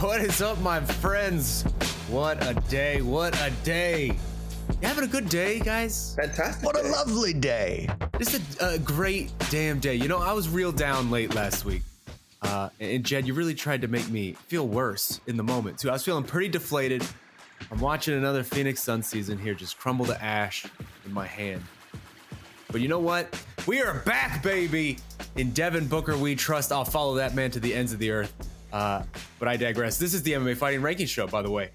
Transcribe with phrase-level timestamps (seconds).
[0.00, 1.62] What is up, my friends?
[2.08, 3.02] What a day!
[3.02, 4.16] What a day!
[4.80, 6.14] You having a good day, guys?
[6.20, 6.64] Fantastic.
[6.64, 7.88] What a lovely day.
[8.20, 9.96] It's a, a great damn day.
[9.96, 11.82] You know, I was real down late last week.
[12.42, 15.90] Uh, and Jed, you really tried to make me feel worse in the moment, too.
[15.90, 17.04] I was feeling pretty deflated.
[17.72, 20.64] I'm watching another Phoenix Sun season here just crumble to ash
[21.06, 21.64] in my hand.
[22.70, 23.36] But you know what?
[23.66, 24.98] We are back, baby!
[25.34, 26.70] In Devin Booker, we trust.
[26.70, 28.32] I'll follow that man to the ends of the earth.
[28.72, 29.02] Uh,
[29.38, 29.98] but I digress.
[29.98, 31.70] This is the MMA Fighting Ranking Show, by the way.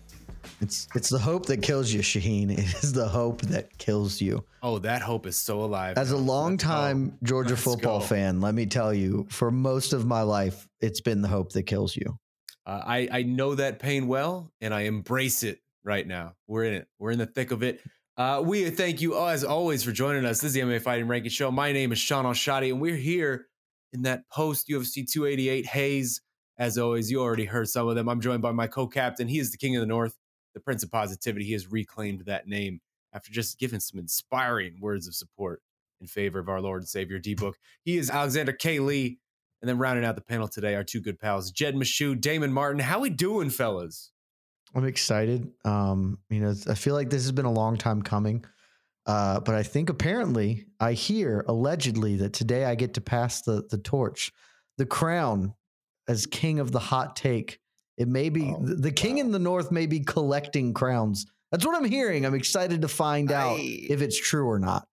[0.62, 2.52] It's it's the hope that kills you, Shaheen.
[2.58, 4.44] It is the hope that kills you.
[4.62, 5.98] Oh, that hope is so alive.
[5.98, 6.22] As a now.
[6.22, 8.06] long Let's time Georgia football go.
[8.06, 11.64] fan, let me tell you, for most of my life, it's been the hope that
[11.64, 12.18] kills you.
[12.66, 16.36] Uh, I I know that pain well, and I embrace it right now.
[16.48, 16.88] We're in it.
[17.00, 17.82] We're in the thick of it.
[18.16, 20.40] Uh, we thank you as always for joining us.
[20.40, 21.50] This is the MMA Fighting Ranking Show.
[21.52, 23.48] My name is Shaun Al-Shatti, and we're here
[23.92, 26.22] in that post UFC 288 haze.
[26.58, 28.08] As always, you already heard some of them.
[28.08, 29.28] I'm joined by my co-captain.
[29.28, 30.18] He is the King of the North,
[30.54, 31.46] the Prince of Positivity.
[31.46, 32.82] He has reclaimed that name
[33.14, 35.62] after just giving some inspiring words of support
[36.00, 37.58] in favor of our Lord and Savior D Book.
[37.84, 38.80] He is Alexander K.
[38.80, 39.20] Lee.
[39.62, 42.82] And then rounding out the panel today, our two good pals, Jed Meshew, Damon Martin.
[42.82, 44.12] How we doing, fellas?
[44.76, 45.54] I'm excited.
[45.64, 48.44] Um, you know, I feel like this has been a long time coming.
[49.06, 53.64] Uh, but I think apparently I hear allegedly that today I get to pass the
[53.70, 54.34] the torch,
[54.78, 55.54] the crown
[56.08, 57.60] as king of the hot take.
[57.98, 61.26] It may be Oh, the, king in the north may be collecting crowns.
[61.52, 62.26] That's what I'm hearing.
[62.26, 64.88] I'm excited to find out I- if it's true or not.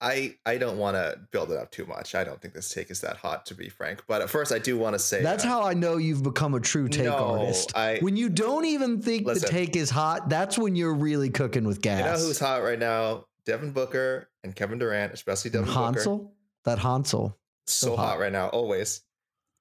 [0.00, 2.14] I I don't want to build it up too much.
[2.14, 4.04] I don't think this take is that hot, to be frank.
[4.06, 6.54] But at first, I do want to say That's uh, how I know you've become
[6.54, 7.72] a true take No, artist.
[7.76, 11.64] I- when you don't even think the take is hot, that's when you're really cooking
[11.66, 11.98] with gas.
[11.98, 13.24] You know who's hot right now?
[13.44, 15.80] Devin Booker and Kevin Durant, especially Devin Booker.
[15.80, 16.32] Hansel?
[16.64, 17.36] That Hansel.
[17.66, 18.10] So So hot.
[18.10, 18.18] hot.
[18.20, 19.00] right now, always.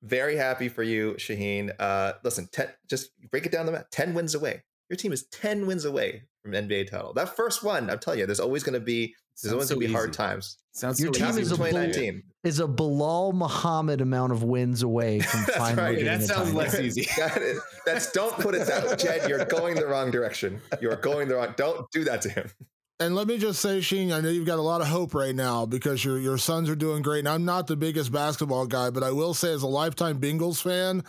[0.04, 1.72] Very happy for you, Shaheen.
[1.80, 3.88] Uh, listen, ten, just break it down the map.
[3.92, 4.64] Ten wins away.
[4.90, 7.14] Your team is ten wins away from NBA title.
[7.14, 9.08] That first one, I'm telling you, there's always going to be
[9.42, 10.58] there's Sounds always so going to be hard times.
[10.72, 12.24] Sounds Your so team easy is a bull- 2019.
[12.44, 15.92] Is a Belal Muhammad amount of wins away from That's finally right.
[15.98, 16.54] getting That sounds title.
[16.58, 17.08] less easy.
[17.18, 18.96] That is, that's don't put it that way.
[18.96, 19.28] Jed.
[19.30, 20.62] You're going the wrong direction.
[20.82, 21.54] You're going the wrong.
[21.58, 22.50] Don't do that to him.
[23.00, 25.36] And let me just say, Sheen, I know you've got a lot of hope right
[25.36, 27.20] now because your your sons are doing great.
[27.20, 30.60] And I'm not the biggest basketball guy, but I will say, as a lifetime Bengals
[30.62, 31.04] fan,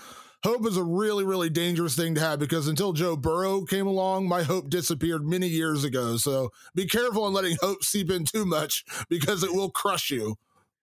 [0.44, 4.29] hope is a really, really dangerous thing to have because until Joe Burrow came along,
[4.29, 6.19] my hope disappeared many years ago.
[6.19, 10.37] So be careful in letting hope seep in too much because it will crush you.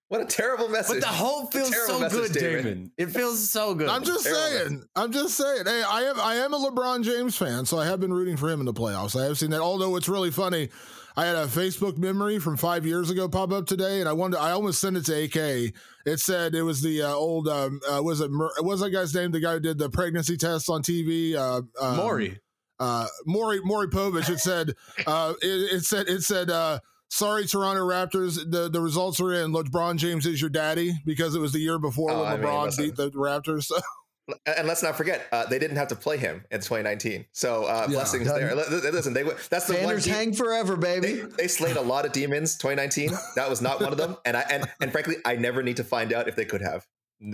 [0.08, 1.02] What a terrible message.
[1.02, 2.64] But the hope feels so message, good, David.
[2.64, 2.92] Damon.
[2.98, 3.90] It feels so good.
[3.90, 4.74] I'm just Terrible saying.
[4.74, 4.88] message.
[4.96, 5.64] I'm just saying.
[5.66, 8.50] Hey, I am I am a LeBron James fan, so I have been rooting for
[8.50, 9.20] him in the playoffs.
[9.20, 9.62] I have seen that.
[9.62, 10.70] Although it's really funny,
[11.18, 14.38] I had a Facebook memory from five years ago pop up today, and I wanted.
[14.40, 15.74] I almost sent it to AK.
[16.06, 17.48] It said it was the uh, old.
[17.48, 18.30] Um, uh, was it?
[18.32, 19.32] What was that guy's name?
[19.32, 21.36] The guy who did the pregnancy tests on TV.
[21.36, 22.40] Uh, um, Maury.
[22.80, 24.30] Uh, Maury Maury Povich.
[24.30, 24.74] It said.
[25.08, 26.08] Uh, it, it said.
[26.10, 26.50] It said.
[26.50, 28.36] Uh, Sorry, Toronto Raptors.
[28.52, 29.54] The the results are in.
[29.54, 32.46] LeBron James is your daddy because it was the year before Oh, when I mean,
[32.46, 32.86] LeBron listen.
[32.86, 33.72] beat the Raptors.
[34.46, 37.26] And let's not forget, uh, they didn't have to play him in 2019.
[37.32, 37.96] So uh, Yeah.
[37.96, 38.56] blessings there.
[38.56, 39.82] Li- li- Listen, they were- that's the one.
[39.84, 41.22] Sanders de- hang forever, baby.
[41.38, 43.12] they slayed a lot of demons 2019.
[43.36, 44.18] That was not one of them.
[44.26, 46.86] And I and and frankly, I never need to find out if they could have.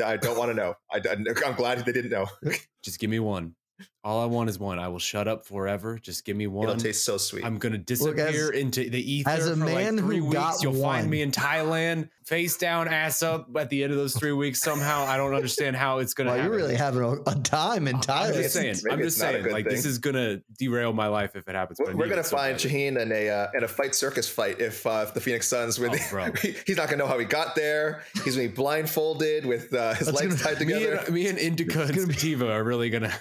[0.05, 0.75] I don't want to know.
[0.91, 2.27] I, am glad they didn't know.
[2.83, 3.55] Just give me one.
[4.03, 4.79] All I want is one.
[4.79, 5.99] I will shut up forever.
[6.01, 6.67] Just give me one.
[6.67, 7.45] It'll taste so sweet.
[7.45, 10.23] I'm gonna Look, disappear as- into the ether as a for man like three who
[10.25, 10.33] weeks.
[10.35, 13.47] got You'll find me in Thailand, face down, ass up.
[13.55, 16.31] At the end of those three weeks, somehow I don't understand how it's gonna.
[16.31, 16.51] Well, happen.
[16.51, 18.27] you're really having a, a time in Thailand.
[18.29, 18.75] I'm just saying.
[18.83, 19.43] Maybe I'm just saying.
[19.43, 21.77] good Like this is gonna derail my life if it happens.
[21.79, 22.71] We're, we're gonna it so find badly.
[22.71, 25.77] Shaheen in a uh, in a fight circus fight if uh, if the Phoenix Suns
[25.77, 26.31] with Oh, bro.
[26.65, 28.03] he's not gonna know how he got there.
[28.23, 30.95] He's gonna be blindfolded with uh, his That's legs gonna- tied Me together.
[31.05, 33.13] and, me and Indica and gonna be- Sativa are really gonna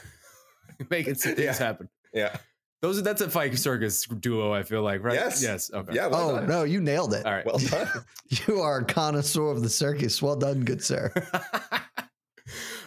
[0.91, 1.67] make it some things Yeah.
[1.67, 1.88] happen.
[2.15, 2.37] yeah,
[2.82, 4.53] Those are that's a fight circus duo.
[4.53, 5.15] I feel like right.
[5.15, 5.43] Yes.
[5.43, 5.71] Yes.
[5.73, 5.94] Okay.
[5.94, 6.06] yeah.
[6.06, 6.49] Well oh done.
[6.49, 7.27] no, you nailed it.
[7.27, 7.44] All right.
[7.47, 7.88] Well done.
[8.47, 10.23] You are a connoisseur of the circus.
[10.23, 11.12] Well done, good sir.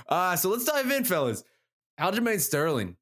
[0.10, 1.44] uh, so let's dive in, fellas.
[2.00, 2.96] Aljamain Sterling,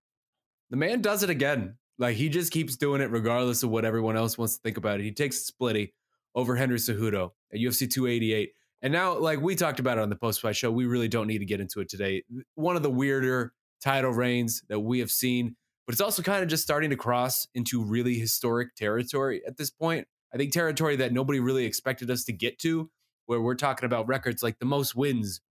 [0.69, 1.77] the man does it again.
[1.97, 4.99] Like he just keeps doing it regardless of what everyone else wants to think about
[4.99, 5.03] it.
[5.03, 5.91] He takes a Splitty
[6.35, 8.51] over Henry Cejudo at UFC 288.
[8.81, 11.27] And now, like we talked about it on the post fight show, we really don't
[11.27, 12.23] need to get into it today.
[12.55, 15.55] One of the weirder title reigns that we have seen,
[15.85, 19.69] but it's also kind of just starting to cross into really historic territory at this
[19.69, 20.07] point.
[20.33, 22.89] I think territory that nobody really expected us to get to,
[23.25, 25.41] where we're talking about records like the most wins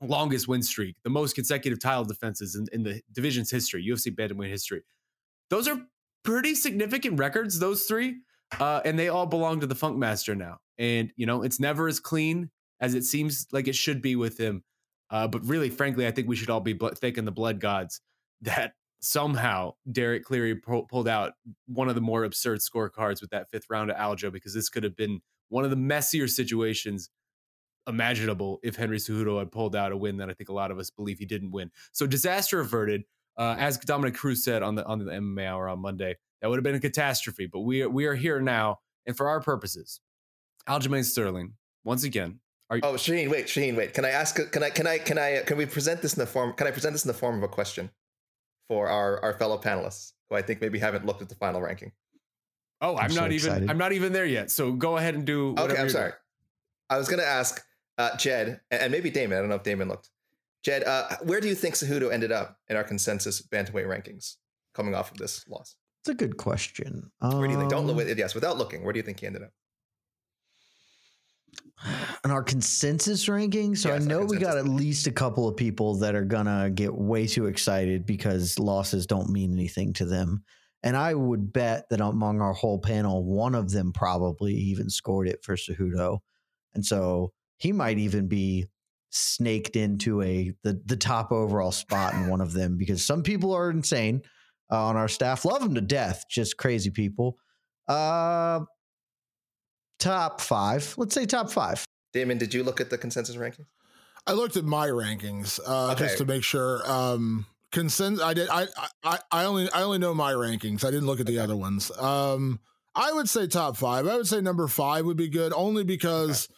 [0.00, 4.48] longest win streak, the most consecutive title defenses in, in the division's history, UFC bantamweight
[4.48, 4.82] history.
[5.50, 5.80] Those are
[6.24, 8.18] pretty significant records, those three.
[8.58, 10.58] Uh, and they all belong to the Funk Master now.
[10.78, 12.50] And, you know, it's never as clean
[12.80, 14.62] as it seems like it should be with him.
[15.10, 18.00] Uh, but really, frankly, I think we should all be thanking the blood gods
[18.42, 21.32] that somehow Derek Cleary pu- pulled out
[21.66, 24.82] one of the more absurd scorecards with that fifth round of Aljo because this could
[24.82, 27.10] have been one of the messier situations
[27.86, 30.78] imaginable if Henry Cejudo had pulled out a win that I think a lot of
[30.78, 31.70] us believe he didn't win.
[31.92, 33.04] So disaster averted.
[33.36, 36.56] Uh, as Dominick Cruz said on the on the MMA hour on Monday, that would
[36.56, 37.46] have been a catastrophe.
[37.46, 40.00] But we are we are here now, and for our purposes,
[40.68, 42.40] Aljamain Sterling once again.
[42.70, 43.94] Are you, Oh, Shaheen, wait, Shaheen, wait.
[43.94, 44.36] Can I ask?
[44.52, 44.70] Can I?
[44.70, 44.98] Can I?
[44.98, 45.42] Can I?
[45.46, 46.52] Can we present this in the form?
[46.52, 47.90] Can I present this in the form of a question
[48.68, 51.92] for our our fellow panelists who I think maybe haven't looked at the final ranking?
[52.80, 53.70] oh, I'm, I'm so not even excited.
[53.70, 54.50] I'm not even there yet.
[54.50, 55.54] So go ahead and do.
[55.58, 56.10] Okay, I'm sorry.
[56.10, 56.14] doing.
[56.90, 57.60] I was going to ask
[57.98, 59.36] uh, Jed and, and maybe Damon.
[59.38, 60.10] I don't know if Damon looked.
[60.64, 64.36] Jed, uh, where do you think Cejudo ended up in our consensus bantamweight rankings
[64.74, 65.74] coming off of this loss?
[66.02, 67.10] It's a good question.
[67.20, 67.70] Where do you think?
[67.70, 68.16] Don't Um, look.
[68.16, 68.84] Yes, without looking.
[68.84, 69.50] Where do you think he ended up?
[72.24, 73.74] In our consensus ranking.
[73.74, 76.70] So Yes, I know we got at least a couple of people that are gonna
[76.70, 80.44] get way too excited because losses don't mean anything to them.
[80.82, 85.28] And I would bet that among our whole panel, one of them probably even scored
[85.28, 86.18] it for Cejudo.
[86.74, 88.66] And so he might even be
[89.10, 93.52] snaked into a the, the top overall spot in one of them because some people
[93.52, 94.22] are insane
[94.70, 95.44] uh, on our staff.
[95.44, 97.38] Love them to death, just crazy people.
[97.88, 98.60] Uh
[99.98, 100.94] top five.
[100.96, 101.84] Let's say top five.
[102.12, 103.66] Damon, did you look at the consensus ranking?
[104.26, 106.04] I looked at my rankings uh, Okay.
[106.04, 106.80] just to make sure.
[106.90, 108.20] Um, consent.
[108.20, 108.48] I did.
[108.50, 108.66] I,
[109.02, 110.84] I I only I only know my rankings.
[110.84, 111.90] I didn't look at the other ones.
[111.98, 112.60] Um,
[112.94, 114.06] I would say top five.
[114.06, 116.48] I would say number five would be good, only because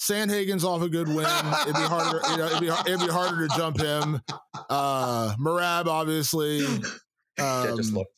[0.00, 1.18] Sandhagen's off a good win.
[1.62, 2.20] It'd be harder.
[2.30, 4.20] You know, it'd be it'd be harder to jump him.
[4.68, 6.66] Uh, Merab, obviously.
[7.38, 8.12] Jed just Um, looked.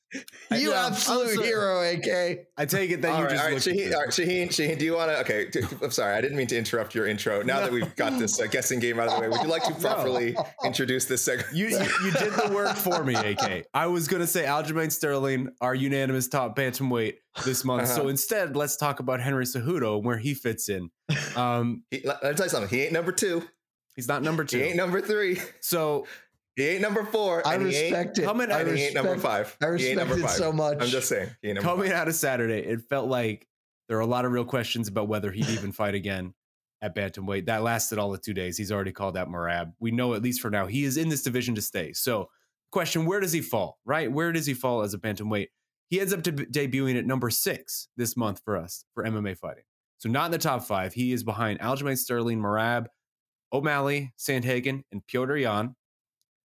[0.50, 1.46] You I'm absolute sorry.
[1.46, 2.46] hero, AK.
[2.58, 4.48] I take it that All you right, just all right, looked Shaheen, all right, Shaheen,
[4.48, 5.18] Shaheen, do you want to?
[5.20, 5.46] Okay,
[5.82, 7.40] I'm sorry, I didn't mean to interrupt your intro.
[7.40, 9.64] Now that we've got this uh, guessing game out of the way, would you like
[9.64, 11.56] to properly introduce this segment?
[11.56, 13.64] You, you you did the work for me, AK.
[13.72, 17.14] I was gonna say Aljamain Sterling, our unanimous top bantamweight
[17.46, 17.88] this month.
[17.88, 18.08] So Uh-huh.
[18.08, 20.90] instead, let's talk about Henry Cejudo and where he fits in.
[21.36, 22.68] Um, He, let me tell you something.
[22.68, 23.42] He ain't number two.
[23.96, 24.58] he's not number two.
[24.58, 25.40] He ain't number three.
[25.60, 26.06] So
[26.56, 27.46] He ain't number four.
[27.46, 28.24] I and he respect it.
[28.24, 29.56] coming- I and he ain't number five.
[29.62, 30.78] I he ain't respect number it so much.
[30.80, 31.30] I'm just saying.
[31.40, 31.98] He ain't coming five.
[32.00, 33.46] out of Saturday, it felt like
[33.88, 36.34] there were a lot of real questions about whether he'd even fight again
[36.82, 37.46] at bantamweight.
[37.46, 38.56] That lasted all the two days.
[38.58, 39.72] He's already called out Merab.
[39.80, 41.92] We know at least for now he is in this division to stay.
[41.94, 42.28] So,
[42.70, 43.78] question: Where does he fall?
[43.84, 44.10] Right?
[44.12, 45.48] Where does he fall as a bantamweight?
[45.88, 49.64] He ends up deb- debuting at number six this month for us for MMA fighting.
[49.98, 50.94] So not in the top five.
[50.94, 52.86] He is behind Aljamain Sterling, Merab,
[53.52, 55.76] O'Malley, Sandhagen, and Petr Yan.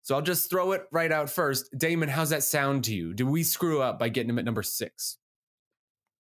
[0.03, 1.69] So I'll just throw it right out first.
[1.77, 3.13] Damon, how's that sound to you?
[3.13, 5.17] Do we screw up by getting him at number six?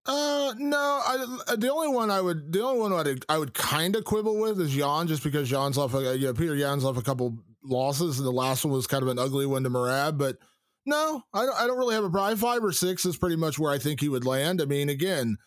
[0.05, 0.77] Uh, no.
[1.05, 4.05] I, the only one I would, the only one I would, I would kind of
[4.05, 5.93] quibble with is Yan, just because Yan's off.
[5.93, 9.03] A, you know, Peter Yan's off a couple losses, and the last one was kind
[9.03, 10.17] of an ugly one to Merab.
[10.17, 10.37] But
[10.85, 11.55] no, I don't.
[11.55, 13.99] I don't really have a probably five or six is pretty much where I think
[13.99, 14.61] he would land.
[14.61, 15.37] I mean, again,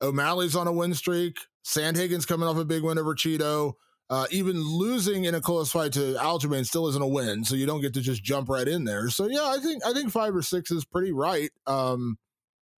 [0.00, 1.38] O'Malley's on a win streak.
[1.64, 3.74] Sandhagen's coming off a big win over Chito.
[4.10, 7.64] Uh, even losing in a close fight to Aljamain still isn't a win, so you
[7.64, 9.08] don't get to just jump right in there.
[9.08, 11.50] So yeah, I think I think five or six is pretty right.
[11.66, 12.18] Um,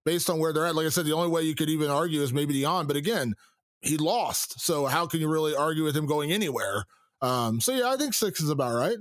[0.05, 0.75] based on where they're at.
[0.75, 3.33] Like I said, the only way you could even argue is maybe Dion, but again,
[3.81, 4.61] he lost.
[4.61, 6.85] So how can you really argue with him going anywhere?
[7.21, 8.97] Um, so yeah, I think six is about right.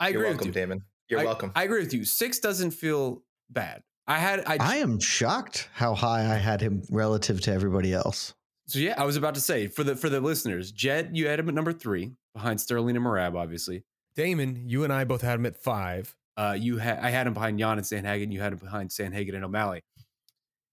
[0.00, 0.52] I You're agree welcome, with you.
[0.52, 0.82] Damon.
[1.08, 1.52] You're I, welcome.
[1.54, 2.04] I agree with you.
[2.04, 3.82] Six doesn't feel bad.
[4.06, 8.34] I had I, I am shocked how high I had him relative to everybody else.
[8.68, 11.40] So yeah, I was about to say for the for the listeners, Jed, you had
[11.40, 13.82] him at number three behind Sterling and Merab, obviously.
[14.14, 16.14] Damon, you and I both had him at five.
[16.36, 18.30] Uh, you had I had him behind Yan and Sandhagen.
[18.30, 19.82] You had him behind Sandhagen and O'Malley.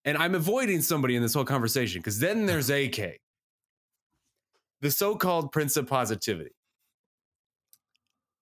[0.04, 3.18] And I'm avoiding somebody in this whole conversation because then there's AK,
[4.82, 6.52] the so-called prince of positivity.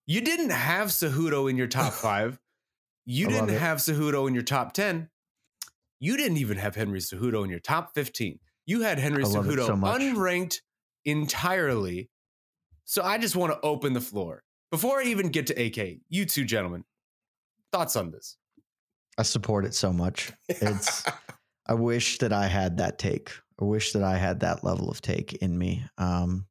[0.07, 2.39] You didn't have Cejudo in your top five.
[3.05, 5.10] You I didn't have Cejudo in your top 10.
[6.00, 8.39] You didn't even have Henry Cejudo in your top 15.
[8.65, 10.62] You had Henry Cejudo so unranked
[11.05, 12.10] entirely.
[12.86, 14.43] So I just want to open the floor.
[14.72, 16.84] Before I even get to AK, you two gentlemen,
[17.72, 18.38] thoughts on this?
[19.17, 20.32] I support it so much.
[20.50, 21.03] It's
[21.67, 23.32] I wish that I had that take.
[23.62, 25.84] I wish that I had that level of take in me.
[25.98, 26.48] Um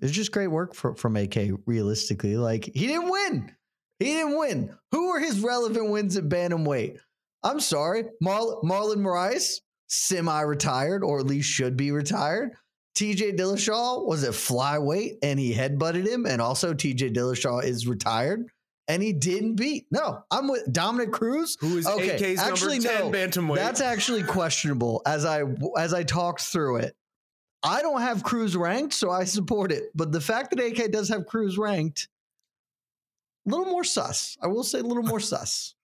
[0.00, 1.36] it's just great work for, from AK
[1.66, 2.36] realistically.
[2.36, 3.52] Like he didn't win.
[4.00, 4.76] He didn't win.
[4.90, 6.98] Who were his relevant wins at bantamweight?
[7.42, 8.04] I'm sorry.
[8.20, 9.60] Mar- Marlon Moraes,
[9.94, 12.52] semi-retired, or at least should be retired.
[12.96, 16.26] TJ Dillashaw was at flyweight and he headbutted him.
[16.26, 18.46] And also TJ Dillashaw is retired
[18.86, 19.86] and he didn't beat.
[19.90, 21.56] No, I'm with Dominick Cruz.
[21.60, 23.18] Who is Okay, AK's actually, number 10 no.
[23.18, 23.56] bantamweight?
[23.56, 25.02] That's actually questionable.
[25.06, 25.42] As I
[25.76, 26.94] as I talked through it,
[27.62, 29.84] I don't have Cruz ranked, so I support it.
[29.94, 32.08] But the fact that AK does have Cruz ranked,
[33.46, 34.36] a little more sus.
[34.40, 35.74] I will say a little more sus.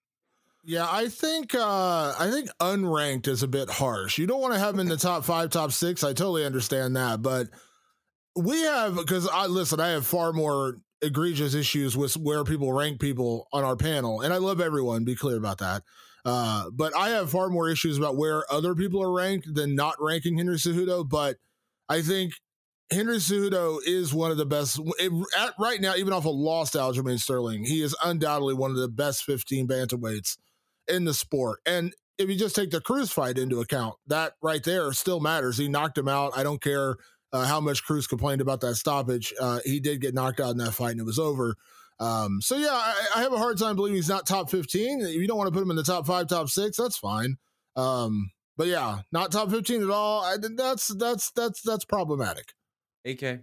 [0.63, 4.19] Yeah, I think uh I think unranked is a bit harsh.
[4.19, 6.05] You don't want to have him in the top five, top six.
[6.05, 7.49] I totally understand that, but
[8.37, 9.81] we have because I listen.
[9.81, 14.35] I have far more egregious issues with where people rank people on our panel, and
[14.35, 15.05] I love everyone.
[15.05, 15.83] Be clear about that.
[16.27, 19.97] Uh, but I have far more issues about where other people are ranked than not
[19.99, 21.09] ranking Henry Cejudo.
[21.09, 21.37] But
[21.89, 22.35] I think
[22.93, 26.75] Henry Cejudo is one of the best it, at, right now, even off a lost
[26.75, 27.65] Aljamain Sterling.
[27.65, 30.37] He is undoubtedly one of the best 15 bantamweights
[30.91, 31.61] in the sport.
[31.67, 35.57] And if you just take the Cruz fight into account, that right there still matters.
[35.57, 36.37] He knocked him out.
[36.37, 36.97] I don't care
[37.33, 39.33] uh, how much Cruz complained about that stoppage.
[39.41, 41.57] Uh, he did get knocked out in that fight, and it was over.
[41.99, 45.03] Um, so yeah, I, I have a hard time believing he's not top 15.
[45.03, 47.37] If you don't want to put him in the top five, top six, that's fine.
[47.77, 50.25] Um, but yeah, not top 15 at all.
[50.25, 52.53] I, that's that's that's that's problematic.
[53.05, 53.41] AK,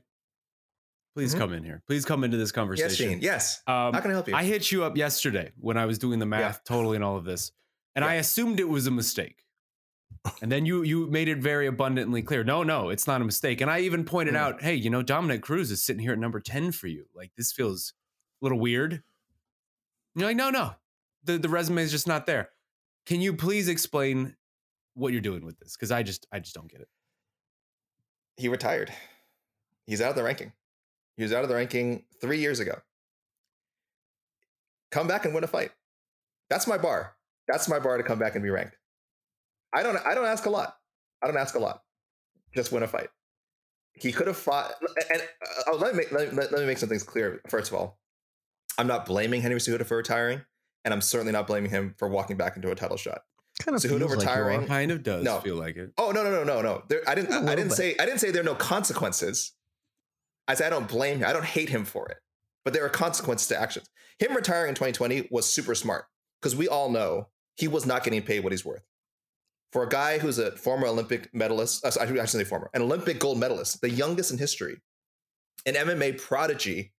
[1.18, 1.38] please Mhm.
[1.40, 1.82] come in here.
[1.88, 2.90] Please come into this conversation.
[2.90, 2.96] yes.
[2.98, 3.20] Shane.
[3.22, 3.64] Yes.
[3.66, 4.36] Um, How can I help you?
[4.36, 7.26] I hit you up yesterday when I was doing the math, totally, and all of
[7.26, 7.52] this,
[7.96, 9.44] and I assumed it was a mistake.
[10.44, 12.44] And then you you made it very abundantly clear.
[12.44, 13.62] No, no, it's not a mistake.
[13.62, 14.38] And I even pointed Mm.
[14.38, 17.08] out, hey, you know, Dominick Cruz is sitting here at number ten for you.
[17.16, 17.94] Like this feels
[18.40, 18.94] a little weird.
[18.94, 19.02] And
[20.16, 20.76] you're like, no, no,
[21.24, 22.52] the the resume is just not there.
[23.08, 24.36] Can you please explain
[24.94, 25.76] what you're doing with this?
[25.76, 26.90] Because I just I just don't get it.
[28.36, 28.94] he retired.
[29.88, 30.54] He's out of the ranking.
[31.18, 32.80] He was out of the ranking three years ago.
[34.92, 35.72] Come back and win a fight.
[36.50, 37.16] That's my bar.
[37.48, 38.78] That's my bar to come back and be ranked.
[39.74, 39.98] I don't.
[40.06, 40.76] I don't ask a lot.
[41.22, 41.82] I don't ask a lot.
[42.56, 43.10] Just win a fight.
[43.94, 44.74] He could have fought.
[45.12, 47.42] And uh, oh, let me make, let, let, let me make some things clear.
[47.50, 48.00] First of all,
[48.78, 50.42] I'm not blaming Henry Cejudo for retiring,
[50.86, 53.22] and I'm certainly not blaming him for walking back into a title shot.
[53.60, 55.40] Kind of Cejudo feels like retiring- Kind of does No.
[55.40, 55.92] feel like it.
[55.98, 56.84] Oh no no no no no!
[56.88, 57.34] There, I didn't.
[57.34, 57.78] I, I didn't bit.
[57.78, 57.96] say.
[58.00, 59.54] I didn't say there are no consequences.
[60.48, 61.28] I said I don't blame him.
[61.28, 62.18] I don't hate him for it,
[62.64, 63.90] but there are consequences to actions.
[64.20, 66.06] Him retiring in 2020 was super smart
[66.42, 68.84] because we all know he was not getting paid what he's worth.
[69.74, 73.20] For a guy who's a former Olympic medalist, uh, I shouldn't say former, an Olympic
[73.20, 74.82] gold medalist, the youngest in history,
[75.66, 76.94] an MMA prodigy,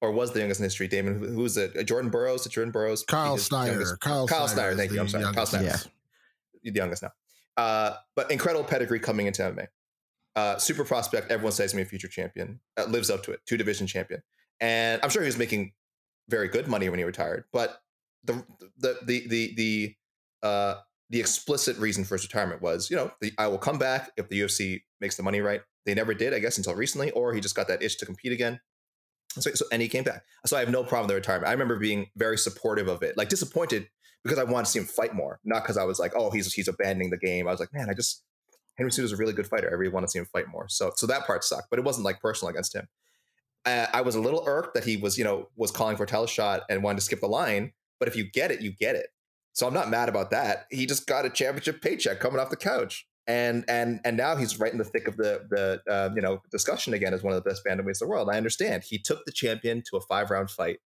[0.00, 0.86] or was the youngest in history.
[0.86, 2.46] Damon, who, who's a, Uh, Jordan Burroughs.
[2.46, 3.02] Jordan Burroughs.
[3.04, 3.72] Kyle Snyder.
[3.72, 4.74] youngest- Kyle, Kyle Snyder.
[4.74, 5.00] Snyder, thank you.
[5.00, 5.24] I'm sorry.
[5.24, 5.50] Kyle youngest.
[5.50, 5.64] Snyder.
[6.62, 6.70] Yeah.
[6.72, 7.10] the youngest now.
[7.56, 9.66] Uh, but incredible pedigree coming into MMA.
[10.36, 11.30] Uh, super prospect.
[11.30, 12.60] Everyone says me a future champion.
[12.76, 13.40] Uh, lives up to it.
[13.46, 14.22] Two division champion.
[14.60, 15.72] And I'm sure he was making
[16.28, 17.44] very good money when he retired.
[17.52, 17.80] But
[18.24, 18.44] the
[18.78, 19.94] the the the the
[20.46, 20.74] uh,
[21.10, 24.28] the explicit reason for his retirement was, you know, the, I will come back if
[24.28, 25.62] the UFC makes the money right.
[25.86, 28.32] They never did, I guess, until recently, or he just got that itch to compete
[28.32, 28.60] again.
[29.38, 30.24] So, so and he came back.
[30.44, 31.48] So I have no problem with the retirement.
[31.48, 33.88] I remember being very supportive of it, like disappointed
[34.24, 36.52] because I wanted to see him fight more, not because I was like, oh, he's
[36.52, 37.46] he's abandoning the game.
[37.46, 38.22] I was like, man, I just
[38.76, 39.68] Henry Cejudo's a really good fighter.
[39.70, 40.68] I really want to see him fight more.
[40.68, 42.88] So so that part sucked, but it wasn't like personal against him.
[43.64, 46.06] Uh, I was a little irked that he was you know was calling for a
[46.06, 47.72] title shot and wanted to skip the line.
[47.98, 49.08] But if you get it, you get it.
[49.54, 50.66] So I'm not mad about that.
[50.70, 54.60] He just got a championship paycheck coming off the couch, and and and now he's
[54.60, 57.42] right in the thick of the the uh, you know discussion again as one of
[57.42, 58.28] the best bantamweights in the world.
[58.30, 60.80] I understand he took the champion to a five round fight,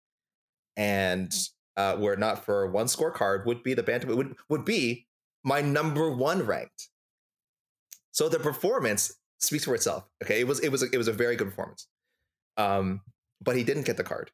[0.76, 1.34] and
[1.78, 5.06] uh, were it not for one scorecard, would be the bantamweight would would be
[5.42, 6.90] my number one ranked.
[8.18, 10.04] So the performance speaks for itself.
[10.24, 11.86] Okay, it was it was a, it was a very good performance.
[12.56, 13.00] Um,
[13.40, 14.32] but he didn't get the card.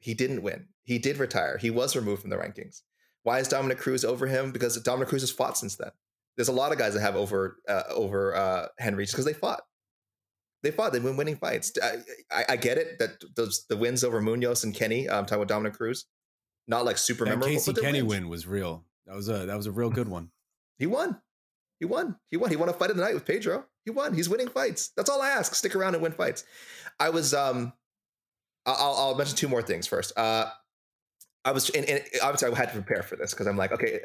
[0.00, 0.66] He didn't win.
[0.82, 1.56] He did retire.
[1.56, 2.82] He was removed from the rankings.
[3.22, 4.52] Why is Dominick Cruz over him?
[4.52, 5.92] Because Dominick Cruz has fought since then.
[6.36, 9.32] There's a lot of guys that have over uh, over uh, Henry just because they
[9.32, 9.62] fought.
[10.62, 10.92] They fought.
[10.92, 11.72] They've been winning fights.
[11.82, 15.08] I, I, I get it that those the wins over Munhoz and Kenny.
[15.08, 16.04] I'm talking about Dominick Cruz.
[16.68, 17.54] Not like super That memorable.
[17.54, 18.24] Casey Kenny wins.
[18.24, 18.84] win was real.
[19.06, 20.28] That was a that was a real good one.
[20.76, 21.18] He won.
[21.82, 22.14] He won.
[22.30, 22.48] He won.
[22.48, 23.64] He won a fight of the night with Pedro.
[23.84, 24.14] He won.
[24.14, 24.92] He's winning fights.
[24.96, 25.52] That's all I ask.
[25.52, 26.44] Stick around and win fights.
[27.00, 27.34] I was.
[27.34, 27.72] um
[28.66, 30.16] I'll, I'll mention two more things first.
[30.16, 30.46] Uh,
[31.44, 33.98] I was, and, and obviously, I had to prepare for this because I'm like, okay,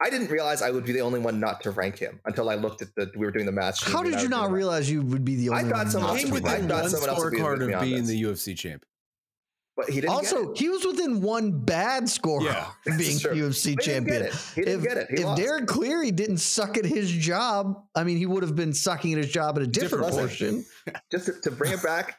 [0.00, 2.54] I didn't realize I would be the only one not to rank him until I
[2.54, 3.10] looked at the.
[3.16, 3.82] We were doing the match.
[3.82, 5.64] How did you not realize you would be the only?
[5.64, 5.90] I thought one?
[5.90, 7.66] someone not else to would be- be I thought someone else would be with scorecard
[7.66, 8.06] me of being this.
[8.10, 8.84] the UFC champ.
[9.86, 10.10] But he didn't.
[10.10, 10.58] get Also, it.
[10.58, 13.32] he was within one bad score Yeah, of being true.
[13.32, 14.22] UFC But he didn't champion.
[14.22, 14.34] get it.
[14.54, 15.06] He didn't if get it.
[15.10, 15.42] He if lost.
[15.42, 19.18] Derek Cleary didn't suck at his job, I mean, he would have been sucking at
[19.18, 20.64] his job at a different, Different portion.
[21.10, 22.18] just to, to bring it back,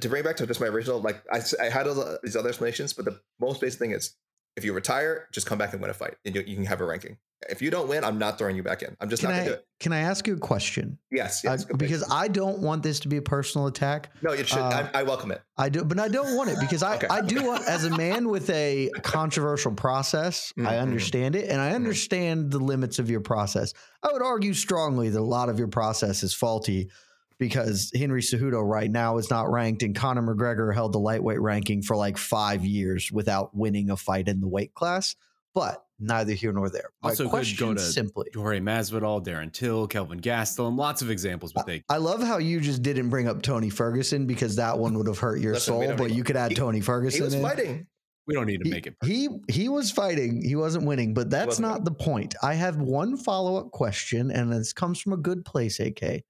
[0.00, 2.48] to bring it back to just my original, like I had all the- these other
[2.48, 4.14] explanations, but the most basic thing is
[4.56, 6.80] if you retire, just come back and win a fight, and you, you can have
[6.80, 7.18] a ranking.
[7.50, 8.96] If you don't win, I'm not throwing you back in.
[8.98, 9.66] I'm just Can not I gonna do it.
[9.78, 10.98] can I ask you a question?
[11.10, 11.76] Yes, Uh, yes, pick.
[11.78, 14.10] because I don't want this to be a personal attack.
[14.22, 14.58] no, it should.
[14.58, 15.42] uh, I, I welcome it.
[15.58, 17.06] I do, but I don't want it because I, Okay.
[17.10, 20.80] I do want, as a man with a controversial process, I Mhm.
[20.80, 23.74] understand it and I understand the limits of your process.
[24.02, 26.90] I would argue strongly that a lot of your process is faulty
[27.38, 31.82] because Henry Cejudo right now is not ranked and Conor McGregor held the lightweight ranking
[31.82, 35.14] for like five years without winning a fight in the weight class.
[35.54, 36.90] But neither here nor there.
[37.02, 38.26] My Also could question go to simply.
[38.34, 42.60] Jorge Masvidal, Darren Till, Kelvin Gastelum, lots of examples, but they I love how you
[42.60, 45.94] just didn't bring up Tony Ferguson because that one would have hurt your Listen, soul,
[45.96, 47.42] but you could add he- Tony Ferguson He was in.
[47.42, 47.86] fighting.
[48.26, 48.96] we don't need to he, make it.
[49.04, 50.42] he he was fighting.
[50.42, 52.34] He wasn't winning, but that's wasn't not the point.
[52.42, 55.78] I have one follow up question, and this comes from a good place.
[55.80, 56.22] AK,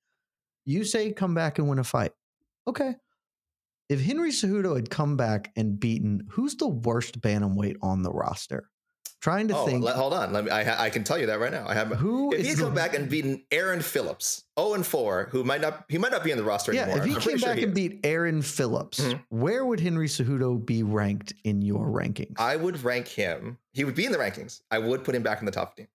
[0.64, 2.12] you say come back and win a fight.
[2.68, 2.94] Okay,
[3.88, 8.68] if Henry Cejudo had come back and beaten, who's the worst bantamweight on the roster?
[9.20, 9.82] Trying to Oh, think.
[9.82, 10.32] let- hold on.
[10.32, 10.50] Let me.
[10.50, 11.66] I, I can tell you that right now.
[11.66, 11.88] I have.
[11.88, 15.60] Who if he had come back and beaten Aaron Phillips, 0 and 4, who might
[15.62, 16.98] not, he might not be in the roster yeah, anymore.
[16.98, 19.22] if he I'm came pretty sure back he and beat Aaron Phillips, Mhm.
[19.30, 22.34] where would Henry Cejudo be ranked in your rankings?
[22.38, 23.58] I would rank him.
[23.72, 24.60] He would be in the rankings.
[24.70, 25.88] I would put him back in the top 15.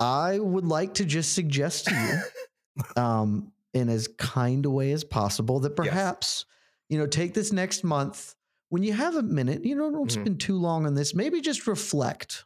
[0.00, 5.04] I would like to just suggest to you, um, in as kind a way as
[5.04, 5.88] possible, that Yes.
[5.88, 6.44] perhaps,
[6.88, 8.34] you know, take this next month
[8.70, 10.20] when you have a minute, you know, don't Mhm.
[10.20, 11.14] spend too long on this.
[11.14, 12.44] Maybe just reflect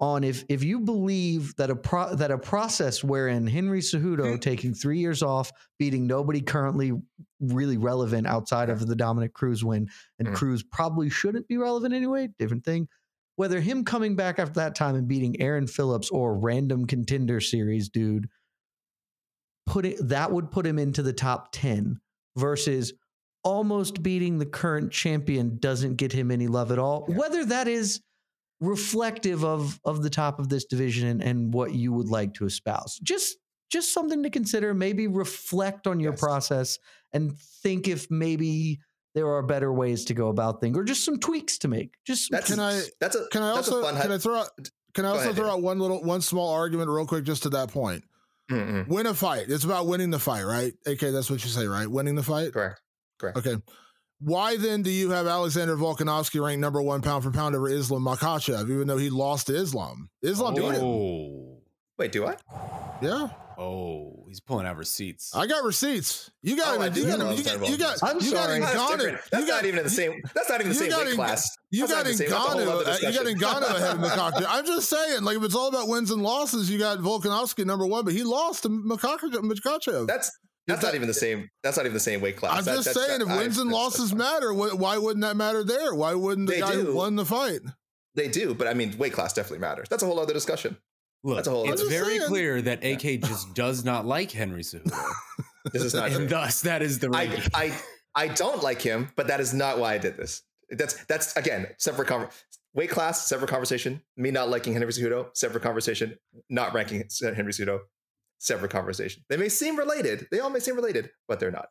[0.00, 4.40] on if if you believe that a pro, that a process wherein Henry Cejudo Mhm.
[4.40, 6.92] taking three years off, beating nobody currently
[7.40, 10.34] really relevant outside of the Dominick Cruz win, and Mhm.
[10.34, 12.28] Cruz probably shouldn't be relevant anyway.
[12.38, 12.88] Different thing
[13.36, 17.88] whether him coming back after that time and beating Aaron Phillips or random contender series
[17.88, 18.28] dude,
[19.64, 22.00] put it that would put him into the top 10
[22.36, 22.92] versus
[23.44, 27.06] almost beating the current champion doesn't get him any love at all.
[27.08, 27.16] Yeah.
[27.16, 28.00] Whether that is
[28.60, 32.44] reflective of of the top of this division and, and what you would like to
[32.46, 32.98] espouse.
[33.02, 33.36] Just
[33.70, 36.20] just something to consider, maybe reflect on your Yes.
[36.20, 36.78] process
[37.12, 38.80] and think if maybe
[39.14, 41.90] there are better ways to go about things or just some tweaks to make.
[42.06, 43.26] Just some That's Can I- That's a.
[43.30, 44.50] Can I also a fun can I throw out
[44.94, 45.52] can I Go also ahead, throw Dave.
[45.54, 48.04] out one little one small argument real quick just to that point?
[48.50, 48.88] Mm-mm.
[48.88, 49.50] Win a fight.
[49.50, 50.72] It's about winning the fight, right?
[50.86, 51.86] AK, that's what you say, right?
[51.86, 52.52] Winning the fight.
[52.54, 52.80] Correct.
[53.18, 53.36] Correct.
[53.36, 53.56] Okay.
[54.20, 58.02] Why then do you have Alexander Volkanovski ranked number one pound for pound over Islam
[58.04, 60.08] Makhachev, even though he lost to Islam?
[60.22, 60.74] Islam beat him.
[60.82, 61.60] Oh,
[61.98, 62.36] Wait, do I?
[63.02, 63.28] Yeah,
[63.58, 65.34] oh, he's pulling out receipts.
[65.36, 66.30] I got receipts.
[66.42, 66.92] You got Oh, I him.
[66.94, 67.36] do You got know him.
[67.38, 67.52] You got.
[67.56, 68.02] Alexander You got.
[68.02, 68.60] I'm You got sorry.
[68.60, 69.18] That's different.
[69.30, 69.54] That's You got.
[69.56, 70.22] not even in the same.
[70.34, 71.56] That's not even the you same got weight Ng- class.
[71.70, 72.68] You got the same- that's a whole Ngannou.
[72.80, 73.38] other uh, You got discussion.
[73.38, 74.46] Ngannou ahead of Makhachev.
[74.48, 77.86] I'm just saying, like if it's all about wins and losses, you got Volkanovski number
[77.86, 79.32] one, but he lost to Makhachev.
[79.34, 80.06] Makhachev.
[80.08, 80.30] That's
[80.68, 81.50] that's not even the same.
[81.64, 82.58] That's not even the same weight class.
[82.58, 84.18] I'm That- just that's- saying, that- if I- wins and that's- that's losses fine.
[84.18, 85.94] matter, why wouldn't that matter there?
[85.94, 86.84] Why wouldn't the They guy do.
[86.86, 87.60] who won the fight?
[88.14, 89.88] They do, but I mean, weight class definitely matters.
[89.88, 90.76] That's a whole other discussion.
[91.24, 92.28] Look, That's a whole it's other- I'm very saying.
[92.28, 94.92] clear that AK just does not like Henry Cejudo,
[95.72, 96.06] This is not.
[96.08, 96.26] and true.
[96.28, 97.42] thus that is the I.
[97.54, 97.80] I
[98.14, 100.42] I don't like him, but that is not why I did this.
[100.70, 102.30] That's that's again separate conver-
[102.74, 104.02] weight class, separate conversation.
[104.16, 106.18] Me not liking Henry Cejudo, separate conversation.
[106.48, 107.80] Not ranking Henry Cejudo,
[108.38, 109.22] separate conversation.
[109.28, 110.26] They may seem related.
[110.30, 111.68] They all may seem related, but they're not.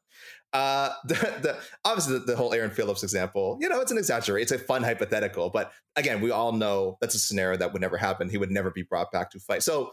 [0.54, 4.42] Uh, the, the obviously the, the whole Aaron Phillips example, you know, it's an exaggeration.
[4.42, 7.98] It's a fun hypothetical, but again, we all know that's a scenario that would never
[7.98, 8.30] happen.
[8.30, 9.64] He would never be brought back to fight.
[9.64, 9.92] So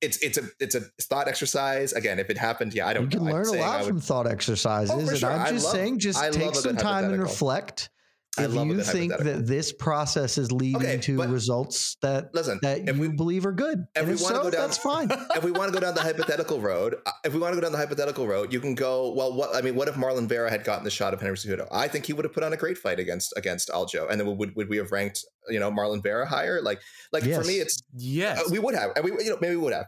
[0.00, 1.92] it's it's a it's a thought exercise.
[1.92, 3.04] Again, if it happened, yeah, I don't.
[3.04, 3.26] You can.
[3.26, 5.30] I'm learn a lot would- from thought exercises, Oh, sure.
[5.30, 7.90] I'm just love- saying, just I take some time and reflect.
[8.36, 12.58] I If love you think that this process is leading Okay, to results that Listen,
[12.62, 14.60] that if you we- believe are good, if and we if wanna so, go down-
[14.62, 15.08] that's fine.
[15.36, 17.62] if we want to go down the hypothetical road, uh, if we want to go
[17.64, 19.12] down the hypothetical road, you can go.
[19.12, 21.68] Well, what I mean, what if Marlon Vera had gotten the shot of Henry Cejudo?
[21.70, 24.36] I think he would have put on a great fight against against Aljo, and then
[24.36, 26.60] would would we have ranked you know Marlon Vera higher?
[26.60, 26.80] Like
[27.12, 28.40] like for me, it's Yes.
[28.40, 29.86] uh, we would have, and we you know maybe we would have.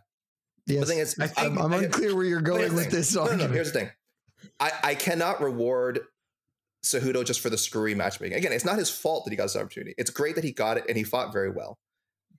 [0.68, 0.80] Yes.
[0.80, 2.84] The thing is, I think- I'm, I'm I- unclear where you're going here's the with
[2.86, 2.94] thing.
[2.94, 3.48] this No, no, no.
[3.48, 3.90] Here's the thing.
[4.60, 6.00] I, I cannot reward
[6.86, 8.36] Cejudo just for the screwy matchmaking.
[8.38, 9.94] Again, it's not his fault that he got this opportunity.
[9.98, 11.78] It's great that he got it and he fought very well.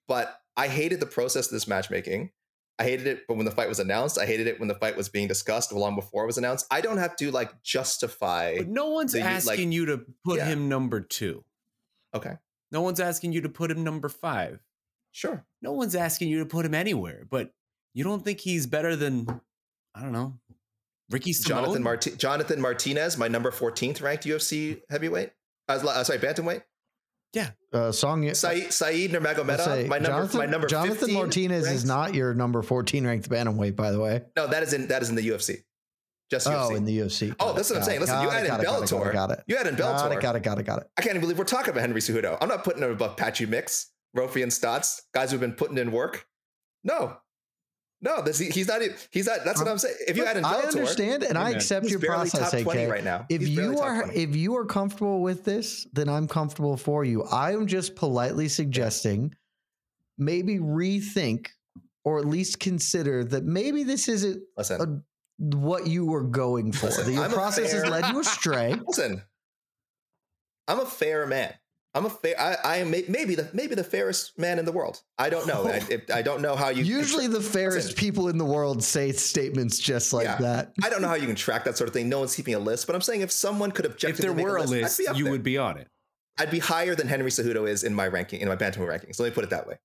[0.07, 2.31] But I hated the process of this matchmaking.
[2.79, 4.95] I hated it, but when the fight was announced, I hated it when the fight
[4.95, 6.67] was being discussed long before it was announced.
[6.71, 8.55] I don't have to like justify.
[8.57, 10.45] But no one's use, asking like- you to put Yeah.
[10.45, 11.43] him number two.
[12.13, 12.37] Okay,
[12.71, 14.59] No one's asking you to put him number five.
[15.11, 15.45] sure.
[15.61, 17.25] No one's asking you to put him anywhere.
[17.29, 17.51] But
[17.93, 19.41] you don't think he's better than
[19.95, 20.39] I don't know,
[21.09, 21.47] Ricky Simón?
[21.47, 25.31] Jonathan Marti- Jonathan Martinez, my number 14th ranked UFC heavyweight.
[25.69, 26.63] Uh, uh, sorry, bantamweight.
[27.33, 27.51] Yeah.
[27.73, 28.23] Uh, song.
[28.33, 32.15] Saeed, Saeed I'll Nurmagomedov, say, my number, Jonathan, my number Jonathan 15 Martinez is not
[32.15, 34.23] your number 14 ranked bantamweight, by the way.
[34.35, 35.63] No, that is in that is in the UFC.
[36.31, 37.33] Just Oh, in the UFC.
[37.39, 37.97] Oh, that's it, what I'm saying.
[37.97, 39.13] it, Listen, you had in got it, got it, Bellator.
[39.13, 39.43] Got it.
[39.47, 40.17] You had in Got Bellator.
[40.17, 40.21] it.
[40.21, 40.43] Got it.
[40.43, 40.63] Got it.
[40.65, 40.89] Got it.
[40.97, 42.37] I can't even believe we're talking about Henry Cejudo.
[42.41, 45.91] I'm not putting him above Patchy Mix, Rofi, and Stots, guys who've been putting in
[45.91, 46.27] work.
[46.83, 47.17] No,
[48.01, 48.81] no, this, he's not.
[49.11, 49.39] He's not.
[49.43, 49.95] That's what I'm saying.
[50.07, 52.89] If you had in I understand, and I accept he's your process, top 20 AK.
[52.89, 53.25] right now.
[53.29, 57.23] If He's you are if you are comfortable with this, then I'm comfortable for you.
[57.23, 59.33] I am just politely suggesting
[60.17, 61.47] maybe rethink
[62.03, 64.87] or at least consider that maybe this isn't a,
[65.37, 66.87] what you were going for.
[66.87, 68.75] Listen, that your I'm a process has led you astray.
[68.87, 69.23] listen.
[70.67, 71.53] I'm a fair man.
[71.97, 72.39] I'm a fair.
[72.39, 75.01] I, I am may- maybe the maybe the fairest man in the world.
[75.17, 75.65] I don't know.
[75.67, 76.83] I, if- I don't know how you.
[76.83, 77.99] Usually, the fairest Listen.
[77.99, 80.35] people in the world say statements just like Yeah.
[80.37, 80.73] that.
[80.83, 82.07] I don't know how you can track that sort of thing.
[82.07, 84.61] No one's keeping a list, but I'm saying if someone could if there were a
[84.63, 85.31] list, I'd list, you there.
[85.31, 85.87] would be on it.
[86.37, 89.19] I'd be higher than Henry Cejudo is in my ranking in my bantamweight rankings.
[89.19, 89.79] Let me put it that way,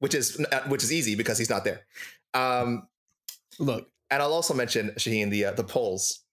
[0.00, 1.86] which is uh, which is easy because he's not there.
[2.34, 2.88] Um,
[3.58, 6.24] Look, and I'll also mention Shaheen the uh, the polls,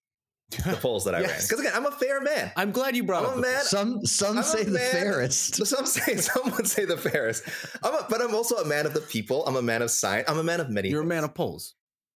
[0.58, 2.52] the polls that I ran because again I'm a fair man.
[2.56, 3.62] I'm glad you brought I'm up a man.
[3.64, 4.92] Some some I'm a say the man.
[4.92, 5.66] fairest.
[5.66, 7.44] Some say some would say the fairest.
[7.84, 9.46] I'm a, but I'm also a man of the people.
[9.46, 10.30] I'm a man of science.
[10.30, 10.90] I'm a man of many.
[10.90, 11.76] You're a man of polls.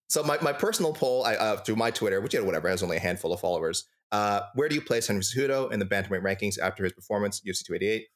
[0.09, 2.83] So my, my personal poll, I uh, through my Twitter, which you know, whatever has
[2.83, 3.87] only a handful of followers.
[4.13, 7.65] Uh, where do you place Henry Cejudo in the bantamweight rankings after his performance, UFC
[7.65, 8.07] 288?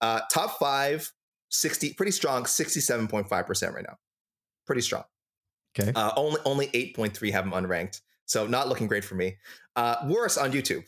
[0.00, 1.12] Uh, top five,
[1.50, 3.96] 60, pretty strong, 67.5% right now.
[4.66, 5.02] Pretty strong.
[5.78, 5.92] Okay.
[5.94, 8.00] Uh, only only 8.3 have him unranked.
[8.30, 9.38] So not looking great for me.
[9.74, 10.84] Uh, worse on YouTube.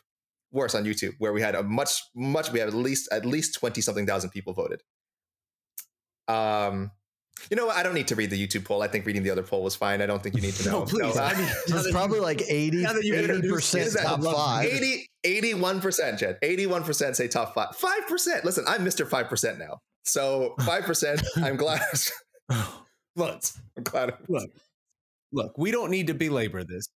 [0.53, 3.55] Worse on YouTube, where we had a much, much, we have at least at least
[3.59, 4.81] 20 something thousand people voted.
[6.29, 6.93] Um,
[7.51, 7.75] you know what?
[7.77, 8.81] I don't need to read the YouTube poll.
[8.81, 10.01] I think reading the other poll was fine.
[10.01, 10.81] I don't think you need to know.
[10.81, 11.17] No, please.
[11.17, 14.33] uh, I mean, It's probably like 80 now that you introduced percent it, top would
[14.33, 14.67] five.
[14.67, 15.09] 80,
[15.43, 16.39] 81%, Jed.
[16.45, 17.71] 81% say top five.
[17.77, 18.45] 5%.
[18.45, 19.05] Listen, I'm Mr.
[19.05, 19.79] 5% now.
[20.05, 21.81] So 5%, I'm glad.
[23.17, 23.43] look,
[23.77, 24.15] I'm glad.
[24.29, 24.49] look,
[25.33, 25.59] look.
[25.59, 26.87] We don't need to belabor this.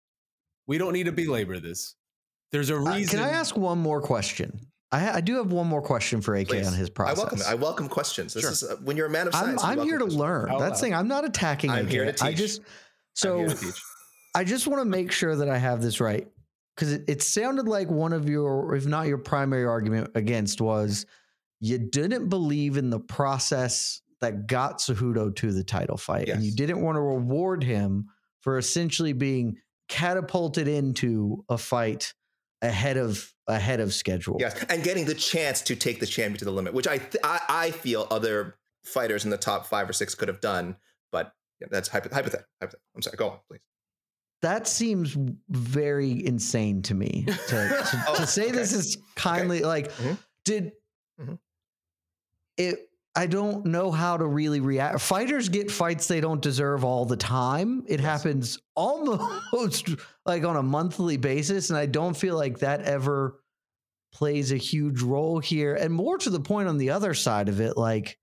[0.67, 1.95] We don't need to belabor this.
[2.53, 3.19] There's a Uh, reason.
[3.19, 4.61] can I ask one more question?
[4.93, 6.67] I, I do have one more question for AK Please.
[6.67, 7.19] on his process.
[7.19, 7.41] I welcome.
[7.49, 8.35] I welcome questions.
[8.35, 8.53] This Sure.
[8.53, 9.65] is uh, when you're a man of I'm, science.
[9.65, 10.15] I'm here to questions.
[10.21, 10.51] learn.
[10.51, 10.75] Out That's loud.
[10.75, 10.95] the thing.
[10.95, 11.91] I'm not attacking I'm AK.
[11.91, 12.39] here to I teach.
[12.39, 12.67] just I'm
[13.15, 13.83] so here to teach.
[14.35, 16.29] I just want to make sure that I have this right
[16.77, 21.07] because it, it sounded like one of your, if not your primary argument against, was
[21.61, 26.53] you didn't believe in the process that got Cejudo to the title fight, and you
[26.53, 28.09] didn't want to reward him
[28.43, 29.57] for essentially being
[29.89, 32.15] catapulted into a fight
[32.63, 34.37] ahead of ahead of schedule.
[34.41, 37.17] Yes, and getting the chance to take the champion to the limit, which I th-
[37.23, 40.77] I, I feel other fighters in the top five or six could have done,
[41.13, 42.47] but yeah, that's hypo- hypothetical.
[42.61, 42.85] hypothetical.
[42.95, 43.17] I'm sorry.
[43.17, 43.61] Go on, please.
[44.43, 45.17] That seems
[45.49, 47.25] very insane to me.
[47.27, 50.19] To, to, Oh, to say this is kindly like, Mhm.
[50.45, 50.73] did
[51.21, 51.39] Mhm.
[52.59, 52.91] it?
[53.17, 55.01] I don't know how to really react.
[55.01, 57.83] Fighters get fights they don't deserve all the time.
[57.89, 59.89] It happens almost
[60.27, 63.41] like on a monthly basis, and I don't feel like that ever
[64.13, 65.75] plays a huge role here.
[65.75, 68.19] And more to the point, on the other side of it, like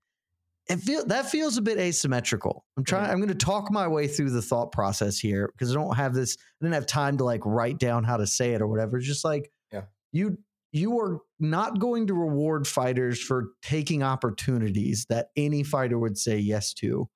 [0.70, 2.64] it feel that feels a bit asymmetrical.
[2.76, 3.10] I'm trying.
[3.10, 6.14] I'm going to talk my way through the thought process here because I don't have
[6.14, 6.36] this.
[6.38, 8.96] I didn't have time to like write down how to say it or whatever.
[8.98, 9.82] It's just like Yeah.
[10.12, 10.38] you
[10.74, 16.36] you are not going to reward fighters for taking opportunities that any fighter would say
[16.36, 17.08] yes to,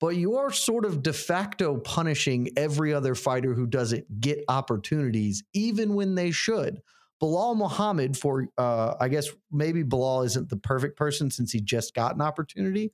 [0.00, 5.42] but you are sort of de facto punishing every other fighter who doesn't get opportunities,
[5.54, 6.82] even when they should.
[7.22, 11.94] Belal Muhammad, for uh, I guess maybe Belal isn't the perfect person since he just
[11.94, 12.92] got an opportunity,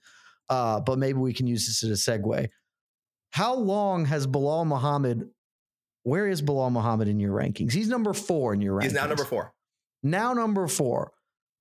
[0.49, 2.49] uh, but maybe we can use this as a segue.
[3.31, 5.29] How long has Belal Muhammad?
[6.05, 7.73] Where is Belal Muhammad in your rankings?
[7.73, 8.85] He's number four in your rankings.
[8.85, 9.53] He's now number four.
[10.03, 11.13] Now number four.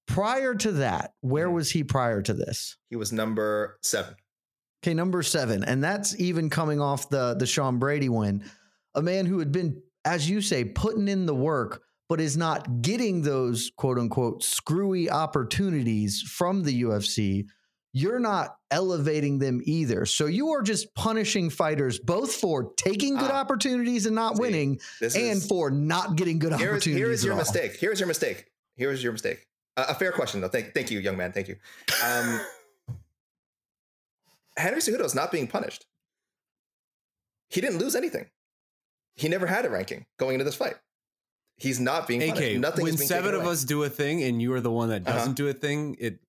[0.07, 1.53] Prior to that, where mm.
[1.53, 2.77] was he prior to this?
[2.89, 4.15] He was number seven.
[4.83, 8.43] Okay, number seven, and that's even coming off the the Sean Brady win.
[8.93, 12.83] A man who had been, as you say, putting in the work, but is not
[12.83, 17.45] getting those quote unquote screwy opportunities from the UFC.
[17.97, 20.05] You're not elevating them either.
[20.05, 23.39] So you are just punishing fighters both for taking good Ah.
[23.39, 26.97] opportunities and not See, winning, and is, for not getting good here's, opportunities.
[27.07, 27.39] here's your all.
[27.39, 27.77] mistake.
[27.79, 28.47] Here's your mistake.
[28.75, 29.47] Here's your mistake.
[29.77, 30.49] Uh, a fair question, though.
[30.49, 31.31] Thank, thank you, young man.
[31.31, 31.55] Thank you.
[32.03, 32.41] Um,
[34.57, 35.85] Henry Cejudo is not being punished.
[37.49, 38.25] He didn't lose anything.
[39.15, 40.75] He never had a ranking going into this fight.
[41.57, 42.41] He's not being punished.
[42.55, 43.53] AK, Nothing when is being seven taken of away.
[43.53, 45.17] us do a thing and you are the one that Uh-huh.
[45.17, 46.19] doesn't do a thing, it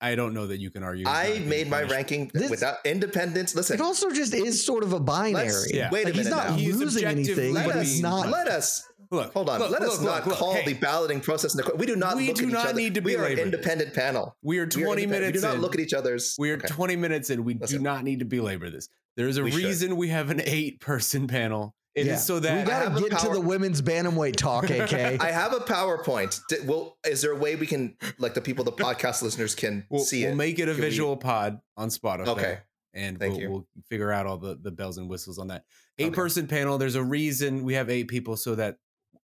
[0.00, 1.06] I don't know that you can argue.
[1.08, 3.54] I being made my ranking This- without independence.
[3.54, 5.70] Listen, It also just is sort of a binary.
[5.72, 5.90] Yeah.
[5.90, 6.56] wait a Like, he's not now.
[6.56, 7.06] Losing objectively
[7.46, 8.28] anything, let but us he's not.
[8.30, 9.58] let us Look, hold on.
[9.58, 11.54] look, let us look, not look, call hey, the balloting process.
[11.54, 12.16] In the, we do not.
[12.16, 12.74] We look do at each not other.
[12.78, 14.36] need to we are an independent panel.
[14.42, 15.60] We are We are 20 minutes We do not in.
[15.62, 16.36] look at each other's.
[16.38, 16.68] We are Okay.
[16.68, 17.42] 20 minutes in.
[17.44, 18.88] We do not need to belabor this.
[19.16, 19.64] There's a We should.
[19.64, 21.74] reason we have an eight person panel.
[21.98, 22.16] It is Yeah.
[22.16, 24.92] so we that I have gotta get to the women's bantamweight talk, AK.
[25.20, 26.40] I have a PowerPoint.
[26.48, 29.86] Di- Well, is there a way we can, like, the people, the podcast listeners can
[29.90, 30.36] we'll, see we'll it?
[30.36, 32.26] make it a Can we- visual pod on Spotify.
[32.28, 32.58] Okay.
[32.94, 33.50] And Thank we'll, you.
[33.50, 35.64] we'll figure out all the, the bells and whistles on that.
[35.98, 36.14] Eight Okay.
[36.14, 36.78] person panel.
[36.78, 38.76] There's a reason we have eight people so that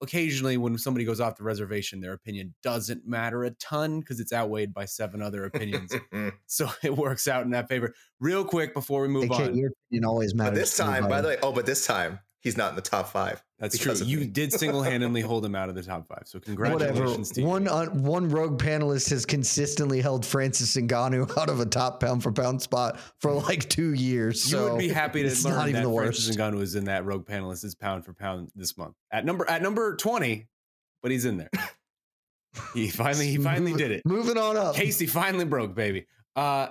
[0.02, 4.34] occasionally when somebody goes off the reservation, their opinion doesn't matter a ton because it's
[4.34, 5.94] outweighed by seven other opinions.
[6.46, 7.94] so it works out in that favor.
[8.20, 9.56] Real quick before we move AK, on.
[9.58, 10.52] your opinion always matters.
[10.52, 13.08] but this time, by the way, oh, but this time he's not in the top
[13.08, 13.44] five.
[13.58, 13.94] That's true.
[13.96, 14.28] You me.
[14.28, 16.24] did single handedly hold him out of the top five.
[16.26, 16.66] So Whatever.
[16.66, 17.48] congratulations to you.
[17.48, 22.22] One uh, one rogue panelist has consistently held Francis Ngannou out of a top pound
[22.22, 24.52] for pound spot for like two years.
[24.52, 26.40] You would be happy to it's learn not even that the Francis worst.
[26.40, 29.62] Ngannou is in that rogue panelist is pound for pound this month at number at
[29.62, 30.48] number twenty,
[31.02, 31.50] but he's in there.
[32.74, 34.02] He finally he finally did it.
[34.06, 34.76] Moving on up.
[34.76, 36.06] Casey finally broke, baby.
[36.36, 36.70] Uh,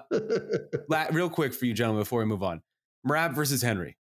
[0.88, 2.60] la- real quick for you gentlemen before we move on,
[3.08, 3.96] Merab versus Henry.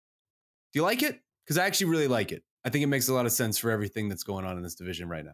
[0.73, 1.19] Do you like it?
[1.49, 2.43] Because I actually really like it.
[2.63, 4.75] I think it makes a lot of sense for everything that's going on in this
[4.75, 5.33] division right now.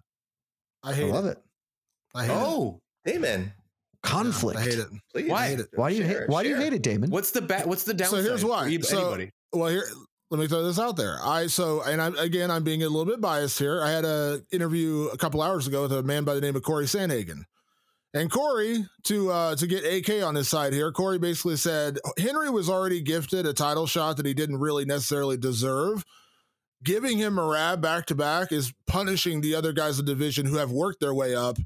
[0.82, 1.32] I I love it.
[1.38, 1.44] it.
[2.16, 2.38] I hate it.
[2.40, 3.52] Oh, Damon,
[4.02, 4.58] Conflict.
[4.58, 4.88] I hate it.
[5.12, 5.30] please.
[5.30, 5.44] Why?
[5.44, 5.68] I hate it.
[5.76, 6.30] Why do you Share, hate?
[6.30, 7.10] Why do you hate it, Damon?
[7.10, 8.20] what's the ba- What's the downside?
[8.20, 8.78] So here's why.
[8.78, 9.84] for So- Well, here,
[10.32, 11.18] let me throw this out there.
[11.22, 13.82] I so, and I'm again, I'm being a little bit biased here.
[13.84, 16.64] I had a interview a couple hours ago with a man by the name of
[16.64, 17.42] Corey Sandhagen,
[18.16, 20.92] and Corey to uh, to get AK on his side here.
[20.92, 25.38] Corey basically said Henry was already gifted a title shot that he didn't really necessarily
[25.38, 26.06] deserve.
[26.84, 30.58] Giving him Merab back to back is punishing the other guys in the division who
[30.58, 31.58] have worked their way up,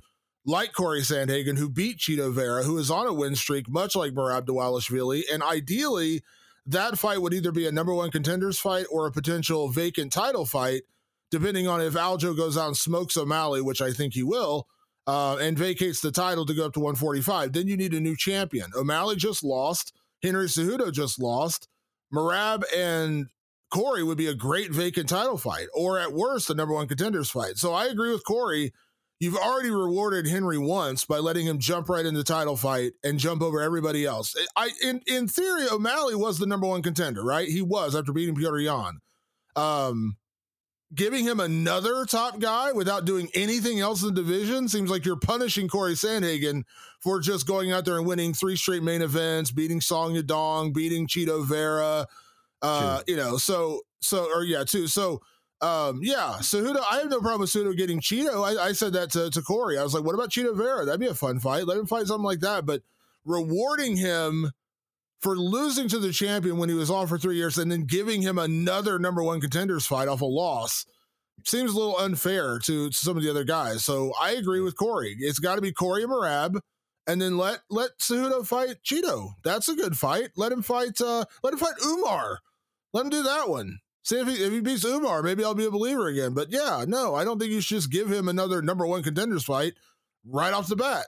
[0.45, 4.13] like Corey Sandhagen, who beat Chito Vera, who is on a win streak, much like
[4.13, 5.23] Merab Dvalishvili.
[5.31, 6.23] And ideally,
[6.65, 10.45] that fight would either be a number one contenders fight or a potential vacant title
[10.45, 10.83] fight,
[11.29, 14.67] depending on if Aljo goes out and smokes O'Malley, which I think he will,
[15.10, 17.52] uh, and vacates the title to go up to 145.
[17.52, 18.69] Then you need a new champion.
[18.76, 19.91] O'Malley just lost.
[20.22, 21.67] Henry Cejudo just lost.
[22.13, 23.26] Merab and
[23.74, 27.32] Corey would be a great vacant title fight, or at worst, a number one contenders
[27.32, 27.58] fight.
[27.58, 28.72] So I agree with Corey.
[29.19, 33.17] You've already rewarded Henry once by letting him jump right in the title fight and
[33.17, 34.36] jump over everybody else.
[34.56, 37.48] I in in theory, O'Malley was the number one contender, right?
[37.48, 39.00] He was after beating Petr Yan.
[39.56, 40.17] Um,
[40.93, 45.15] giving him another top guy without doing anything else in the division seems like you're
[45.15, 46.63] punishing Corey Sandhagen
[46.99, 51.08] for just going out there and winning three straight main events, beating Song Yadong, beating
[51.08, 52.08] Chito Vera.
[52.62, 54.88] Uh, you know, so so or yeah, too.
[54.88, 55.21] So
[55.62, 58.43] um, yeah, Cejudo, I have no problem with Cejudo getting Chito.
[58.43, 59.78] I, I said that to, to Corey.
[59.78, 60.86] I was like, what about Chito Vera?
[60.86, 61.67] That'd be a fun fight.
[61.67, 62.65] Let him fight something like that.
[62.65, 62.82] But
[63.25, 64.52] rewarding him
[65.21, 68.21] for losing to the champion when he was on for three years and then giving
[68.21, 70.86] him another number one contenders fight off a loss
[71.45, 73.84] seems a little unfair to, to some of the other guys.
[73.84, 75.15] So I agree with Corey.
[75.19, 76.60] It's got to be Corey and Merab.
[77.08, 79.32] And then let let Cejudo fight Chito.
[79.43, 80.29] That's a good fight.
[80.36, 81.01] Let him fight.
[81.01, 82.39] Uh, let him fight Umar.
[82.93, 83.79] Let him do that one.
[84.03, 86.36] See if he if he beats Umar, maybe I'll be a believer again.
[86.36, 89.43] But yeah, no, I don't think you should just give him another number one contenders
[89.43, 89.73] fight
[90.23, 91.08] right off the bat.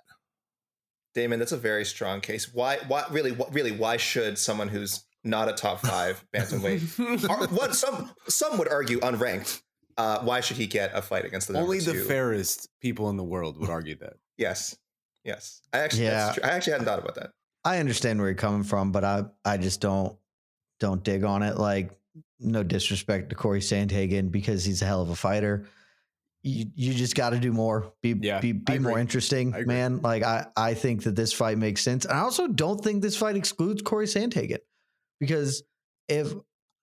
[1.13, 2.53] Damon, that's a very strong case.
[2.53, 2.77] Why?
[2.87, 3.05] Why?
[3.11, 3.31] Really?
[3.31, 3.71] What, really?
[3.71, 7.75] Why should someone who's not a top five bantamweight, or what?
[7.75, 9.61] Some some would argue unranked,
[9.97, 12.03] Uh, why should he get a fight against the number Only the two?
[12.05, 14.13] fairest people in the world would argue that.
[14.37, 14.75] Yes,
[15.23, 15.61] yes.
[15.73, 16.11] I actually, Yeah.
[16.25, 16.43] that's true.
[16.43, 17.31] I actually hadn't thought about that.
[17.63, 20.17] I understand where you're coming from, but I I just don't
[20.79, 21.57] don't dig on it.
[21.57, 21.91] Like
[22.39, 25.67] no disrespect to Corey Sandhagen because he's a hell of a fighter.
[26.43, 27.93] You you just got to do more.
[28.01, 30.01] Be Yeah, be, be more interesting, man.
[30.01, 32.05] Like I I think that this fight makes sense.
[32.05, 34.57] And I also don't think this fight excludes Corey Sandhagen
[35.19, 35.63] because
[36.07, 36.33] if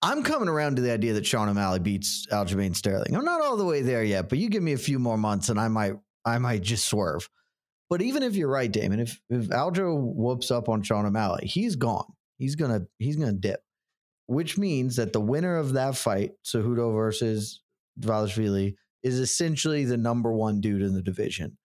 [0.00, 3.16] I'm coming around to the idea that Sean O'Malley beats Aljamain Sterling.
[3.16, 5.48] I'm not all the way there yet, but you give me a few more months
[5.48, 5.94] and I might
[6.24, 7.28] I might just swerve.
[7.90, 11.74] But even if you're right, Damon, if if Aljo whoops up on Sean O'Malley, he's
[11.74, 12.04] gone.
[12.36, 13.60] He's gonna he's gonna dip.
[14.26, 17.62] Which means that the winner of that fight, Cejudo versus
[17.98, 21.56] Dvalishvili, is essentially the number one dude in the division.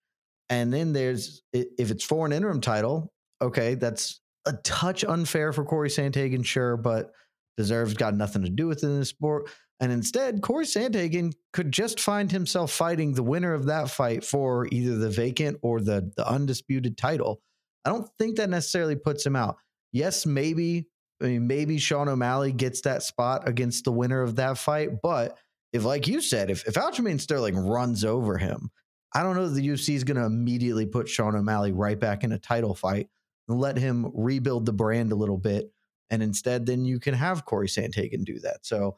[0.50, 5.64] And then there's if it's for an interim title, okay, that's a touch unfair for
[5.64, 7.12] Corey Sandhagen, sure, but
[7.58, 9.50] deserves got nothing to do with it in the sport.
[9.80, 14.68] And instead, Corey Sandhagen could just find himself fighting the winner of that fight for
[14.72, 17.42] either the vacant or the, the undisputed title.
[17.86, 19.58] I don't think that necessarily puts him out.
[19.92, 20.88] Yes, maybe,
[21.22, 25.02] I mean, maybe Sean O'Malley gets that spot against the winner of that fight.
[25.02, 25.38] But
[25.74, 28.70] if, like you said, if, if Aljamain Sterling runs over him,
[29.14, 32.24] I don't know that the UFC is going to immediately put Sean O'Malley right back
[32.24, 33.10] in a title fight
[33.48, 35.72] and let him rebuild the brand a little bit.
[36.10, 38.66] And instead, then you can have Corey Sandhagen do that.
[38.66, 38.98] So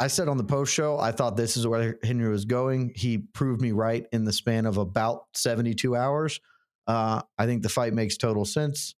[0.00, 2.92] I said on the post show, I thought this is where Henry was going.
[2.94, 6.40] He proved me right in the span of about 72 hours.
[6.86, 8.94] Uh, I think the fight makes total sense.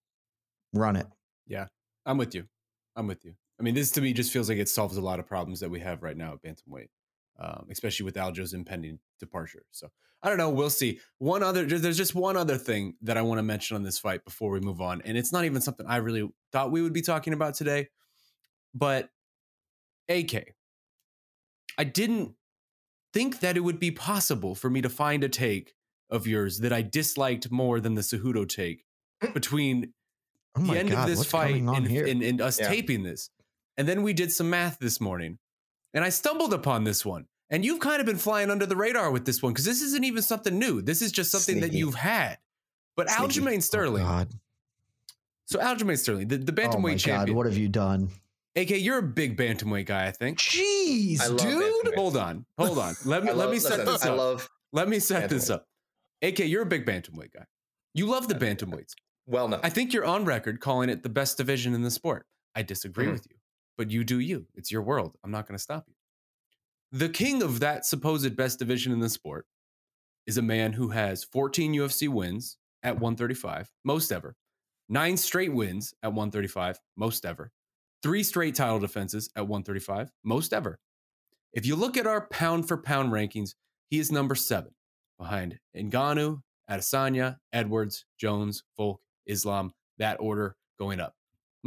[0.74, 1.06] Run it.
[1.46, 1.66] Yeah,
[2.04, 2.44] I'm with you.
[2.96, 3.34] I'm with you.
[3.58, 5.70] I mean, this to me just feels like it solves a lot of problems that
[5.70, 6.88] we have right now at bantamweight,
[7.38, 9.64] um, especially with Aljo's impending departure.
[9.70, 9.88] So
[10.22, 10.50] I don't know.
[10.50, 11.00] We'll see.
[11.18, 14.24] One other, there's just one other thing that I want to mention on this fight
[14.24, 17.02] before we move on, and it's not even something I really thought we would be
[17.02, 17.88] talking about today,
[18.74, 19.10] but
[20.08, 20.54] AK,
[21.76, 22.34] I didn't
[23.12, 25.74] think that it would be possible for me to find a take
[26.10, 28.84] of yours that I disliked more than the Cejudo take
[29.34, 29.92] between
[30.56, 32.68] Oh the end God, of this fight and, and, and us Yeah.
[32.68, 33.30] taping this.
[33.76, 35.38] And then we did some math this morning
[35.94, 37.26] and I stumbled upon this one.
[37.50, 40.04] And you've kind of been flying under the radar with this one because this isn't
[40.04, 40.82] even something new.
[40.82, 42.36] This is just something that you've had.
[42.94, 43.40] But Sneaky.
[43.40, 44.02] Aljamain Oh, Sterling.
[44.02, 44.28] God.
[45.46, 47.36] so Aljamain Sterling, the, the Oh bantamweight my God, champion.
[47.36, 48.10] what have you done?
[48.56, 50.38] AK, you're a big bantamweight guy, I think.
[50.38, 51.94] Jeez, I dude.
[51.94, 52.94] Hold on, hold on.
[53.04, 54.18] Let me let me set listen, this I up.
[54.18, 55.66] love let me set this up.
[56.22, 57.44] AK, you're a big bantamweight guy.
[57.94, 58.92] You love the bantamweights.
[59.26, 59.60] well known.
[59.62, 62.26] I think you're on record calling it the best division in the sport.
[62.54, 63.12] I disagree Mhm.
[63.12, 63.36] with you,
[63.78, 64.46] but you do you.
[64.54, 65.16] It's your world.
[65.24, 65.94] I'm not going to stop you.
[66.90, 69.46] The king of that supposed best division in the sport
[70.26, 74.36] is a man who has 14 UFC wins at 135, most ever,
[74.88, 77.52] nine straight wins at 135, most ever,
[78.02, 80.78] three straight title defenses at 135, most ever.
[81.52, 83.54] If you look at our pound for pound rankings,
[83.88, 84.72] he is number seven
[85.18, 91.14] behind Ngannou, Adesanya, Edwards, Jones, Volk, Islam, that order going up.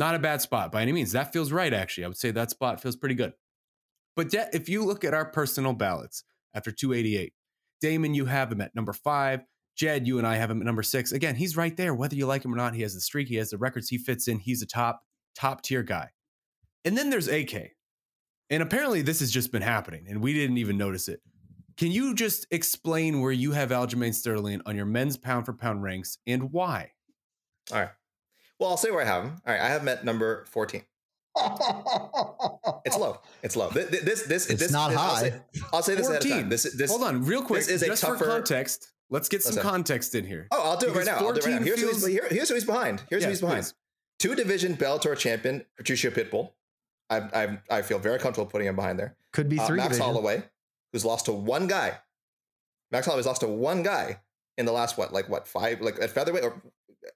[0.01, 1.11] Not a bad spot by any means.
[1.11, 2.05] That feels right, actually.
[2.05, 3.33] I would say that spot feels pretty good.
[4.15, 6.23] But yet, if you look at our personal ballots
[6.55, 7.33] after 288,
[7.81, 9.41] Damon, you have him at number five.
[9.77, 11.11] Jed, you and I have him at number six.
[11.11, 12.73] Again, he's right there, whether you like him or not.
[12.73, 14.39] He has the streak, he has the records, he fits in.
[14.39, 15.03] He's a top,
[15.35, 16.09] top tier guy.
[16.83, 17.73] And then there's AK.
[18.49, 21.21] And apparently, this has just been happening, and we didn't even notice it.
[21.77, 25.83] Can you just explain where you have Aljamain Sterling on your men's pound for pound
[25.83, 26.93] ranks and why?
[27.71, 27.89] All right.
[28.61, 29.31] Well, I'll say where I have him.
[29.47, 30.83] All right, I have him at number 14.
[32.85, 33.19] It's low.
[33.41, 33.69] It's low.
[33.71, 35.21] This this this, It's this not this- I'll high.
[35.21, 35.41] say,
[35.73, 36.49] I'll say this ahead of time.
[36.49, 37.61] This this Hold on, real quick.
[37.61, 39.67] this is a just tougher- for context, let's get some Listen.
[39.67, 40.47] context in here.
[40.51, 41.15] Oh, I'll do it right now.
[41.15, 41.63] I'll do it right 14 now.
[41.65, 43.01] Here's, who he's, here, here's who he's behind.
[43.09, 43.63] Here's Yeah, who he's behind.
[43.63, 43.73] please.
[44.19, 46.51] Two division Bellator champion Patricio Pitbull.
[47.09, 47.17] I
[47.71, 49.15] I I feel very comfortable putting him behind there.
[49.33, 49.77] Could be Uh, three.
[49.77, 50.05] Max division.
[50.05, 50.43] Holloway,
[50.93, 51.97] who's lost to one guy.
[52.91, 54.19] Max Holloway's lost to one guy
[54.59, 56.61] in the last what, like what, five, like at featherweight, or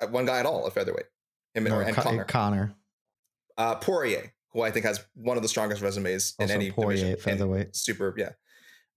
[0.02, 1.06] uh, one guy at all at featherweight.
[1.56, 2.24] Him No, and Con- Conor.
[2.26, 2.76] Conor.
[3.58, 7.14] Uh, Poirier, who I think has one of the strongest resumes in any Poirier division.
[7.14, 7.76] at featherweight.
[7.76, 8.32] Super, yeah.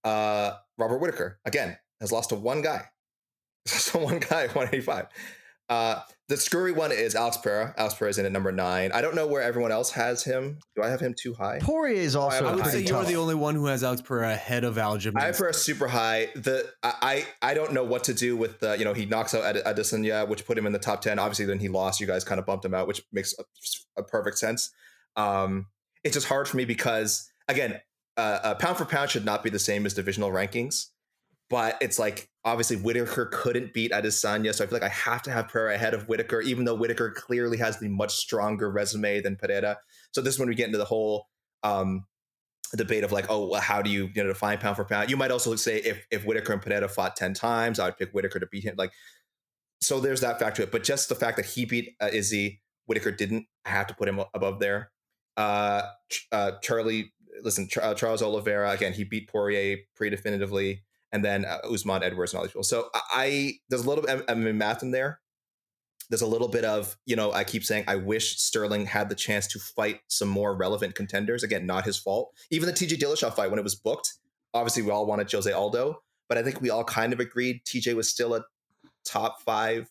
[0.05, 2.85] Uh, Robert Whitaker again has lost to one guy.
[3.67, 5.07] so one guy, 185.
[5.69, 7.75] Uh, the screwy one is Alex Pereira.
[7.77, 8.93] Alex Pereira is in at number nine.
[8.93, 10.59] I don't know where everyone else has him.
[10.77, 11.59] Do I have him too high?
[11.61, 14.03] Poirier is also I I would pretty say you're the only one who has Alex
[14.03, 15.21] Pereira ahead of Aljamain.
[15.21, 16.29] I have Pereira super high.
[16.35, 19.35] The I I I don't know what to do with the you know he knocks
[19.35, 21.19] out Ad- Adesanya, which put him in the top ten.
[21.19, 22.01] Obviously, then he lost.
[22.01, 23.45] You guys kind of bumped him out, which makes a,
[24.01, 24.71] a perfect sense.
[25.17, 25.67] Um,
[26.05, 27.81] it's just hard for me because again,
[28.19, 30.87] uh, uh, pound for pound should not be the same as divisional rankings,
[31.51, 35.31] but it's like obviously Whitaker couldn't beat Adesanya, so I feel like I have to
[35.31, 39.37] have Pereira ahead of Whitaker, even though Whitaker clearly has the much stronger resume than
[39.37, 39.79] Pereira.
[40.13, 41.27] So this is when we get into the whole
[41.63, 42.07] um,
[42.77, 45.11] debate of like, oh, well, how do you you know define pound for pound?
[45.11, 48.13] You might also say if if Whitaker and Pereira fought ten times, I would pick
[48.13, 48.75] Whitaker to beat him.
[48.77, 48.93] Like,
[49.81, 50.67] so there's that factor.
[50.67, 54.09] But just the fact that he beat uh, Izzy, Whitaker didn't, I have to put
[54.09, 54.91] him above there.
[55.37, 55.83] Uh,
[56.33, 60.83] uh, Charlie, listen, uh, Charles Oliveira again, he beat Poirier pretty definitively,
[61.13, 62.65] and then uh, Usman Edwards and all these people.
[62.65, 65.21] So I, I there's a little bit mean, math in there.
[66.11, 69.15] There's a little bit of you know I keep saying I wish Sterling had the
[69.15, 71.43] chance to fight some more relevant contenders.
[71.43, 72.33] Again, not his fault.
[72.51, 74.15] Even the TJ Dillashaw fight when it was booked,
[74.55, 77.95] obviously we all wanted Jose Aldo, but I think we all kind of agreed TJ
[77.95, 78.45] was still a
[79.05, 79.89] top five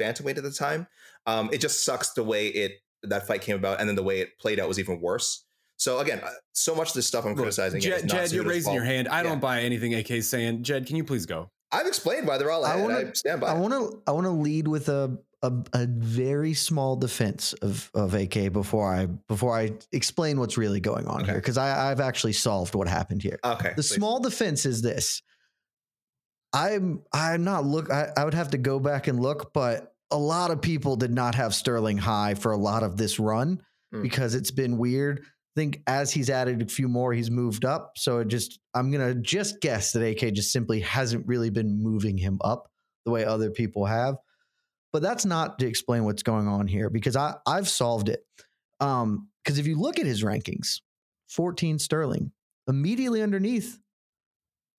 [0.00, 0.86] bantamweight at the time.
[1.26, 4.20] Um, it just sucks the way it that fight came about, and then the way
[4.20, 5.44] it played out was even worse.
[5.80, 7.80] So again, uh, so much of this stuff I'm criticizing.
[7.80, 8.74] Jed, Jed you're raising fault.
[8.74, 9.08] your hand.
[9.08, 9.30] I Yeah.
[9.30, 10.62] don't buy anything AK's saying.
[10.62, 11.50] Jed, can you please go?
[11.72, 12.80] I've explained why they're all I ahead.
[12.80, 13.46] I, wanna- stand by.
[13.48, 17.90] I want to I want to lead with a, a a very small defense of
[17.94, 21.30] of AK before I before I explain what's really going on Okay.
[21.32, 23.38] here because I I've actually solved what happened here.
[23.42, 23.70] okay.
[23.70, 23.88] The please.
[23.94, 25.22] small defense is this.
[26.52, 30.18] I'm I'm not look I, I would have to go back and look, but a
[30.18, 33.62] lot of people did not have Sterling high for a lot of this run
[33.92, 34.02] Hmm.
[34.02, 35.24] because it's been weird.
[35.56, 37.92] Think as he's added a few more, he's moved up.
[37.96, 42.16] So it just I'm gonna just guess that AK just simply hasn't really been moving
[42.16, 42.70] him up
[43.04, 44.16] the way other people have.
[44.92, 48.20] But that's not to explain what's going on here because I I've solved it.
[48.80, 50.80] Um, because if you look at his rankings,
[51.28, 52.32] 14 Sterling,
[52.68, 53.78] immediately underneath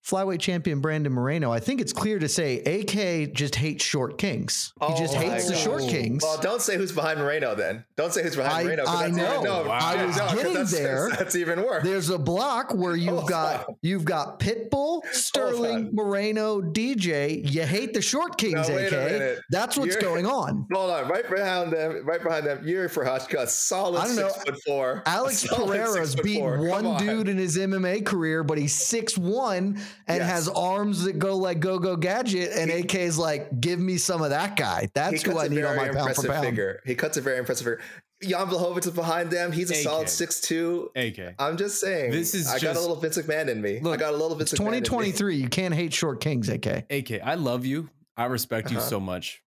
[0.05, 1.51] flyweight champion Brandon Moreno.
[1.51, 4.73] I think it's clear to say AK just hates short kings.
[4.79, 6.23] He oh just Oh hates the short kings.
[6.23, 7.85] Well, don't say who's behind Moreno then.
[7.97, 8.85] Don't say who's behind I- Moreno.
[8.85, 9.33] 'cause I that's know.
[9.33, 11.09] Even, no, I was no, 'cause getting that's, there.
[11.17, 11.83] That's even worse.
[11.83, 13.75] There's a block where oh, you've Hold got on.
[13.83, 15.95] you've got Pitbull, oh, Sterling, on.
[15.95, 17.49] Moreno, DJ.
[17.49, 19.37] You hate the short kings, No, AK.
[19.51, 20.65] That's what's You're- going on.
[20.73, 22.65] Hold on, right behind them, right behind them.
[22.65, 24.29] Jiri Prochazka, solid I don't know.
[24.29, 25.03] six foot four.
[25.05, 26.57] Alex A solid Pereira's beat four.
[26.67, 26.99] One on.
[26.99, 30.29] dude in his MMA career, but he's six one and Yes.
[30.29, 32.51] has arms that go like Go Go Gadget.
[32.53, 34.89] And He- AK's like, give me some of that guy.
[34.93, 36.45] That's he who cuts I a need on my pound for impressive pound.
[36.45, 36.79] figure.
[36.85, 37.81] He cuts a very impressive figure.
[38.23, 39.51] Jan Blachowicz is behind them.
[39.51, 39.79] He's a AK.
[39.83, 40.91] solid six two.
[40.95, 41.33] AK.
[41.39, 42.11] I'm just saying.
[42.11, 43.79] This is I got a little Vince McMahon in me.
[43.79, 44.67] Look, I got a little Vince It's McMahon.
[44.67, 44.81] in me.
[44.81, 45.35] 2023.
[45.37, 46.85] You can't hate short kings, AK.
[46.91, 47.89] AK, I love you.
[48.15, 48.87] I respect you Uh-huh.
[48.87, 49.41] so much.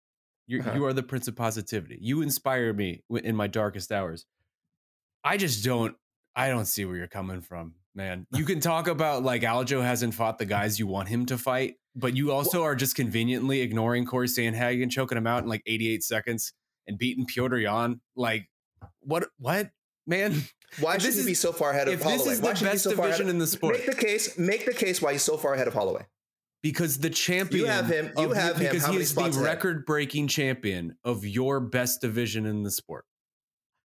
[0.48, 0.72] You Uh-huh.
[0.74, 2.00] you are the prince of positivity.
[2.02, 4.26] You inspire me in my darkest hours.
[5.24, 5.96] I just don't.
[6.36, 8.26] I don't see where you're coming from, man.
[8.34, 11.76] You can talk about like Aljo hasn't fought the guys you want him to fight,
[11.96, 16.04] but you also are just conveniently ignoring Corey Sandhagen, choking him out in like 88
[16.04, 16.54] seconds
[16.88, 18.02] and beating Petr Yan.
[18.16, 18.50] Like,
[19.02, 19.28] what?
[19.38, 19.70] What,
[20.08, 20.44] man?
[20.80, 22.18] Why should he be so far ahead of If Holloway?
[22.18, 23.86] this is Why the should he be best so division of- in the sport, Make
[23.86, 24.38] the case.
[24.40, 26.06] Make the case why he's so far ahead of Holloway.
[26.64, 30.98] because the champion you have him- you have him because he is the record-breaking champion
[31.04, 33.06] of your best division in the sport.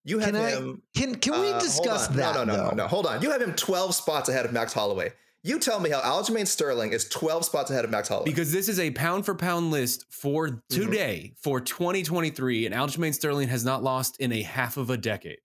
[0.08, 0.82] You have Can I- him.
[0.96, 2.34] Can can we uh, hold discuss that?
[2.34, 2.68] No, no, no, though?
[2.70, 2.86] no, no.
[2.88, 3.20] Hold on.
[3.22, 5.12] You have him 12 spots ahead of Max Holloway.
[5.44, 8.24] You tell me how Aljamain Sterling is 12 spots ahead of Max Holloway.
[8.30, 10.58] Because this is a pound for pound list for Mm-hmm.
[10.84, 15.38] today for 2023, and Aljamain Sterling has not lost in a half of a decade.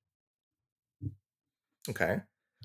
[1.90, 2.22] okay.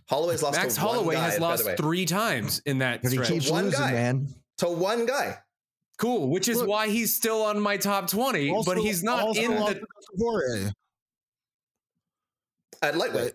[0.08, 3.16] Holloway's lost Max to one Holloway guy has lost three times in that But he
[3.18, 3.28] stretch.
[3.30, 3.92] keeps One losing, guy.
[3.92, 4.28] man.
[4.58, 5.38] to one guy.
[5.98, 9.20] Cool, which is Look- why he's still on my top 20, Also- but he's not
[9.20, 10.72] also in lost the.
[12.82, 13.34] At lightweight.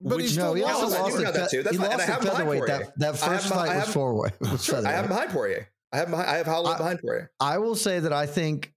[0.00, 0.82] But Which- he No, he lost.
[0.82, 1.62] also lost do at, that too.
[1.62, 2.66] That's he lost I at featherweight.
[2.66, 4.32] That, that first fight was forward.
[4.40, 5.68] Was I have him behind Poirier.
[5.92, 7.30] I have him I have Holloway I- behind Poirier.
[7.40, 8.72] I will say that I think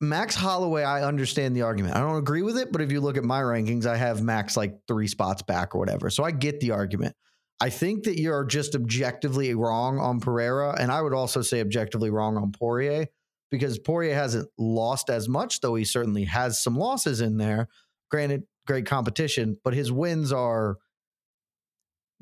[0.00, 1.96] Max Holloway, I understand the argument.
[1.96, 4.56] I don't agree with it, but if you look at my rankings, I have Max
[4.56, 6.10] like three spots back or whatever.
[6.10, 7.16] So I get the argument.
[7.60, 12.10] I think that you're just objectively wrong on Pereira, and I would also say objectively
[12.10, 13.06] wrong on Poirier
[13.50, 17.68] because Poirier hasn't lost as much, though he certainly has some losses in there.
[18.10, 20.76] Granted, great competition, but his wins are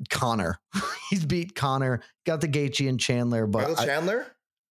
[0.09, 0.59] Conor.
[1.09, 4.25] He's beat Conor, got the Gaethje and Chandler, but Michael I- Chandler,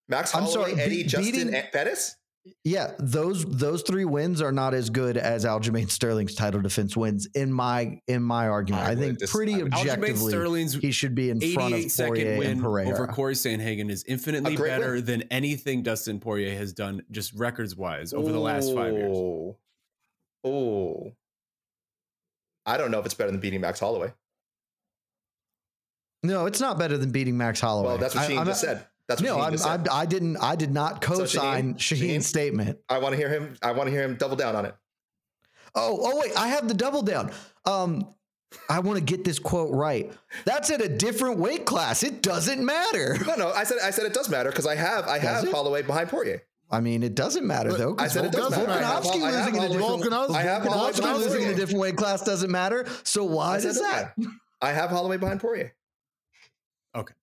[0.09, 2.17] Max I'm Holloway, sorry, Eddie, be- Justin, beating- Pettis.
[2.65, 7.29] Yeah, those those three wins are not as good as Aljamain Sterling's title defense wins
[7.37, 8.83] in my in my argument.
[8.85, 11.73] I I, think dis- pretty I would- Aljamain objectively Sterling's he should be in front
[11.75, 12.89] of 88 second Poirier and win Pereira.
[12.91, 15.05] over Corey Sandhagen is infinitely better win.
[15.05, 19.17] than anything Dustin Poirier has done, just records wise, over the last five years.
[19.17, 19.57] Oh.
[20.43, 21.13] oh.
[22.67, 24.13] I don't know if it's better than beating Max Holloway.
[26.23, 27.89] no, it's not better than beating Max Holloway.
[27.89, 28.87] Well, that's what I- I'm just said.
[29.09, 29.89] That's what No, just said.
[29.89, 30.37] I'm, I didn't.
[30.37, 32.23] I did not co-sign Shaheen- Shaheen's Shaheen?
[32.23, 32.79] statement.
[32.89, 33.57] I want to hear him.
[33.61, 34.75] I want to hear him double down on it.
[35.75, 37.33] Oh, oh wait, I have the double down.
[37.65, 38.15] Um,
[38.69, 40.13] I want to get this quote right.
[40.45, 42.03] That's at a different weight class.
[42.05, 43.17] It doesn't matter.
[43.27, 43.51] No, no.
[43.51, 43.79] I said.
[43.83, 45.09] I said it does matter because I have.
[45.09, 45.51] I have it?
[45.53, 46.43] Holloway behind Poirier.
[46.73, 47.97] I mean, it doesn't matter But though.
[47.99, 48.73] I said it doesn't matter.
[48.73, 51.49] I have- Volkanovski I have losing in a different Volkanovski- I have Volkanovski losing in
[51.51, 52.87] a different weight class doesn't matter.
[53.05, 54.19] So why I said does that?
[54.19, 54.33] matter.
[54.63, 55.75] I have Holloway behind Poirier.
[56.95, 57.15] Okay,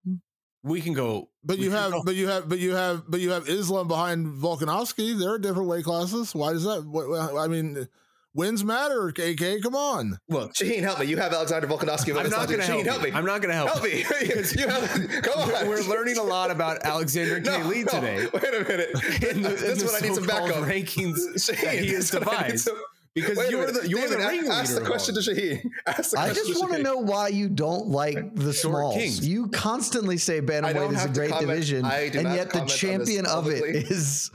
[0.64, 1.30] we can go.
[1.43, 4.28] But you have, go- but you have, but you have, but you have Islam behind
[4.41, 5.18] Volkanovski.
[5.18, 6.36] There are different weight classes.
[6.36, 6.86] Why does that?
[6.86, 7.88] What, I mean,
[8.34, 9.07] wins matter.
[9.09, 10.17] AK, come on.
[10.30, 10.53] look.
[10.53, 11.05] Shaheen, help me.
[11.07, 12.15] You have Alexander Volkanovski.
[12.17, 12.86] I'm not going to help.
[12.86, 13.11] Help me.
[13.13, 13.69] I'm not going to help.
[13.71, 14.03] help me.
[14.21, 15.49] Because you have, come on.
[15.67, 17.63] We're, we're learning a lot about Alexander No, K.
[17.63, 18.27] Lee no, today.
[18.34, 18.89] Wait a minute.
[19.32, 20.63] In the, this in is what I need some so-called backup.
[20.65, 22.65] rankings Shaheen, that he has is what I devised.
[22.65, 22.82] some-
[23.15, 24.51] Because Wait you're the you're David, the a- ringleader.
[24.53, 25.61] Ask the question to Shaheen.
[25.88, 28.95] Ask the I just want to know why you don't like the Short smalls.
[28.95, 29.27] kings.
[29.27, 31.47] You constantly say bantamweight is a great comment.
[31.49, 33.80] division, I do and not yet the comment on this champion of it publicly.
[33.82, 34.32] is is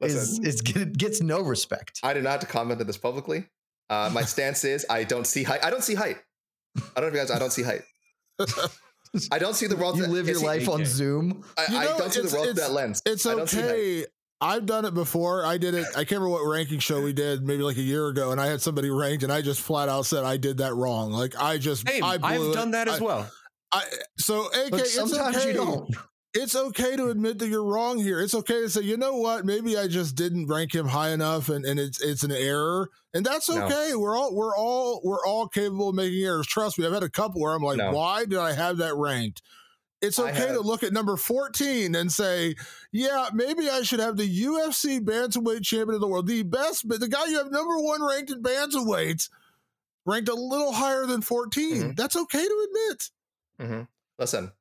[0.00, 0.44] Listen.
[0.46, 2.00] is get, gets no respect.
[2.02, 3.46] I did not comment on this publicly.
[3.88, 5.64] Uh, my stance is I don't see height.
[5.64, 6.18] I don't see height.
[6.96, 7.30] I don't know if you guys.
[7.30, 7.82] I don't see height.
[9.32, 9.96] I don't see the world.
[9.96, 11.44] You that- live your is he- life on Zoom.
[11.56, 13.02] I, You I don't see the it's- world through it's- that lens.
[13.06, 13.70] It's I don't see height.
[13.70, 14.06] okay.
[14.38, 15.46] I've done it before.
[15.46, 15.86] I did it.
[15.92, 18.44] I can't remember what ranking show we did, maybe like a year ago, and I
[18.46, 21.10] had somebody ranked, and I just flat out said I did that wrong.
[21.10, 22.04] Like I just, Same.
[22.04, 22.52] I blew I've it.
[22.54, 23.30] done that as I- well.
[23.72, 23.84] I,
[24.18, 25.48] so AK, But it's sometimes okay.
[25.48, 25.96] you don't.
[26.36, 28.20] It's okay to admit that you're wrong here.
[28.20, 31.48] It's okay to say, you know what, maybe I just didn't rank him high enough,
[31.48, 33.64] and, and it's it's an error, and that's No.
[33.64, 33.94] okay.
[33.94, 36.46] We're all we're all we're all capable of making errors.
[36.46, 37.92] Trust me, I've had a couple where I'm like, No.
[37.92, 39.40] why did I have that ranked?
[40.02, 42.54] It's okay to look at number 14 and say,
[42.92, 47.00] yeah, maybe I should have the UFC bantamweight champion of the world, the best, but
[47.00, 49.26] the guy you have number one ranked in bantamweight,
[50.04, 51.76] ranked a little higher than 14.
[51.82, 51.96] Mhm.
[51.96, 53.10] That's okay to admit.
[53.58, 53.82] hmm
[54.18, 54.52] Listen,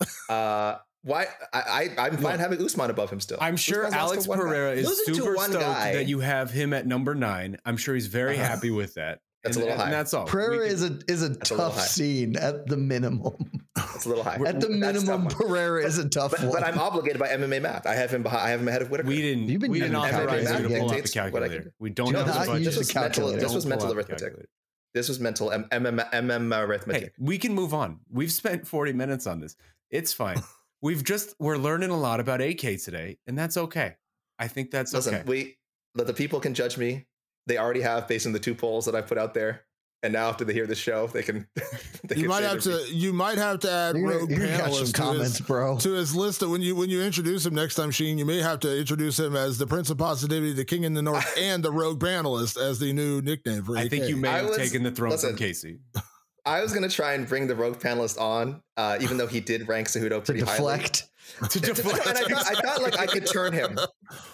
[0.28, 1.26] uh, why?
[1.52, 3.38] I, I I'm fine Look, having Usman above him still.
[3.40, 4.44] I'm sure Usman's Alex one guy.
[4.44, 5.92] Pereira is Losing super one stoked guy.
[5.94, 7.56] that you have him at number nine.
[7.64, 8.44] I'm sure he's very Uh-huh.
[8.46, 9.20] happy with that.
[9.42, 9.96] That's and, a little and high.
[9.96, 10.26] that's all.
[10.26, 13.34] Pereira can- is a is a That's a tough scene at the minimum.
[13.94, 14.34] It's a little high.
[14.44, 15.48] At the minimum, tough one.
[15.48, 16.52] Pereira is a tough But, one.
[16.52, 17.86] but I'm obligated by MMA math.
[17.86, 18.42] I have him behind.
[18.42, 19.08] I have him ahead of Whitaker.
[19.08, 19.48] we didn't.
[19.48, 20.78] You've been we didn't using authorize you to calculators.
[20.78, 21.74] pull out the Dictates what I can calculator.
[21.78, 22.64] We don't Do you have know the this, budget.
[22.66, 23.32] this was mental.
[23.32, 24.34] This was mental arithmetic.
[24.92, 27.14] This was mental M- MM, MM arithmetic.
[27.18, 28.00] We can move on.
[28.10, 29.56] We've spent 40 minutes on this.
[29.90, 30.42] It's fine.
[30.82, 33.96] We've just we're learning a lot about AK today, and that's okay.
[34.38, 35.24] I think that's Listen, okay.
[35.26, 35.56] we
[35.94, 37.06] let the people can judge me.
[37.46, 39.64] They already have based on the two polls that I put out there.
[40.02, 41.46] And now after they hear the show, they can.
[42.04, 42.94] they You can might have their to.
[42.94, 45.76] You might have to add rogue you're gonna some to comments, his, bro.
[45.76, 46.40] to his list.
[46.40, 49.18] Of when you when you introduce him next time, Sheen, you may have to introduce
[49.18, 52.58] him as the Prince of Positivity, the King in the North, and the Rogue Panelist
[52.58, 53.76] as the new nickname for.
[53.76, 55.80] I think you may I have was- taken the throne listen, from Casey.
[56.50, 59.68] I was gonna try and bring the rogue panelist on, uh, even though he did
[59.68, 60.56] rank Cejudo to pretty highly.
[60.56, 61.08] deflect.
[61.50, 62.06] to deflect.
[62.06, 63.78] and I thought, I thought like I could turn him.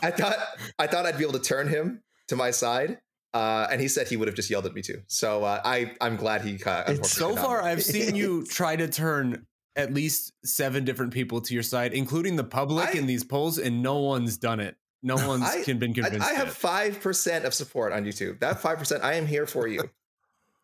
[0.02, 0.36] I thought
[0.78, 2.98] I thought I'd be able to turn him to my side.
[3.34, 5.02] Uh, and he said he would have just yelled at me too.
[5.08, 6.54] So uh, I I'm glad he.
[6.54, 9.46] Uh, unfortunately so far, I've seen you try to turn
[9.76, 13.58] at least seven different people to your side, including the public I- in these polls,
[13.58, 14.74] and no one's done it.
[15.02, 16.26] No one's I- been convinced.
[16.26, 18.40] I have five percent of support on YouTube.
[18.40, 19.82] That five percent, I am here for you.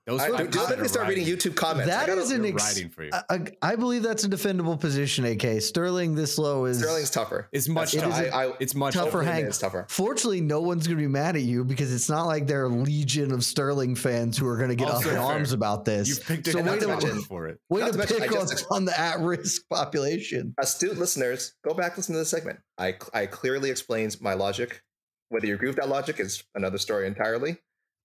[0.04, 1.26] Those I, five do, let me percent start are reading.
[1.26, 1.92] YouTube comments.
[1.92, 3.10] I That gotta- is an They're ex- riding for you.
[3.12, 5.24] I, I- I believe that's a defendable position.
[5.24, 7.48] AK Sterling this low is Sterling's tougher.
[7.52, 8.34] It's much That's- tougher.
[8.34, 9.46] I, I, It's much tougher hopefully hang.
[9.46, 9.86] It's tougher.
[9.88, 12.66] Fortunately, no one's going to be mad at you because it's not like there are
[12.66, 15.20] a legion of Sterling fans who are going to get Also up in fair.
[15.20, 16.08] arms about this.
[16.08, 17.60] You've picked so it way to, to mention- for it.
[17.70, 20.52] way not to to mention, pick on, on the at-risk population.
[20.58, 22.58] Astute listeners, go back listen to the segment.
[22.76, 24.82] I I clearly explains my logic.
[25.28, 27.58] Whether you agree with that logic is another story entirely.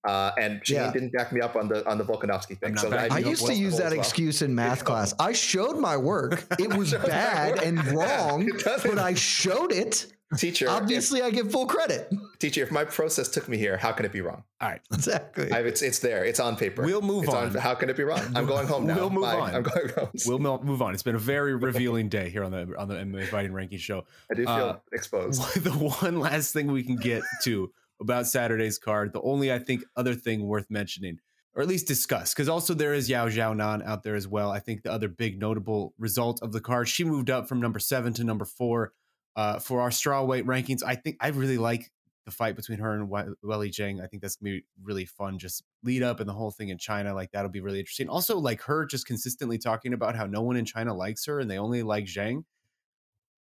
[0.06, 0.92] Uh, and Shane Yeah.
[0.92, 2.70] didn't back me up on the on the Volkanovski thing.
[2.72, 3.98] I'm So backing I used to use that well.
[3.98, 5.12] excuse in math class.
[5.18, 6.44] I showed my work.
[6.58, 10.06] It was bad and wrong, It but I showed it.
[10.36, 12.12] Teacher, Obviously, I get full credit.
[12.38, 14.44] teacher, if my process took me here, how can it be wrong?
[14.60, 15.50] All right, Exactly.
[15.50, 16.22] I, it's it's there.
[16.22, 16.82] It's on paper.
[16.82, 17.54] We'll move It's on.
[17.54, 18.20] How can it be wrong?
[18.36, 18.94] I'm going home now.
[18.96, 19.36] We'll move Bye.
[19.40, 19.54] on.
[19.54, 20.10] I'm going home.
[20.26, 20.92] we'll move on.
[20.92, 24.04] It's been a very revealing day here on the on the MMA Fighting Ranking Show.
[24.30, 25.40] I do feel uh, exposed.
[25.64, 29.84] the one last thing we can get to about Saturday's card, the only I think
[29.96, 31.18] other thing worth mentioning,
[31.54, 34.50] or at least discuss, because also there is Yan Xiaonan out there as well.
[34.50, 37.78] I think the other big notable result of the card, she moved up from number
[37.78, 38.92] seven to number four
[39.36, 40.82] uh, for our strawweight rankings.
[40.86, 41.90] I think I really like
[42.24, 44.02] the fight between her and Weili Zhang.
[44.02, 45.38] I think that's gonna be really fun.
[45.38, 48.08] Just lead up and the whole thing in China, like that'll be really interesting.
[48.08, 51.50] Also, like her just consistently talking about how no one in China likes her and
[51.50, 52.44] they only like Zhang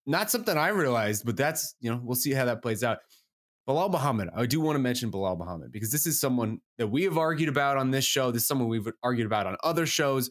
[0.06, 2.98] not something I realized, but that's you know we'll see how that plays out.
[3.68, 7.02] Belal Muhammad, I do want to mention Belal Muhammad because this is someone that we
[7.02, 8.30] have argued about on this show.
[8.30, 10.30] This is someone we've argued about on other shows.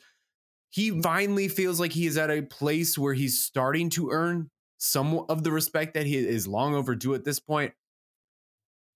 [0.69, 5.25] He finally feels like he is at a place where he's starting to earn some
[5.29, 7.73] of the respect that he is long overdue at this point.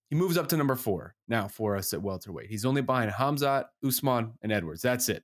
[0.09, 2.49] He moves up to number four now for us at welterweight.
[2.49, 4.81] He's only behind Hamzat, Usman, and Edwards.
[4.81, 5.23] That's it.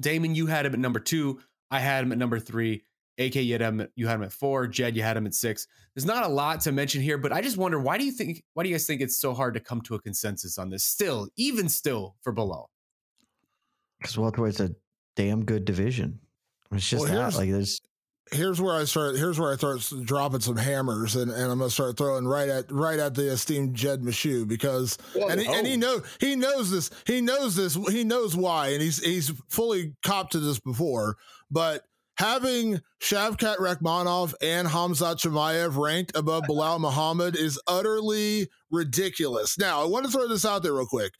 [0.00, 1.40] Damon, you had him at number two.
[1.70, 2.84] I had him at number three.
[3.26, 4.66] AK, you had him, you had him at four.
[4.66, 5.66] Jed, you had him at six.
[5.94, 8.42] There's not a lot to mention here, but I just wonder why do you think
[8.54, 10.84] why do you guys think it's so hard to come to a consensus on this?
[10.84, 12.66] Still, even still for Belal,
[14.00, 14.74] Because welterweight's a
[15.16, 16.18] damn good division.
[16.72, 17.80] It's just Well, that like there's
[18.32, 19.16] here's where I start.
[19.16, 22.70] Here's where I start dropping some hammers, and, and I'm gonna start throwing right at
[22.70, 25.28] right at the esteemed Jed Meshew because Whoa.
[25.28, 25.76] and he, and he oh.
[25.76, 26.90] know he knows this.
[27.06, 27.74] He knows this.
[27.90, 31.16] He knows why, and he's he's fully copped to this before.
[31.50, 31.84] But
[32.16, 39.58] having Shavkat Rakhmonov and Hamzat Chimaev ranked above Belal Muhammad is utterly ridiculous.
[39.58, 41.14] Now, I want to throw this out there real quick.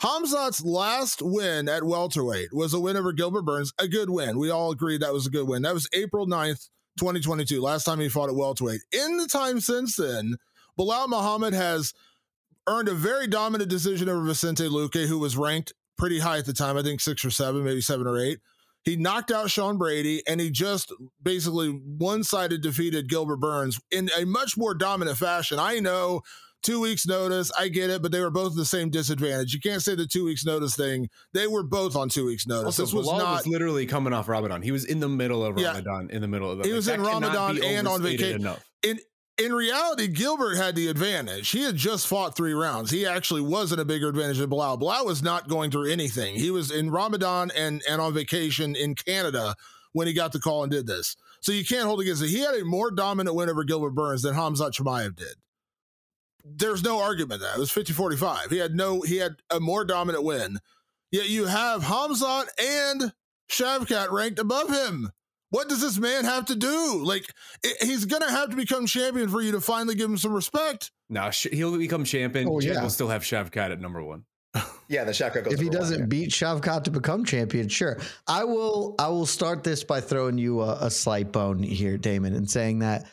[0.00, 4.38] Hamzat's last win at welterweight was a win over Gilbert Burns, a good win.
[4.38, 5.62] We all agreed that was a good win.
[5.62, 6.68] That was April 9th,
[6.98, 8.82] 2022, last time he fought at welterweight.
[8.92, 10.36] In the time since then,
[10.78, 11.94] Belal Muhammad has
[12.68, 16.52] earned a very dominant decision over Vicente Luque, who was ranked pretty high at the
[16.52, 18.38] time, I think six or seven, maybe seven or eight.
[18.88, 24.08] He knocked out Sean Brady and he just basically one sided defeated Gilbert Burns in
[24.18, 25.58] a much more dominant fashion.
[25.58, 26.22] I know
[26.62, 27.52] two weeks notice.
[27.58, 29.52] I get it, but they were both the same disadvantage.
[29.52, 31.10] You can't say the two weeks notice thing.
[31.34, 32.64] They were both on two weeks notice.
[32.64, 33.36] Also, this was Belal not.
[33.36, 34.62] was literally coming off Ramadan.
[34.62, 35.68] He was in the middle of Yeah.
[35.72, 36.64] Ramadan, in the middle of the.
[36.64, 38.40] He was in Ramadan and on vacation.
[38.40, 38.64] Enough.
[38.82, 38.98] in
[39.38, 41.50] in reality, Gilbert had the advantage.
[41.50, 42.90] He had just fought three rounds.
[42.90, 44.80] He actually wasn't a bigger advantage than Belal.
[44.80, 46.34] Belal was not going through anything.
[46.34, 49.54] He was in Ramadan and and on vacation in Canada
[49.92, 51.16] when he got the call and did this.
[51.40, 52.28] So you can't hold against it.
[52.28, 55.36] He had a more dominant win over Gilbert Burns than Hamzat Chimaev did.
[56.44, 58.50] There's no argument that it was 50-45.
[58.50, 60.58] He had no he had a more dominant win.
[61.12, 63.12] Yet you have Hamzat and
[63.48, 65.10] Shavkat ranked above him.
[65.50, 67.02] What does this man have to do?
[67.04, 67.24] Like,
[67.64, 70.32] i- he's going to have to become champion for you to finally give him some
[70.34, 70.90] respect.
[71.08, 72.48] Now sh- he'll become champion.
[72.48, 72.82] Oh, Jed yeah.
[72.82, 74.24] will still have Shavkat at number one.
[74.90, 75.52] Yeah, the Shavkat goes.
[75.52, 76.06] if he doesn't yeah.
[76.06, 77.98] beat Shavkat to become champion, sure.
[78.26, 78.94] I will.
[78.98, 82.78] I will start this by throwing you a, a slight bone here, Damon, and saying
[82.78, 83.04] that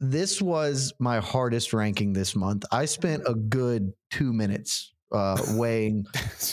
[0.00, 2.64] this was my hardest ranking this month.
[2.72, 6.06] I spent a good two minutes uh, weighing,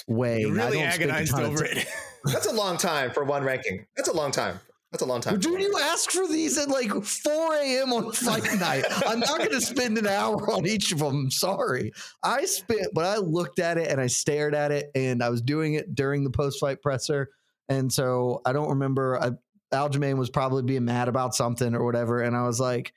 [0.10, 0.42] weighing.
[0.42, 1.88] You I really don't agonized over it.
[2.26, 3.86] That's a long time for one ranking.
[3.96, 4.60] That's a long time.
[4.96, 5.40] That's a long time.
[5.40, 7.92] Dude, you ask for these at like 4 a.m.
[7.92, 8.86] on fight night.
[9.06, 11.30] I'm not going to spend an hour on each of them.
[11.30, 11.92] Sorry.
[12.24, 15.42] I spent, but I looked at it and I stared at it, and I was
[15.42, 17.28] doing it during the post fight presser.
[17.68, 19.22] And so I don't remember.
[19.22, 19.32] I,
[19.74, 22.22] Aljamain was probably being mad about something or whatever.
[22.22, 22.94] And I was like,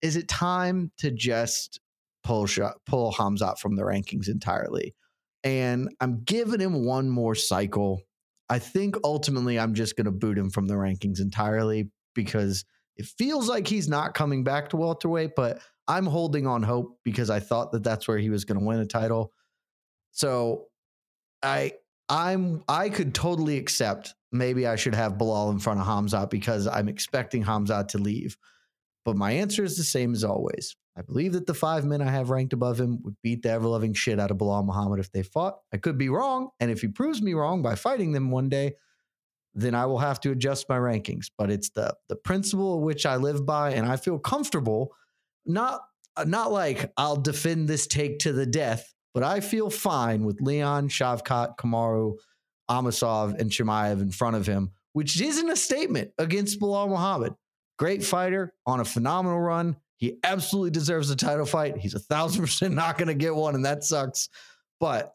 [0.00, 1.80] is it time to just
[2.22, 2.46] pull
[2.86, 4.94] pull Hamzat from the rankings entirely?
[5.42, 8.02] And I'm giving him one more cycle.
[8.52, 12.66] I think ultimately I'm just going to boot him from the rankings entirely because
[12.98, 17.30] it feels like he's not coming back to welterweight, but I'm holding on hope because
[17.30, 19.32] I thought that that's where he was going to win a title.
[20.10, 20.66] So
[21.42, 21.72] I
[22.10, 26.66] I'm I could totally accept maybe I should have Belal in front of Hamzat because
[26.66, 28.36] I'm expecting Hamzat to leave.
[29.06, 30.76] But my answer is the same as always.
[30.96, 33.66] I believe that the five men I have ranked above him would beat the ever
[33.66, 35.58] loving shit out of Belal Muhammad if they fought.
[35.72, 36.50] I could be wrong.
[36.60, 38.74] And if he proves me wrong by fighting them one day,
[39.54, 41.26] then I will have to adjust my rankings.
[41.36, 44.94] But it's the the principle which I live by, and I feel comfortable.
[45.46, 45.80] Not
[46.16, 50.40] uh, not like I'll defend this take to the death, but I feel fine with
[50.40, 52.16] Leon, Shavkat, Kamaru,
[52.70, 57.34] Amosov, and Chimaev in front of him, which isn't a statement against Belal Muhammad.
[57.78, 59.76] Great fighter on a phenomenal run.
[60.02, 61.76] He absolutely deserves a title fight.
[61.76, 64.28] He's a thousand percent not going to get one, and that sucks.
[64.80, 65.14] But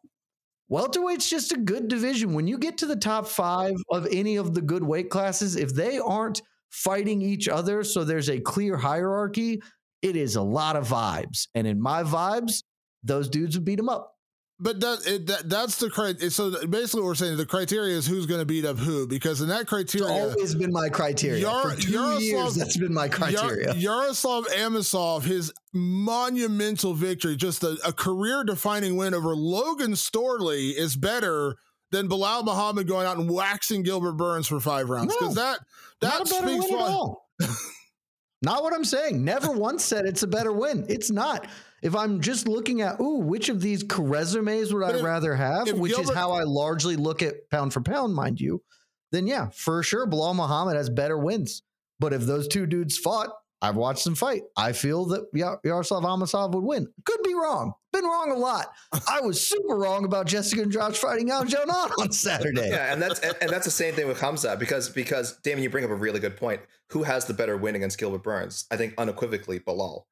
[0.70, 2.34] welterweight's just a good division.
[2.34, 5.74] When you get to the top five of any of the good weight classes, if
[5.74, 9.62] they aren't fighting each other, so there's a clear hierarchy,
[10.02, 11.50] it is a lot of vibes.
[11.54, 12.64] And in my vibes,
[13.04, 14.17] those dudes would beat him up.
[14.60, 16.32] But that, it, that that's the criteria.
[16.32, 19.40] So basically, what we're saying the criteria is who's going to beat up who, because
[19.40, 21.42] in that It's criteria, always been my criteria.
[21.42, 23.74] Yar- For two Yaroslav- years, that's been my criteria.
[23.76, 30.96] Yar- Yaroslav Amosov, his monumental victory, just a, a career-defining win over Logan Storley, is
[30.96, 31.56] better
[31.92, 35.14] than Belal Muhammad going out and waxing Gilbert Burns for five rounds.
[35.14, 35.60] No, Because that
[36.02, 37.28] that a speaks win at all.
[38.42, 39.24] not what I'm saying.
[39.24, 40.86] Never once said it's a better win.
[40.90, 41.48] It's not.
[41.82, 45.36] If I'm just looking at, ooh, which of these resumes would But I if- rather
[45.36, 48.64] have, which is how I largely look at pound for pound, mind you,
[49.12, 51.62] then yeah, for sure, Belal Muhammad has better wins.
[52.00, 53.30] But if those two dudes fought,
[53.62, 54.44] I've watched them fight.
[54.56, 55.26] I feel that
[55.64, 56.88] Yaroslav Amosov would win.
[57.06, 57.74] Could be wrong.
[57.92, 58.68] Been wrong a lot.
[59.10, 62.70] I was super wrong about Jessica and Josh fighting out Jonan on Saturday.
[62.70, 65.72] Yeah, and that's and, and that's the same thing with Hamza because because Damon, you
[65.72, 66.62] bring up a really good point.
[66.92, 68.68] Who has the better win against Gilbert Burns?
[68.70, 70.04] I think unequivocally Belal.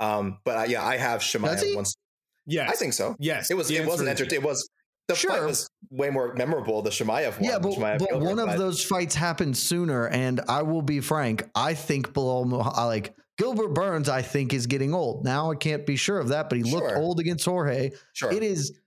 [0.00, 1.94] Um, but uh, yeah, I have Does Shemaya once.
[2.46, 3.14] Yes, I think so.
[3.18, 4.44] Yes, It was the it wasn't answer entertaining.
[4.44, 4.68] It was
[5.08, 5.46] the fight Sure.
[5.46, 6.82] was way more memorable.
[6.82, 7.44] The Chimaev one.
[7.44, 11.00] Yeah, but, Chimaev but Gilbert, one of those fights happened sooner, and I will be
[11.00, 11.48] frank.
[11.54, 15.24] I think below like Gilbert Burns, I think is getting old.
[15.24, 17.90] Now I can't be sure of that, but he looked old against Jorge.
[18.12, 18.32] Sure.
[18.32, 18.78] It is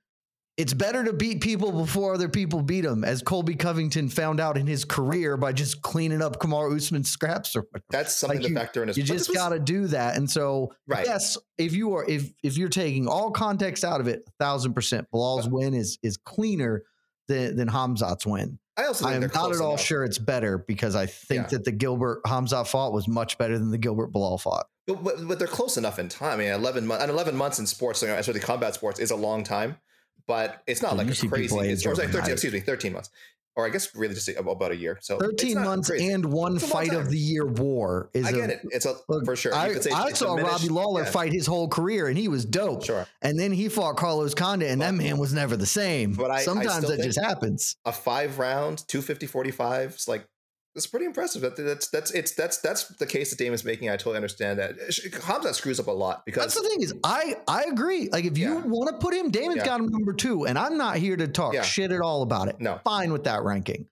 [0.57, 4.57] it's better to beat people before other people beat them, as Colby Covington found out
[4.57, 7.83] in his career by just cleaning up Kamaru Usman's scraps or whatever.
[7.89, 10.15] That's something Like to you- factor in You just was- got to do that.
[10.15, 11.05] And so, Right.
[11.05, 15.07] yes, if you are if if you're taking all context out of it, thousand percent,
[15.13, 16.83] Belal's win is is cleaner
[17.27, 18.59] than than Hamzat's win.
[18.77, 19.81] I also I am not at all enough.
[19.81, 21.47] sure it's better because I think Yeah.
[21.57, 24.65] that the Gilbert Hamzat fought was much better than the Gilbert Belal fought.
[24.87, 26.33] But, but, but they're close enough in time.
[26.33, 29.43] I mean, 11 months, and 11 months in sports, especially combat sports, is a long
[29.43, 29.77] time,
[30.27, 31.55] but it's not like a crazy.
[31.55, 32.31] It's, age or sorry, 13, overnight.
[32.31, 33.09] excuse me, 13 months.
[33.55, 34.97] Or I guess really just about a year.
[35.03, 36.07] So 13 months crazy.
[36.09, 38.61] and one a fight of the year war is I get it.
[38.71, 39.53] It's a Look, for sure.
[39.53, 40.33] I, I saw.
[40.33, 42.83] Robbie Lawler Yeah, fight his whole career and he was dope.
[42.83, 43.05] Sure.
[43.21, 46.13] And then he fought Carlos Condit and that man was never the same.
[46.13, 47.75] But I- I Sometimes still that just happens.
[47.85, 49.91] A five round, 250 45.
[49.91, 50.25] It's like,
[50.75, 51.41] it's pretty impressive.
[51.41, 53.89] That, that's that's it's that's that's the case that Damon's making.
[53.89, 54.75] I totally understand that.
[55.23, 58.09] Hamza screws up a lot because That's the thing is I I agree.
[58.09, 58.61] Like if you Yeah.
[58.65, 59.65] want to put him, Damon's Yeah.
[59.65, 61.61] got him number two, and I'm not here to talk Yeah.
[61.61, 62.59] shit at all about it.
[62.59, 62.79] No.
[62.83, 63.87] Fine with that ranking.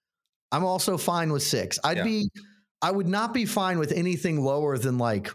[0.51, 1.79] I'm also fine with six.
[1.83, 2.29] I'd be
[2.81, 5.31] I would not be fine with anything lower than like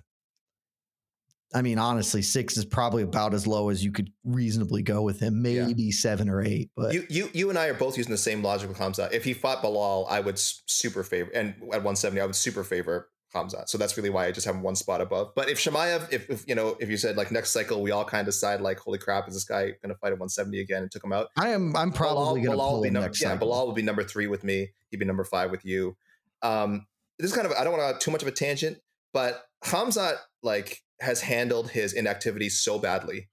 [1.56, 5.20] I mean, honestly, six is probably about as low as you could reasonably go with
[5.20, 5.42] him.
[5.46, 5.66] Yeah.
[5.66, 8.42] Maybe seven or eight, but you, you you and I are both using the same
[8.42, 9.08] logic with Hamza.
[9.10, 13.08] If he fought Belal, I would super favor, and at 170, I would super favor
[13.32, 13.64] Hamza.
[13.68, 15.32] So that's really why I just have one spot above.
[15.34, 18.04] But if Chimaev, if, if you know, if you said like next cycle, we all
[18.04, 20.82] kind of decide like, holy crap, is this guy going to fight at 170 again?
[20.82, 21.28] And took him out.
[21.38, 23.48] I am I'm probably Belal, gonna pull be him number, next yeah, cycle.
[23.48, 24.72] Belal would be number three with me.
[24.90, 25.96] He'd be number five with you.
[26.42, 26.86] Um,
[27.18, 28.76] this is kind of I don't want to too much of a tangent,
[29.14, 33.28] but Hamza like has handled his inactivity so badly.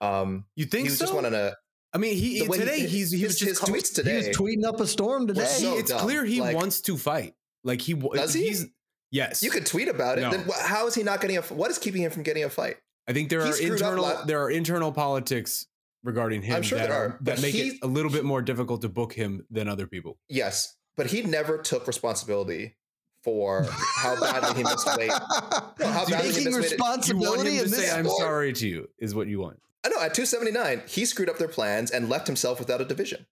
[0.00, 1.04] Um, You think he was so?
[1.06, 1.56] just wanting to.
[1.92, 3.94] I mean, he the way he- today he's he his, was just his tweets He
[3.94, 4.16] today.
[4.28, 5.44] was tweeting up a storm today.
[5.46, 6.00] So it's dumb.
[6.00, 7.34] clear he Like- wants to fight.
[7.64, 8.48] Like he Does he?
[8.48, 8.66] He's,
[9.10, 9.42] yes.
[9.42, 10.22] You could tweet about it.
[10.22, 10.30] No.
[10.30, 11.40] Then how is he not getting a?
[11.42, 12.76] What is keeping him from getting a fight?
[13.08, 15.66] I think there he are internal there are internal politics
[16.04, 18.24] regarding him I'm sure that, there are- are, that make he- it a little bit
[18.24, 20.18] more difficult to book him than other people.
[20.28, 22.76] Yes, but he never took responsibility
[23.24, 23.66] for
[23.96, 25.08] how badly he missed weight.
[25.80, 27.08] No, how badly he Taking missed weight.
[27.08, 28.20] You want him to this say I'm sport?
[28.20, 29.60] sorry to you is what you want.
[29.84, 33.26] I know at 279 he screwed up their plans and left himself without a division.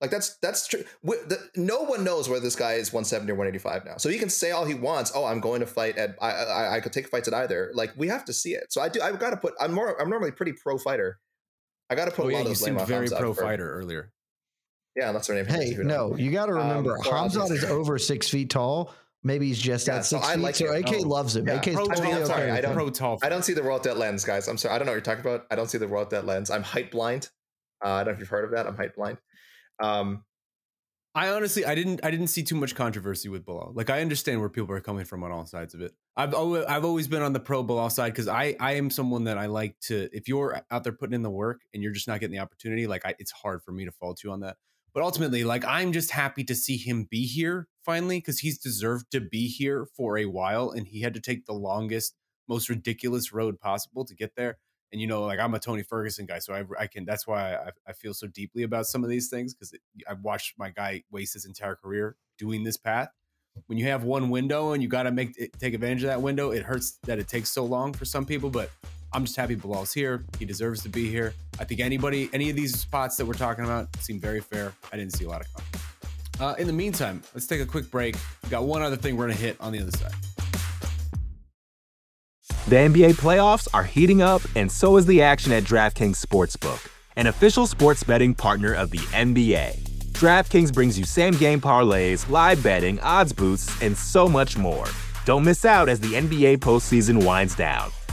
[0.00, 0.84] Like that's that's true.
[1.02, 3.96] Wi- the- No one knows whether this guy is 170 or 185 now.
[3.96, 5.10] So he can say all he wants.
[5.14, 6.16] Oh, I'm going to fight at.
[6.20, 7.70] I I, I could take fights at either.
[7.74, 8.66] Like we have to see it.
[8.72, 9.00] So I do.
[9.00, 9.54] I've got to put.
[9.58, 9.98] I'm more.
[10.00, 11.18] I'm normally pretty pro fighter.
[11.88, 13.08] I got to put Oh a yeah, lot you of the blame seemed on very
[13.08, 14.12] Hamzat pro for- fighter earlier.
[14.96, 15.44] Yeah, that's her name.
[15.46, 16.12] Hey, Who knows?
[16.12, 18.92] no, you got to Um, remember, or I'll Hamzat is over six feet tall.
[19.22, 20.42] Maybe he's just Yeah, at so six I feet.
[20.42, 20.84] like so him.
[20.84, 21.08] AK Oh.
[21.08, 21.46] loves him.
[21.46, 21.54] Yeah.
[21.54, 22.24] AK is Pro totally I'm okay.
[22.26, 23.18] sorry, with I don't- pro tall.
[23.22, 24.48] I don't see the world at that lens, guys.
[24.48, 24.74] I'm sorry.
[24.74, 25.46] I don't know what you're talking about.
[25.50, 26.48] I don't see the world at that lens.
[26.50, 27.28] I'm height blind.
[27.84, 28.66] Uh, I don't know if you've heard of that.
[28.66, 29.18] I'm height blind.
[29.82, 30.24] Um,
[31.14, 33.74] I honestly, I didn't, I didn't see too much controversy with Belal.
[33.74, 35.92] Like, I understand where people are coming from on all sides of it.
[36.14, 39.24] I've, always, I've always been on the pro Belal side because I, I am someone
[39.24, 40.08] that I like to.
[40.12, 42.86] If you're out there putting in the work and you're just not getting the opportunity,
[42.86, 44.56] like, I, it's hard for me to fault you on that.
[44.96, 49.10] But ultimately, like, I'm just happy to see him be here finally because he's deserved
[49.10, 52.14] to be here for a while, and he had to take the longest,
[52.48, 54.56] most ridiculous road possible to get there
[54.92, 57.54] and you know like i'm a tony ferguson guy so i, I can that's why
[57.54, 59.74] I, I feel so deeply about some of these things because
[60.08, 63.08] i've watched my guy waste his entire career doing this path.
[63.66, 66.22] When you have one window and you got to make it, take advantage of that
[66.22, 68.70] window it hurts that it takes so long for some people but
[69.16, 72.54] i'm just happy belal's here he deserves to be here i think anybody any of
[72.54, 75.52] these spots that we're talking about seem very fair i didn't see a lot of
[75.54, 75.84] conflict
[76.38, 78.14] uh, in the meantime let's take a quick break
[78.44, 80.12] we got one other thing we're gonna hit on the other side
[82.68, 87.28] The NBA playoffs are heating up, and so is the action at DraftKings Sportsbook, an
[87.28, 89.78] official sports betting partner of the NBA.
[90.14, 94.86] DraftKings brings you same game parlays, live betting, odds boosts, and so much more.
[95.24, 97.92] Don't miss out as the NBA postseason winds down.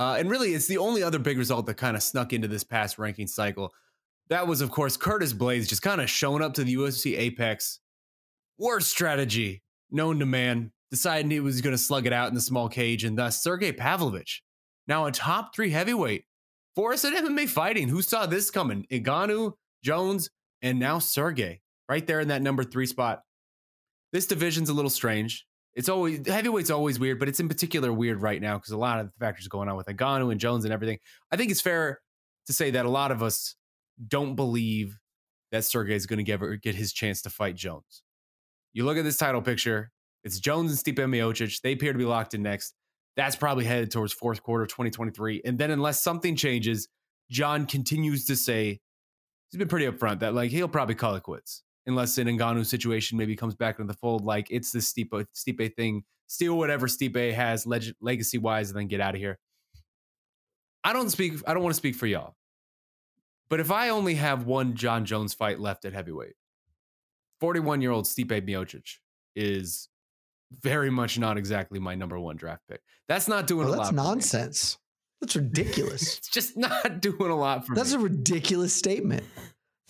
[0.00, 2.64] Uh, and really, it's the only other big result that kind of snuck into this
[2.64, 3.70] past ranking cycle.
[4.30, 7.80] That was, of course, Curtis Blaydes just kind of showing up to the UFC Apex.
[8.58, 12.40] Worst strategy known to man, deciding he was going to slug it out in the
[12.40, 14.42] small cage, and thus Sergey Pavlovich,
[14.88, 16.24] now a top three heavyweight.
[16.74, 18.86] For us at MMA fighting, who saw this coming?
[18.90, 19.52] Ngannou,
[19.84, 20.30] Jones,
[20.62, 23.20] and now Sergey, right there in that number three spot.
[24.14, 25.44] This division's a little strange.
[25.74, 29.00] It's always heavyweight's always weird, but it's in particular weird right now because a lot
[29.00, 30.98] of the factors going on with Ngannou and Jones and everything.
[31.30, 32.00] I think it's fair
[32.46, 33.54] to say that a lot of us
[34.06, 34.98] don't believe
[35.52, 38.02] that Sergey is going to get, get his chance to fight Jones.
[38.72, 39.92] You look at this title picture,
[40.24, 41.60] it's Jones and Stipe Miocic.
[41.60, 42.74] They appear to be locked in next.
[43.16, 45.42] That's probably headed towards fourth quarter 2023.
[45.44, 46.88] And then unless something changes,
[47.30, 48.80] Jon continues to say,
[49.50, 53.18] he's been pretty upfront that like he'll probably call it quits unless an Ngannou situation
[53.18, 54.24] maybe comes back into the fold.
[54.24, 58.86] Like it's the Stipe, Stipe thing, steal whatever Stipe has leg- legacy wise, and then
[58.86, 59.38] get out of here.
[60.84, 61.34] I don't speak.
[61.46, 62.34] I don't want to speak for y'all,
[63.48, 66.34] but if I only have one Jon Jones fight left at heavyweight,
[67.40, 68.96] forty-one year old Stipe Miocic
[69.36, 69.88] is
[70.62, 72.80] very much not exactly my number one draft pick.
[73.08, 73.96] That's not doing well, a that's lot.
[73.96, 74.78] That's nonsense.
[75.20, 76.02] That's ridiculous.
[76.18, 77.96] it's just not doing a lot for that's me.
[77.96, 79.22] a ridiculous statement.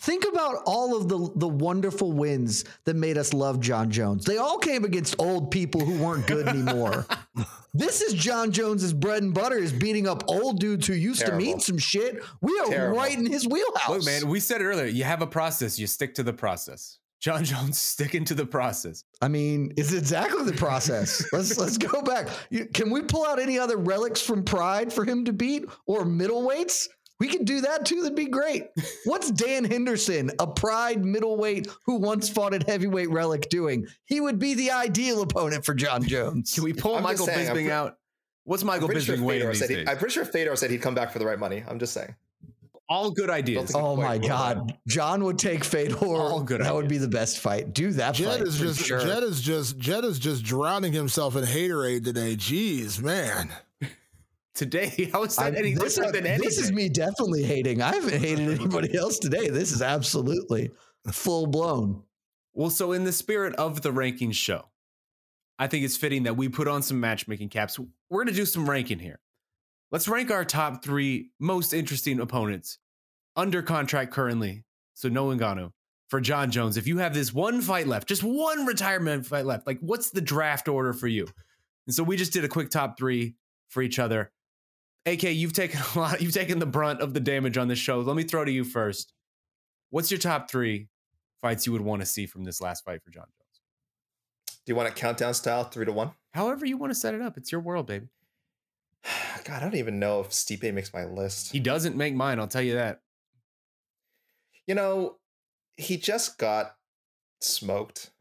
[0.01, 4.25] Think about all of the the wonderful wins that made us love Jon Jones.
[4.25, 7.05] They all came against old people who weren't good anymore.
[7.75, 11.39] this is Jon Jones's bread and butter is beating up old dudes who used Terrible.
[11.39, 12.23] to mean some shit.
[12.41, 12.97] We are Terrible.
[12.97, 13.89] right in his wheelhouse.
[13.89, 14.87] Look, man, we said it earlier.
[14.87, 15.77] You have a process.
[15.77, 16.97] You stick to the process.
[17.19, 19.03] Jon Jones sticking to the process.
[19.21, 21.23] I mean, it's exactly the process.
[21.31, 22.27] let's let's go back.
[22.49, 26.05] You, can we pull out any other relics from Pride for him to beat or
[26.05, 26.87] middleweights?
[27.21, 28.01] We could do that too.
[28.01, 28.69] That'd be great.
[29.05, 33.85] What's Dan Henderson, a Pride middleweight who once fought at heavyweight relic, doing?
[34.05, 36.51] He would be the ideal opponent for Jon Jones.
[36.51, 37.97] Can we pull I'm Michael saying, Bisping pre- out?
[38.45, 39.87] What's Michael I'm sure Bisping weighing Fedor these said he, days?
[39.87, 41.63] I'm pretty sure Fedor said he'd come back for the right money.
[41.67, 42.15] I'm just saying.
[42.89, 43.71] All good ideas.
[43.75, 45.97] Oh my well God, Jon would take Fedor.
[46.03, 47.71] All good that would be the best fight.
[47.71, 48.99] Do that Jed fight is for just sure.
[48.99, 52.35] Jed is just Jed is just drowning himself in haterade today.
[52.35, 53.53] Jeez, man.
[54.53, 56.47] Today, how is that I- any this, different than anything?
[56.47, 57.81] this is me definitely hating.
[57.81, 59.49] I haven't hated anybody else today.
[59.49, 60.71] This is absolutely
[61.11, 62.03] full blown.
[62.53, 64.69] Well, so in the spirit of the rankings show,
[65.57, 67.79] I think it's fitting that we put on some matchmaking caps.
[67.79, 69.19] We're going to do some ranking here.
[69.91, 72.77] Let's rank our top three most interesting opponents
[73.35, 74.63] under contract currently.
[74.95, 75.71] So no Ngannou
[76.09, 76.77] for Jon Jones.
[76.77, 80.21] If you have this one fight left, just one retirement fight left, like what's the
[80.21, 81.27] draft order for you?
[81.87, 83.35] And so we just did a quick top three
[83.69, 84.31] for each other.
[85.05, 86.21] AK, you've taken a lot.
[86.21, 87.99] You've taken the brunt of the damage on this show.
[87.99, 89.13] Let me throw to you first.
[89.89, 90.87] What's your top three
[91.41, 93.61] fights you would want to see from this last fight for Jon Jones?
[94.65, 96.11] Do you want it countdown style, three to one?
[96.33, 98.07] However you want to set it up, it's your world, baby.
[99.43, 101.51] God, I don't even know if Stipe makes my list.
[101.51, 102.39] He doesn't make mine.
[102.39, 103.01] I'll tell you that.
[104.67, 105.17] You know,
[105.75, 106.75] he just got
[107.41, 108.11] smoked.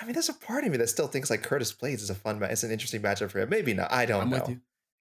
[0.00, 2.14] I mean, there's a part of me that still thinks like Curtis Blaydes is a
[2.14, 2.50] fun match.
[2.52, 3.48] It's an interesting matchup for him.
[3.48, 3.90] Maybe not.
[3.90, 4.56] I don't I'm know.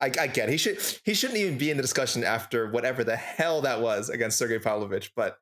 [0.06, 0.52] I, I get it.
[0.52, 4.10] he should he shouldn't even be in the discussion after whatever the hell that was
[4.10, 5.12] against Sergey Pavlovich.
[5.16, 5.38] But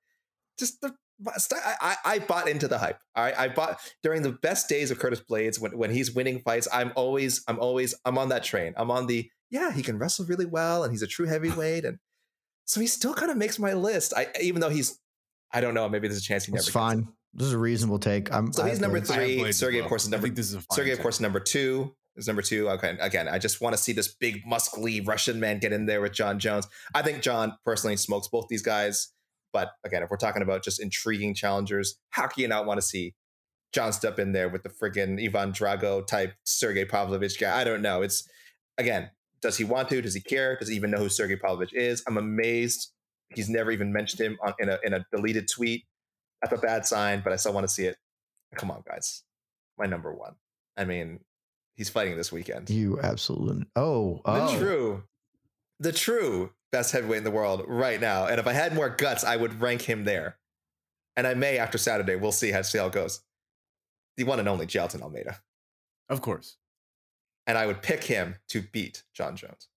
[0.57, 0.95] just the
[1.27, 2.99] I, I I bought into the hype.
[3.15, 6.39] All right, I bought during the best days of Curtis Blaydes when when he's winning
[6.39, 6.67] fights.
[6.71, 8.73] I'm always I'm always I'm on that train.
[8.77, 11.99] I'm on the yeah he can wrestle really well and he's a true heavyweight and
[12.65, 14.13] so he still kind of makes my list.
[14.15, 14.99] I even though he's
[15.51, 16.63] I don't know maybe there's a chance he never.
[16.63, 17.07] fine.
[17.33, 18.31] This is a reasonable take.
[18.31, 19.51] I'm, So I he's number I three.
[19.51, 19.85] Sergey, well.
[19.85, 21.95] of course, is number this is Sergey, of course, number two.
[22.15, 22.69] Is number two.
[22.69, 22.95] Okay.
[22.99, 26.13] Again, I just want to see this big, muscly Russian man get in there with
[26.13, 26.67] Jon Jones.
[26.93, 29.09] I think Jon personally smokes both these guys.
[29.51, 32.85] But again, if we're talking about just intriguing challengers, how can you not want to
[32.85, 33.15] see
[33.71, 37.59] Jon step in there with the friggin' Ivan Drago type Sergey Pavlovich guy?
[37.59, 38.01] I don't know.
[38.03, 38.27] It's
[38.77, 39.09] again,
[39.41, 40.01] does he want to?
[40.01, 40.55] Does he care?
[40.57, 42.03] Does he even know who Sergey Pavlovich is?
[42.07, 42.93] I'm amazed
[43.35, 45.85] he's never even mentioned him on, in a in a deleted tweet.
[46.41, 47.97] That's a bad sign, but I still want to see it.
[48.55, 49.23] Come on, guys.
[49.77, 50.33] My number one.
[50.77, 51.19] I mean,
[51.75, 52.69] he's fighting this weekend.
[52.69, 53.65] You absolutely.
[53.75, 54.33] Oh, oh.
[54.33, 54.59] The oh.
[54.59, 55.03] true,
[55.79, 58.25] the true best heavyweight in the world right now.
[58.25, 60.37] And if I had more guts, I would rank him there.
[61.15, 62.15] And I may after Saturday.
[62.15, 63.21] We'll see how see how it goes.
[64.17, 65.37] The one and only Jailton Almeida.
[66.09, 66.57] Of course.
[67.45, 69.67] And I would pick him to beat Jon Jones.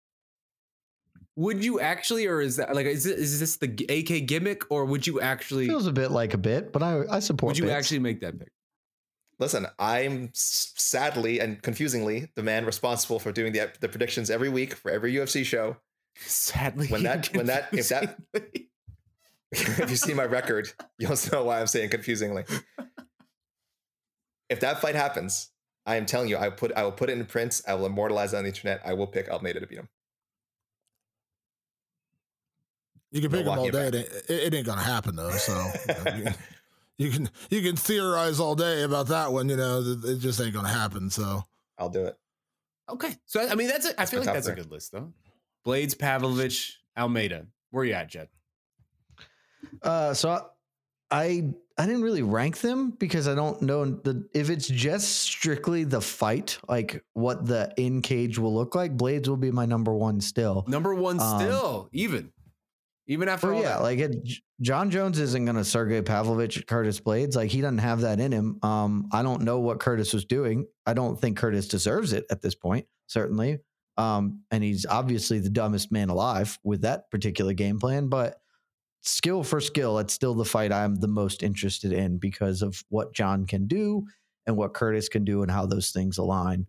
[1.36, 4.86] Would you actually, or is that like, is, it, is this the AK gimmick, or
[4.86, 7.50] would you actually, Feels a bit like a bit, but I I support.
[7.50, 7.74] would you bits.
[7.74, 8.48] actually make that pick?
[9.38, 14.74] Listen, I'm sadly and confusingly the man responsible for doing the the predictions every week
[14.74, 15.76] for every UFC show.
[16.16, 18.18] Sadly, When that- when that- if that-
[19.52, 22.44] if you see my record, you'll know why I'm saying confusingly.
[24.48, 25.50] If that fight happens,
[25.84, 27.60] I am telling you, I put I will put it in print.
[27.68, 28.80] I will immortalize it on the internet.
[28.86, 29.88] I will pick Almeida to beat him.
[33.12, 33.88] You can pick him all day.
[33.88, 35.30] It ain't, it- it ain't gonna happen though.
[35.32, 35.70] So
[36.98, 39.48] you, know, you, you can you can theorize all day about that one.
[39.48, 41.10] You know, it it just ain't gonna happen.
[41.10, 41.44] So
[41.78, 42.16] I'll do it.
[42.88, 45.12] okay, so I mean, that's a, I feel like tough that's a good list though.
[45.66, 47.46] Blaydes, Pavlovich, Almeida.
[47.70, 48.28] Where you at, Jed?
[49.82, 50.40] Uh, so I,
[51.10, 51.44] I
[51.78, 56.00] I didn't really rank them because I don't know the if it's just strictly the
[56.00, 58.96] fight, like what the in cage will look like.
[58.96, 60.64] Blaydes will be my number one still.
[60.68, 62.32] Number one, Um, still even,
[63.08, 63.82] even after all yeah, that.
[63.82, 64.28] like it,
[64.60, 67.36] Jon Jones isn't going to Sergey Pavlovich Curtis Blaydes.
[67.36, 68.58] Like he doesn't have that in him.
[68.62, 70.66] Um, I don't know what Curtis was doing.
[70.86, 72.86] I don't think Curtis deserves it at this point.
[73.06, 73.60] Certainly,
[73.96, 78.08] um, and he's obviously the dumbest man alive with that particular game plan.
[78.08, 78.40] But
[79.02, 83.14] skill for skill, it's still the fight I'm the most interested in because of what
[83.14, 84.06] Jon can do
[84.46, 86.66] and what Curtis can do and how those things align.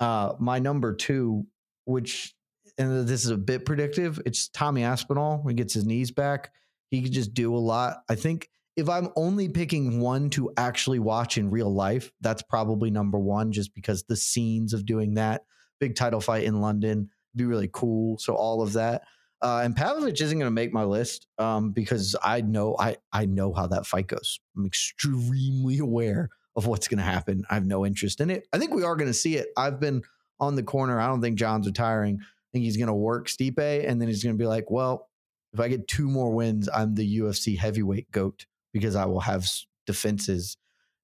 [0.00, 1.46] Uh, my number two,
[1.84, 2.34] which
[2.78, 6.52] and this is a bit predictive, it's Tommy Aspinall when he gets his knees back.
[6.90, 7.98] He can just do a lot.
[8.08, 12.90] I think if I'm only picking one to actually watch in real life, that's probably
[12.90, 15.42] number one, just because the scenes of doing that
[15.80, 18.18] big title fight in London be really cool.
[18.18, 19.02] So all of that.
[19.40, 23.26] Uh, and Pavlovich isn't going to make my list um, because I know I I
[23.26, 24.40] know how that fight goes.
[24.56, 27.44] I'm extremely aware of what's going to happen.
[27.48, 28.48] I have no interest in it.
[28.52, 29.48] I think we are going to see it.
[29.56, 30.02] I've been
[30.40, 31.00] on the corner.
[31.00, 32.20] I don't think Jon's retiring.
[32.52, 35.08] Think he's going to work Stipe, and then he's going to be like, "Well,
[35.52, 39.46] if I get two more wins, I'm the UFC heavyweight goat because I will have
[39.86, 40.56] defenses,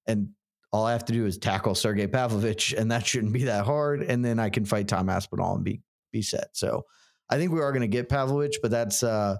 [0.07, 0.29] and
[0.71, 4.01] all I have to do is tackle Sergey Pavlovich, and that shouldn't be that hard.
[4.01, 5.81] And then I can fight Tom Aspinall and be
[6.11, 6.49] be set.
[6.53, 6.85] So
[7.29, 9.37] I think we are going to get Pavlovich, but that's uh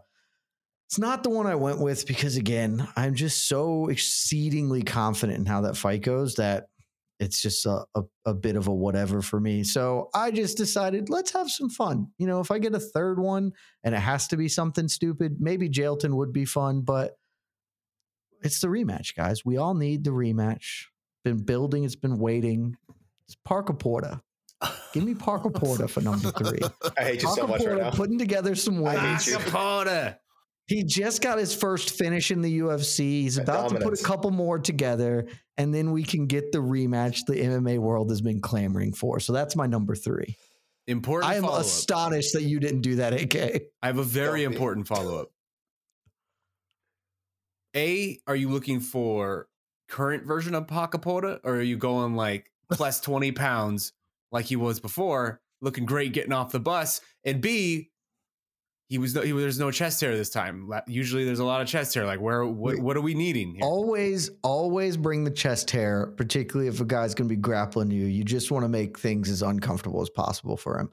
[0.87, 5.45] it's not the one I went with because again, I'm just so exceedingly confident in
[5.45, 6.67] how that fight goes that
[7.19, 9.63] it's just a, a, a bit of a whatever for me.
[9.63, 12.07] So I just decided let's have some fun.
[12.17, 13.53] You know, if I get a third one
[13.83, 17.17] and it has to be something stupid, maybe Jailton would be fun, but
[18.41, 19.45] it's the rematch, guys.
[19.45, 20.85] We all need the rematch.
[21.23, 22.75] Been building, it's been waiting.
[23.27, 24.21] It's Parker Porter.
[24.93, 26.59] Give me Parker Porter for number three.
[26.97, 27.91] I hate you Parker so much Porter right now.
[27.91, 29.25] putting together some I wins.
[29.25, 29.39] hate you.
[29.51, 30.17] Porter.
[30.67, 32.97] He just got his first finish in the UFC.
[32.99, 37.19] He's about to put a couple more together, and then we can get the rematch
[37.27, 39.19] the MMA world has been clamoring for.
[39.19, 40.35] So that's my number three.
[40.87, 41.31] Important.
[41.31, 41.61] I am follow-up.
[41.61, 43.63] astonished that you didn't do that, AK.
[43.81, 45.29] I have a very Don't important follow up.
[47.75, 49.47] A, are you looking for
[49.87, 53.93] current version of Pacaporta, or are you going like plus 20 pounds
[54.31, 57.01] like he was before, looking great getting off the bus?
[57.23, 57.89] And B,
[58.87, 60.69] he was no, he, there's no chest hair this time.
[60.87, 62.05] Usually there's a lot of chest hair.
[62.05, 63.63] Like, where, what, what are we needing here?
[63.63, 68.05] Always, always bring the chest hair, particularly if a guy's going to be grappling you.
[68.05, 70.91] You just want to make things as uncomfortable as possible for him.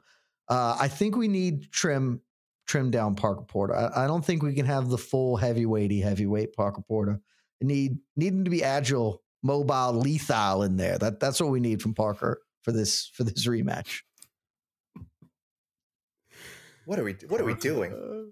[0.49, 2.21] Uh, I think we need trim,
[2.65, 3.75] trim down Parker Porter.
[3.75, 7.21] I, I don't think we can have the full heavyweighty heavyweight Parker Porter.
[7.61, 10.97] Need need him to be agile, mobile, lethal in there.
[10.97, 14.01] That that's what we need from Parker for this for this rematch.
[16.85, 17.15] What are we?
[17.27, 18.31] What are we doing?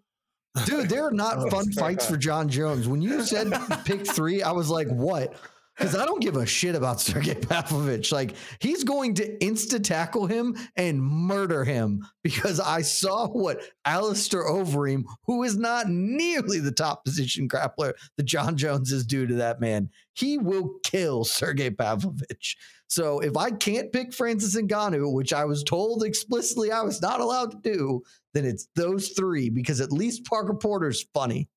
[0.66, 2.88] Dude, they're not Oh, fun fights for Jon Jones.
[2.88, 3.52] When you said
[3.86, 5.34] pick three, I was like, what?
[5.82, 8.12] Because I don't give a shit about Sergey Pavlovich.
[8.12, 14.44] Like, he's going to insta tackle him and murder him because I saw what Alistair
[14.44, 19.34] Overeem, who is not nearly the top position grappler that Jon Jones is due to
[19.36, 22.58] that man, he will kill Sergey Pavlovich.
[22.88, 27.22] So if I can't pick Francis Ngannou, which I was told explicitly I was not
[27.22, 28.02] allowed to do,
[28.36, 31.48] then it's those three because at least Parker Porter's funny.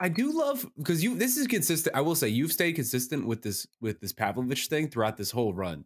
[0.00, 1.94] I do love because you this is consistent.
[1.94, 5.54] I will say you've stayed consistent with this with this Pavlovich thing throughout this whole
[5.54, 5.84] run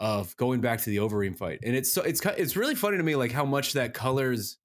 [0.00, 3.02] of going back to the Overeem fight, and it's so it's it's really funny to
[3.02, 4.58] me like how much that colors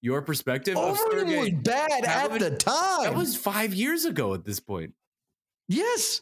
[0.00, 0.76] your perspective.
[0.76, 3.04] of Overeem was bad at the time.
[3.04, 4.94] That was five years ago at this point.
[5.68, 6.20] Yes.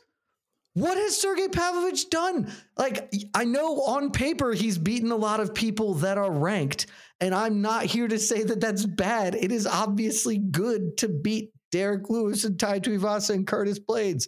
[0.74, 2.52] What has Sergey Pavlovich done?
[2.78, 6.86] Like, I know on paper he's beaten a lot of people that are ranked,
[7.20, 9.34] and I'm not here to say that that's bad.
[9.34, 14.26] It is obviously good to beat Derrick Lewis and Tai Tuivasa and Curtis Blaydes.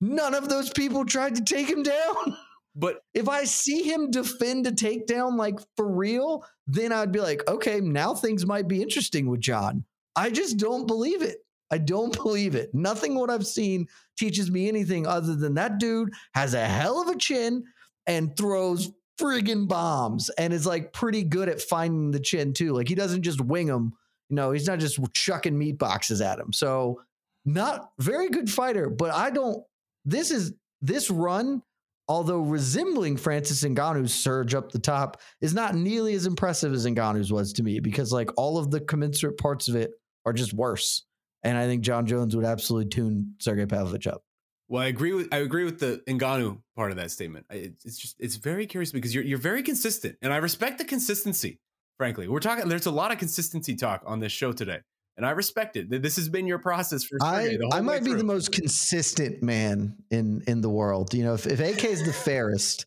[0.00, 2.36] None of those people tried to take him down.
[2.76, 7.42] But If I see him defend a takedown like for real, then I'd be like,
[7.48, 9.84] okay, now things might be interesting with Jon.
[10.14, 11.38] I just don't believe it.
[11.70, 12.72] I don't believe it.
[12.72, 17.08] Nothing what I've seen teaches me anything other than that dude has a hell of
[17.08, 17.64] a chin
[18.06, 22.72] and throws friggin' bombs and is like pretty good at finding the chin too.
[22.72, 23.92] Like he doesn't just wing them.
[24.30, 26.52] You know, he's not just chucking meat boxes at him.
[26.52, 27.02] So
[27.44, 29.62] not very good fighter, but I don't
[30.04, 31.62] this is this run
[32.10, 37.32] although resembling Francis Ngannou's surge up the top, is not nearly as impressive as Ngannou's
[37.32, 39.92] was to me because like all of the commensurate parts of it
[40.26, 41.04] are just worse.
[41.44, 44.24] And I think Jon Jones would absolutely tune Sergey Pavlovich up.
[44.68, 47.46] well, I agree with I agree with the Ngannou part of that statement.
[47.48, 51.60] It's just it's very curious because you're you're very consistent, and I respect the consistency.
[52.00, 52.66] Frankly, we're talking.
[52.66, 54.78] There's a lot of consistency talk on this show today,
[55.18, 55.90] and I respect it.
[55.90, 58.52] This has been your process for Sergey I, the whole I might be the most
[58.52, 61.12] consistent man in in the world.
[61.12, 62.86] You know, if, if AK is the fairest,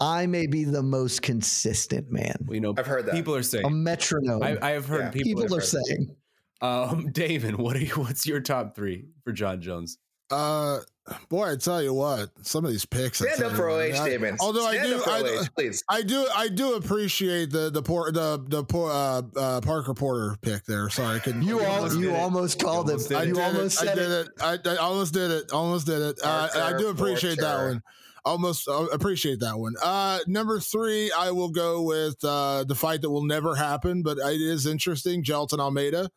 [0.00, 2.36] I may be the most consistent man.
[2.46, 3.14] Well, you know, I've heard that.
[3.16, 3.64] people are saying.
[3.66, 4.40] A metronome.
[4.44, 5.10] I, I have heard Yeah.
[5.10, 5.86] people, people are have heard it.
[5.88, 6.16] saying.
[6.60, 9.98] Um, Damon, what are you, what's your top three for Jon Jones?
[10.34, 10.80] Uh,
[11.28, 13.20] boy, I tell you what, some of these picks.
[13.22, 14.36] I Stand up for OH, I- Damon.
[14.40, 15.84] Although I do, up for I, OH, please.
[15.88, 20.36] I do, I do appreciate the the poor the the poor uh, uh, Parker Porter
[20.42, 20.88] pick there.
[20.90, 21.42] Sorry, I couldn't.
[21.46, 22.16] You all almost you it.
[22.20, 23.14] almost called almost it.
[23.14, 23.28] did it.
[23.36, 23.86] You almost it.
[23.86, 24.26] said I did it.
[24.26, 24.68] it.
[24.68, 25.52] I, I almost did it.
[25.52, 26.18] Almost did it.
[26.22, 27.82] Uh, I do appreciate that one.
[28.26, 29.74] Almost uh, appreciate that one.
[29.82, 34.16] Uh, number three, I will go with uh, the fight that will never happen, but
[34.16, 35.22] it is interesting.
[35.22, 36.08] Jailton Almeida.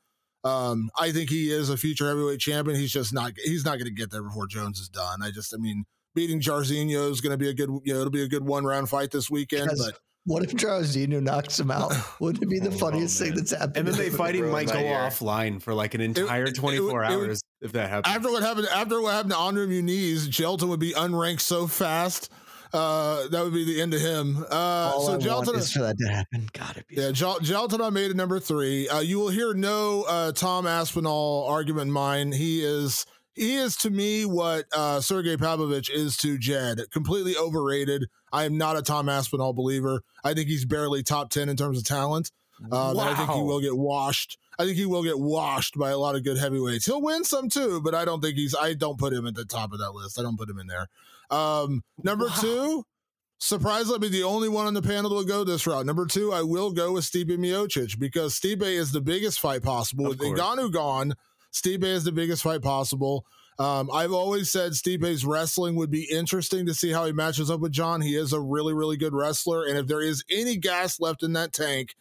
[0.47, 2.79] Um, I think he is a future heavyweight champion.
[2.79, 3.33] He's just not.
[3.43, 5.21] He's not going to get there before Jones is done.
[5.21, 5.53] I just.
[5.53, 5.83] I mean,
[6.15, 7.69] beating Jairzinho is going to be a good.
[7.83, 9.69] You know, it'll be a good one round fight this weekend.
[9.71, 9.83] Yes.
[9.85, 11.93] But What if Charles Dino knocks him out?
[12.19, 13.77] Wouldn't it be the Oh, funniest thing that's happened?
[13.77, 14.95] And then they fighting Ruined might go year.
[14.97, 18.13] offline for like an entire it- it 24 would- it would- hours if that happens.
[18.15, 22.29] after what happened, after what happened to Andre Muniz, Jailton would be unranked so fast.
[22.73, 24.45] Uh, that would be the end of him.
[24.49, 26.49] Uh, All so I want Jailton, is for that to happen.
[26.53, 28.87] God, it'd be Yeah, Jailton I made it number three.
[28.89, 32.31] Uh, you will hear no uh, Tom Aspinall argument mine.
[32.31, 36.79] He is he is to me what uh, Sergey Pavlovich is to Jed.
[36.91, 38.07] Completely overrated.
[38.31, 40.01] I am not a Tom Aspinall believer.
[40.23, 42.31] I think he's barely top ten in terms of talent.
[42.71, 44.37] Um, and I think he will get washed.
[44.59, 46.85] I think he will get washed by a lot of good heavyweights.
[46.85, 48.55] He'll win some too, but I don't think he's.
[48.55, 50.19] I don't put him at the top of that list.
[50.19, 50.87] I don't put him in there.
[51.29, 52.85] Um, number two,
[53.37, 55.85] surprised I'll be the only one on the panel to go this route.
[55.85, 60.05] Number two, I will go with Stipe Miocic because Stipe is the biggest fight possible.
[60.05, 60.39] Of with course.
[60.39, 61.13] Ngannou gone,
[61.53, 63.25] Stipe is the biggest fight possible.
[63.59, 67.59] Um, I've always said Stipe's wrestling would be interesting to see how he matches up
[67.59, 68.01] with Jon.
[68.01, 71.33] He is a really, really good wrestler, and if there is any gas left in
[71.33, 71.95] that tank,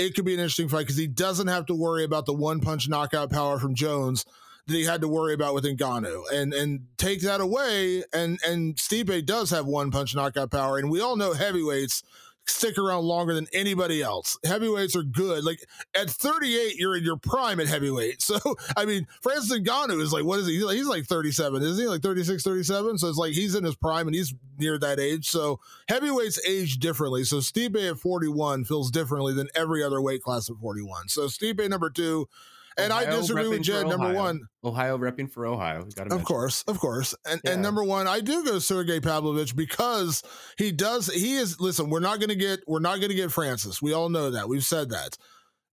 [0.00, 2.60] it could be an interesting fight because he doesn't have to worry about the one
[2.60, 4.24] punch knockout power from Jones
[4.66, 6.22] that he had to worry about with Ngannou.
[6.32, 10.90] And and take that away, and and Stipe does have one punch knockout power, and
[10.90, 12.02] we all know heavyweights
[12.46, 14.38] stick around longer than anybody else.
[14.44, 15.44] Heavyweights are good.
[15.44, 15.60] Like
[15.94, 18.22] at 38, you're in your prime at heavyweight.
[18.30, 18.38] So
[18.76, 20.54] I mean, Francis Ngannou is like, what is he?
[20.54, 21.88] He's like, he's like 37, isn't he?
[21.88, 22.98] Like 36, 37.
[22.98, 25.28] So it's like he's in his prime and he's near that age.
[25.28, 25.58] So
[25.88, 27.24] heavyweights age differently.
[27.24, 31.08] So Stipe at 41 feels differently than every other weight class at 41.
[31.08, 32.28] So Stipe number two.
[32.76, 34.40] And I disagree with Jed, number one.
[34.64, 35.84] Ohio repping for Ohio.
[35.94, 37.14] Got Of course, of course.
[37.26, 37.52] And Yeah.
[37.52, 40.22] and number one, I do go Sergey Pavlovich because
[40.56, 43.82] he does he is listen, we're not gonna get we're not gonna get Francis.
[43.82, 44.48] We all know that.
[44.48, 45.16] We've said that.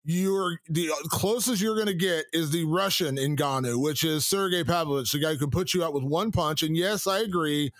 [0.09, 5.11] You're the uh, closest you're gonna get is the Russian Ngannou, which is Sergey Pavlovich,
[5.11, 6.63] the guy who can put you out with one punch.
[6.63, 7.71] And yes, I agree,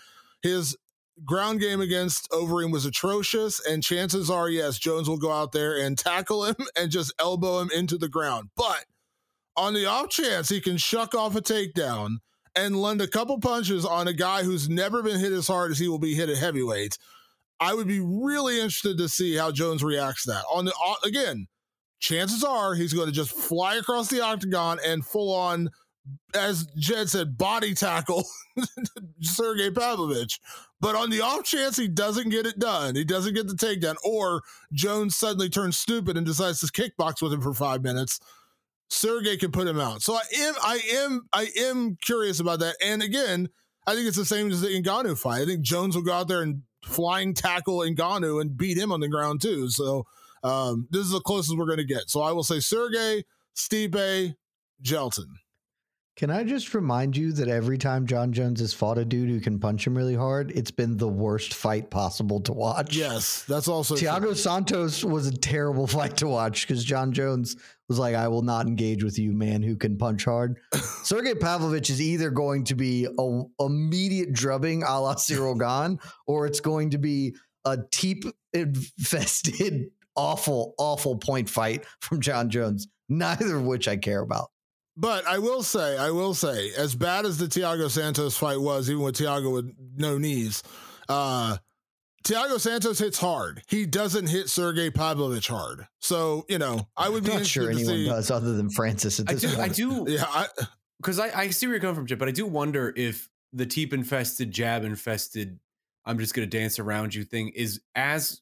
[0.41, 0.76] his
[1.23, 5.76] ground game against Overeem was atrocious, and chances are, yes, Jones will go out there
[5.80, 8.49] and tackle him and just elbow him into the ground.
[8.56, 8.85] But
[9.57, 12.17] on the off chance he can shuck off a takedown
[12.55, 15.79] and lend a couple punches on a guy who's never been hit as hard as
[15.79, 16.97] he will be hit at heavyweight,
[17.59, 20.43] I would be really interested to see how Jones reacts to that.
[20.51, 21.47] On the uh, again,
[21.99, 25.69] chances are he's going to just fly across the octagon and full on,
[26.35, 28.25] as Jed said, body tackle
[29.21, 30.39] Sergey Pavlovich.
[30.79, 33.95] But on the off chance he doesn't get it done, he doesn't get the takedown,
[34.03, 38.19] or Jones suddenly turns stupid and decides to kickbox with him for five minutes.
[38.89, 40.01] Sergey can put him out.
[40.01, 42.76] So I am, I am, I am curious about that.
[42.84, 43.49] And again,
[43.85, 45.41] I think it's the same as the Ngannou fight.
[45.41, 48.99] I think Jones will go out there and flying tackle Ngannou and beat him on
[48.99, 49.69] the ground too.
[49.69, 50.05] So
[50.43, 52.09] um, this is the closest we're going to get.
[52.09, 53.23] So I will say Sergey,
[53.55, 54.35] Stipe,
[54.84, 55.27] Jailton.
[56.18, 59.39] Can I just remind you that every time Jon Jones has fought a dude who
[59.39, 62.95] can punch him really hard, it's been the worst fight possible to watch.
[62.95, 67.56] Yes, that's also Thiago Santos was a terrible fight to watch because Jon Jones
[67.88, 70.57] was like, "I will not engage with you, man who can punch hard."
[71.03, 76.48] Sergey Pavlovich is either going to be a immediate drubbing a la Cyril Gane, or
[76.48, 78.23] it's going to be a teep
[78.53, 82.88] infested, awful, awful point fight from Jon Jones.
[83.07, 84.49] Neither of which I care about.
[84.99, 88.89] But I will say, I will say, as bad as the Thiago Santos fight was,
[88.89, 90.63] even with Thiago with no knees,
[91.07, 91.57] uh,
[92.23, 93.61] Thiago Santos hits hard.
[93.67, 95.87] He doesn't hit Sergey Pavlovich hard.
[95.99, 99.29] So you know, I would be not sure anyone see, does other than Francis at
[99.29, 99.59] I this do, point.
[99.59, 100.45] I do, Yeah,
[100.99, 103.65] because I, I see where you're coming from, Chip, but I do wonder if the
[103.65, 105.59] teep infested, jab infested,
[106.05, 108.41] I'm just going to dance around you thing is as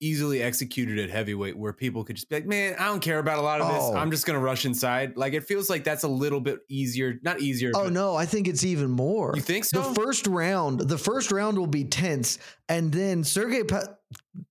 [0.00, 3.38] easily executed at heavyweight where people could just be like, man, I don't care about
[3.38, 3.82] a lot of this.
[3.82, 3.96] Oh.
[3.96, 5.16] I'm just going to rush inside.
[5.16, 7.72] Like it feels like that's a little bit easier, not easier.
[7.74, 9.32] Oh no, I think it's even more.
[9.34, 9.82] You think so?
[9.82, 12.38] The first round, the first round will be tense,
[12.68, 13.94] and then Sergey, pa-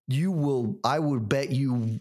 [0.07, 0.79] you will.
[0.83, 1.99] I would bet you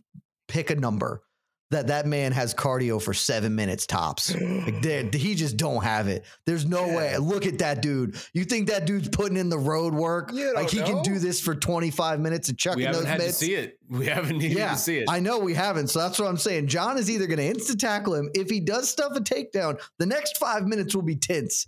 [0.49, 1.23] pick a number
[1.71, 4.35] that that man has cardio for seven minutes tops.
[4.35, 4.83] Like
[5.15, 6.25] he just don't have it.
[6.45, 7.17] There's no way.
[7.19, 8.17] Look at that dude.
[8.33, 10.31] You think that dude's putting in the road work?
[10.33, 13.19] Like he don't can do this for 25 minutes of chucking we haven't those had
[13.19, 13.39] mitts?
[13.41, 13.79] to see it.
[13.89, 15.09] We haven't needed Yeah, to see it.
[15.11, 15.89] I know we haven't.
[15.89, 16.69] So that's what I'm saying.
[16.69, 18.31] Jon is either going to insta tackle him.
[18.35, 21.67] If he does stuff a takedown, the next five minutes will be tense,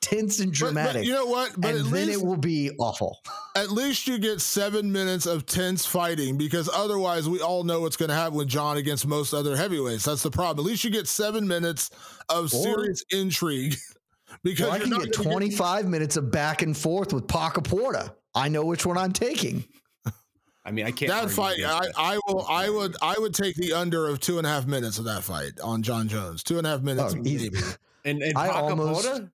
[0.00, 0.94] tense and dramatic.
[1.02, 1.52] but you know what?
[1.58, 3.18] But and at then least, it will be awful.
[3.56, 7.96] at least you get seven minutes of tense fighting because otherwise we all know what's
[7.96, 10.04] going to happen with Jon against most other heavyweights.
[10.04, 10.64] That's the problem.
[10.66, 11.90] At least you get seven minutes
[12.28, 13.76] of Or- serious intrigue
[14.42, 18.14] because Well, I can get gonna 25 minutes of back and forth with Paca Porta.
[18.34, 19.64] I know which one I'm taking.
[20.64, 21.10] I mean, I can't.
[21.10, 21.58] that fight.
[21.64, 21.88] I.
[21.96, 22.46] I will.
[22.48, 22.94] I would.
[23.02, 25.82] I would take the under of two and a half minutes of that fight on
[25.82, 26.42] Jon Jones.
[26.44, 27.50] Two and a half minutes, Oh, easy.
[28.04, 29.30] and and I Paca almost- Porta?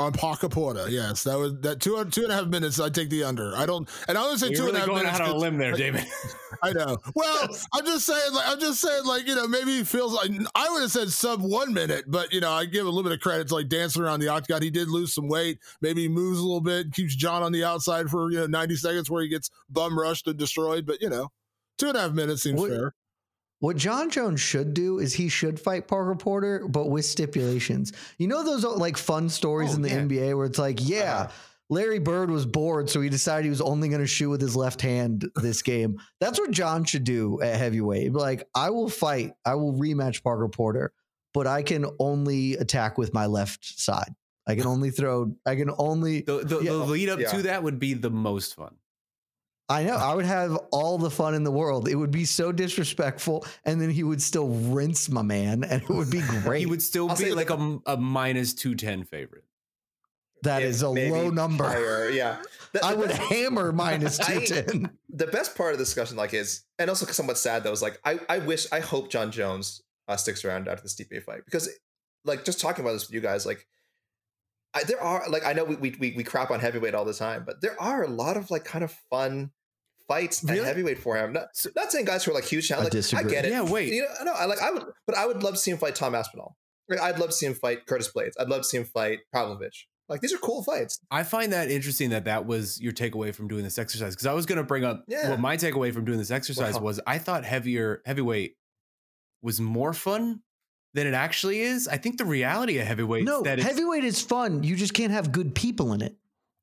[0.00, 0.86] On Paca Porta.
[0.88, 2.80] Yes, that was that two two and a half minutes.
[2.80, 3.54] I take the under.
[3.54, 5.20] I don't, and I would say You're two and a half going minutes.
[5.20, 6.04] out on a limb there, David.
[6.62, 6.96] I know.
[7.14, 8.32] Well, I'm just saying.
[8.32, 9.04] Like, I'm just saying.
[9.04, 12.32] Like, you know, maybe he feels like I would have said sub one minute, but
[12.32, 14.62] you know, I give a little bit of credit to like dancing around the octagon.
[14.62, 15.58] He did lose some weight.
[15.82, 18.76] Maybe he moves a little bit, keeps Jon on the outside for you know 90
[18.76, 20.86] seconds where he gets bum rushed and destroyed.
[20.86, 21.28] But you know,
[21.78, 22.94] two and a half minutes seems What- fair.
[23.60, 27.92] What Jon Jones should do is he should fight Parker Porter, but with stipulations.
[28.18, 30.00] You know those like fun stories Oh, in the yeah.
[30.00, 31.32] NBA where it's like, yeah, Uh-huh.
[31.72, 34.56] Larry Bird was bored, so he decided he was only going to shoot with his
[34.56, 36.00] left hand this game.
[36.20, 38.12] That's what Jon should do at heavyweight.
[38.12, 40.92] Like, I will fight, I will rematch Parker Porter,
[41.32, 44.12] but I can only attack with my left side.
[44.48, 45.36] I can only throw.
[45.46, 46.22] I can only.
[46.22, 46.70] The, the, Yeah.
[46.72, 47.30] the lead up Yeah.
[47.32, 48.74] to that would be the most fun.
[49.70, 49.94] I know.
[49.96, 51.88] I would have all the fun in the world.
[51.88, 55.88] It would be so disrespectful, and then he would still rinse my man, and it
[55.88, 56.60] would be great.
[56.60, 59.44] He would still I'll be say like a, a minus 210 favorite.
[60.42, 61.64] That If is a low number.
[61.64, 62.42] higher, Yeah.
[62.72, 64.90] The- I would best- hammer minus I- 210.
[65.08, 67.98] the best part of the discussion like is and also somewhat sad though is like
[68.04, 71.68] i i wish i hope jon jones uh, sticks around after the Stipe fight because
[72.24, 73.66] like just talking about this with you guys like
[74.72, 77.12] I, there are like i know we, we we we crap on heavyweight all the
[77.12, 79.50] time but there are a lot of like kind of fun
[80.10, 80.60] fights Really?
[80.60, 81.46] at heavyweight for him not,
[81.76, 83.30] not saying guys who are like huge talent I like, i disagree.
[83.30, 83.92] get it Yeah, wait.
[83.92, 85.94] you know no i like i would but i would love to see him fight
[85.94, 86.56] tom aspinall
[87.02, 89.86] i'd love to see him fight curtis blaydes i'd love to see him fight pavlovich
[90.08, 93.46] like these are cool fights I find that interesting that that was your takeaway from
[93.46, 95.30] doing this exercise because I was going to bring up Yeah.
[95.30, 96.80] what my takeaway from doing this exercise Wow.
[96.80, 97.00] was.
[97.06, 98.56] I thought heavier heavyweight
[99.40, 100.40] was more fun
[100.94, 101.86] than it actually is.
[101.86, 104.64] I think the reality of heavyweight No, is that heavyweight is fun.
[104.64, 106.16] You just can't have good people in it.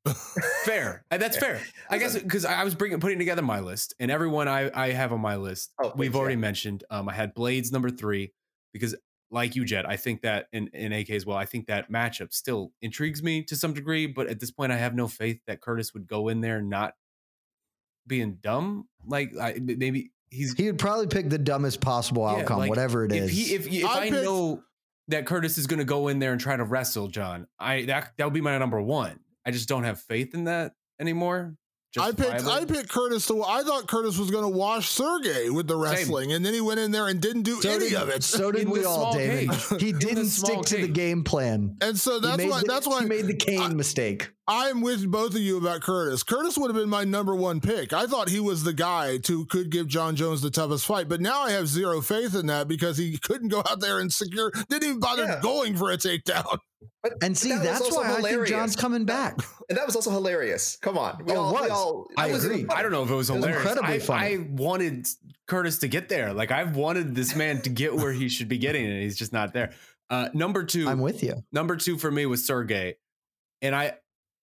[0.64, 1.04] fair.
[1.10, 1.60] And that's fair.
[1.90, 5.12] I guess because I was bringing putting together my list, and everyone I I have
[5.12, 6.40] on my list, Oh, we've already yeah.
[6.40, 6.84] mentioned.
[6.90, 8.32] Um, I had Blaydes number three
[8.72, 8.94] because,
[9.30, 11.36] like you, Jed, I think that in in AK as well.
[11.36, 14.76] I think that matchup still intrigues me to some degree, but at this point, I
[14.76, 16.94] have no faith that Curtis would go in there not
[18.06, 18.88] being dumb.
[19.06, 23.04] Like I, maybe he's He would probably pick the dumbest possible Yeah, outcome, like, whatever
[23.04, 23.24] it is.
[23.30, 24.62] if he if if I I, picked- know
[25.08, 28.12] that Curtis is going to go in there and try to wrestle Jon, I that
[28.18, 29.20] that would be my number one.
[29.48, 31.54] I just don't have faith in that anymore.
[31.98, 33.42] I picked I picked Curtis to.
[33.42, 36.78] I thought Curtis was going to wash Sergey with the wrestling, and then he went
[36.78, 38.22] in there and didn't do So any did, of it.
[38.22, 39.50] so did In we all, David.
[39.50, 39.80] cage.
[39.80, 41.76] He didn't small stick to the game plan.
[41.80, 44.30] And so that's why the- that's why he made the Kane I- mistake.
[44.46, 46.22] I'm with both of you about Curtis.
[46.22, 47.92] Curtis would have been my number one pick.
[47.94, 51.20] I thought he was the guy to could give Jon Jones the toughest fight, but
[51.22, 54.50] now I have zero faith in that because he couldn't go out there and secure,
[54.68, 55.40] didn't even bother Yeah.
[55.42, 56.58] going for a takedown.
[57.02, 58.46] But And see, that that's also why I think.
[58.46, 59.36] Jon's coming back.
[59.70, 60.76] And that was also hilarious.
[60.80, 61.22] Come on.
[61.26, 61.70] We Oh, it all, we was.
[61.70, 62.64] all, I was- agree.
[62.70, 63.68] I don't know if it was It was hilarious.
[63.70, 64.34] incredibly I, funny.
[64.34, 65.06] I wanted
[65.46, 66.32] Curtis to get there.
[66.32, 69.30] Like I've wanted this man to get where he should be getting, and he's just
[69.34, 69.72] not there.
[70.08, 71.34] Uh, number two, I'm with you.
[71.52, 72.94] number two for me was Sergey,
[73.60, 73.98] and I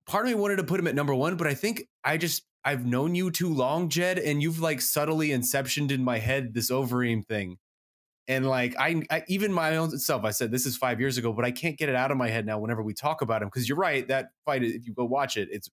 [0.05, 2.43] part of me wanted to put him at number one, but I think I just
[2.63, 6.69] I've known you too long, Jed, and you've like subtly inceptioned in my head this
[6.69, 7.57] Overeem thing.
[8.27, 11.31] And like I, I even my own self, I said this is five years ago,
[11.31, 13.49] but I can't get it out of my head now whenever we talk about him.
[13.49, 15.69] Because you're right, that fight, if you go watch it, it's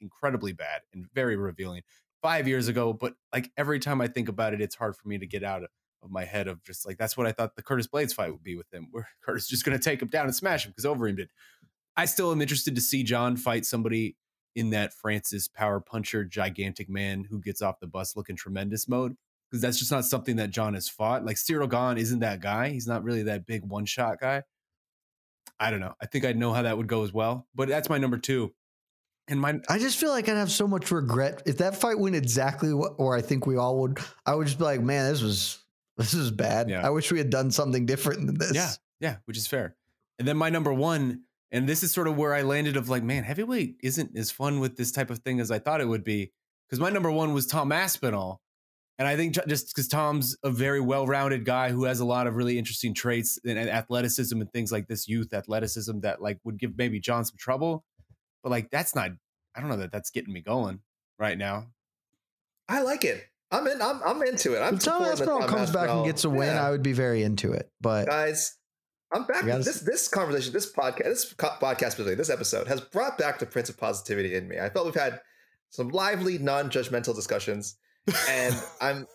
[0.00, 1.82] incredibly bad and very revealing.
[2.22, 5.18] Five years ago, but like every time I think about it, it's hard for me
[5.18, 5.68] to get out of,
[6.02, 8.42] of my head of just like that's what I thought the Curtis Blaydes fight would
[8.42, 11.16] be with him, where Curtis just gonna take him down and smash him because Overeem
[11.16, 11.28] did.
[11.96, 14.16] I still am interested to see Jon fight somebody
[14.56, 19.16] in that Francis power puncher, gigantic man who gets off the bus looking tremendous mode.
[19.54, 21.24] Because that's just not something that Jon has fought.
[21.24, 22.70] Like Cyril Gane isn't that guy.
[22.70, 24.42] He's not really that big one shot guy.
[25.60, 25.94] I don't know.
[26.02, 27.46] I think I'd know how that would go as well.
[27.54, 28.52] But that's my number two.
[29.28, 32.16] And my I just feel like I'd have so much regret if that fight went
[32.16, 34.00] exactly what, or I think we all would.
[34.26, 35.62] I would just be like, man, this was
[35.98, 36.68] this is bad.
[36.68, 36.84] Yeah.
[36.84, 38.56] I wish we had done something different than this.
[38.56, 39.76] Yeah, yeah, which is fair.
[40.18, 41.20] And then my number one,
[41.52, 44.58] and this is sort of where I landed of like, man, heavyweight isn't as fun
[44.58, 46.32] with this type of thing as I thought it would be.
[46.68, 48.40] Because my number one was Tom Aspinall.
[48.98, 52.36] And I think just because Tom's a very well-rounded guy who has a lot of
[52.36, 56.58] really interesting traits and, and athleticism and things like this youth athleticism that like would
[56.58, 57.84] give maybe John some trouble.
[58.42, 59.10] But like that's not,
[59.56, 60.78] I don't know that that's getting me going
[61.18, 61.66] right now.
[62.68, 63.24] I like it.
[63.50, 63.82] I'm in.
[63.82, 64.60] I'm, I'm into it.
[64.60, 66.66] I'm If Tom supporting the Aspinall comes back and gets a win, Yeah.
[66.66, 67.70] I would be very into it.
[67.80, 68.56] But guys.
[69.12, 69.42] I'm back.
[69.42, 73.16] You gotta This this conversation, this podcast, this co- podcast specifically, this episode has brought
[73.16, 74.58] back the Prince of Positivity in me.
[74.58, 75.20] I felt we've had
[75.70, 77.76] some lively, non-judgmental discussions,
[78.28, 79.06] and I'm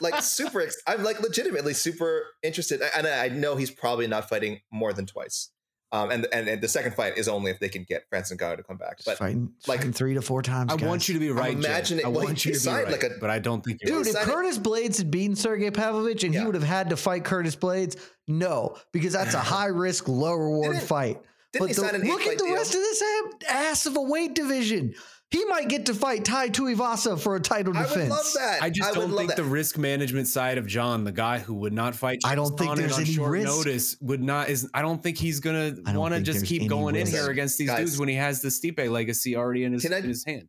[0.00, 0.60] like super.
[0.60, 5.06] Ex- I'm like legitimately super interested, and I know he's probably not fighting more than
[5.06, 5.50] twice.
[5.90, 8.58] Um, and, and and the second fight is only if they can get Francis Ngannou
[8.58, 8.98] to come back.
[9.06, 10.70] But fighting, like- fighting three to four times.
[10.70, 10.86] I guys.
[10.86, 11.56] want you to be right.
[11.58, 11.64] Jed.
[11.64, 14.02] imagining- I well, want you to be right, like a- but I don't think you're
[14.04, 17.24] Dude, if Curtis Blaydes had beaten Sergey Pavlovich and he would have had to fight
[17.24, 17.96] Curtis Blaydes,
[18.26, 21.22] no, because that's a high risk, low reward Didn't- fight.
[21.54, 22.54] didn't he the- sign an look at the deal?
[22.54, 23.02] rest of this
[23.48, 24.94] ass of a weight division.
[25.30, 27.96] He might get to fight Tai Tuivasa for a title defense.
[27.96, 28.62] I would love that.
[28.62, 29.36] I just would don't think that.
[29.36, 32.76] the risk management side of John, the guy who would not fight, I don't think
[32.76, 33.46] there's any short risk.
[33.46, 33.96] notice.
[34.00, 34.70] Would not is.
[34.72, 37.68] I don't think he's gonna want to just keep any going in here against these
[37.68, 37.78] Guys.
[37.80, 40.48] dudes when he has the Stipe legacy already in his Can I- in his hands.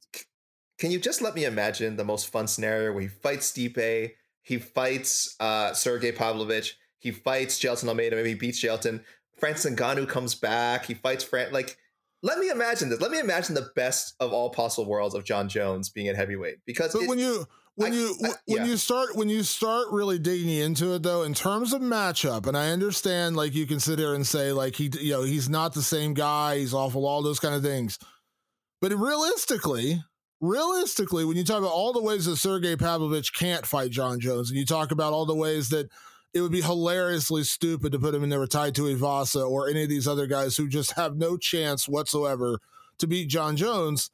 [0.78, 4.12] Can you just let me imagine the most fun scenario where he fights Stipe,
[4.44, 9.04] he fights uh, Sergey Pavlovich, he fights Jailton Almeida, maybe he beats Jailton.
[9.38, 11.52] Francis Ngannou comes back, he fights Fran.
[11.52, 11.76] Like,
[12.22, 13.00] let me imagine this.
[13.02, 16.58] Let me imagine the best of all possible worlds of Jon Jones being at heavyweight
[16.66, 18.66] because But it- when you when I- you I- when yeah.
[18.66, 22.58] you start when you start really digging into it though in terms of matchup and
[22.58, 25.74] I understand like you can sit here and say like he you know he's not
[25.74, 27.98] the same guy he's awful all those kind of things
[28.82, 30.04] but realistically
[30.42, 34.50] realistically when you talk about all the ways that Sergey Pavlovich can't fight Jon Jones
[34.50, 35.90] and you talk about all the ways that
[36.34, 39.84] it would be hilariously stupid to put him in there with Tai Tuivasa or any
[39.84, 42.60] of these other guys who just have no chance whatsoever
[43.00, 44.12] to beat Jon Jones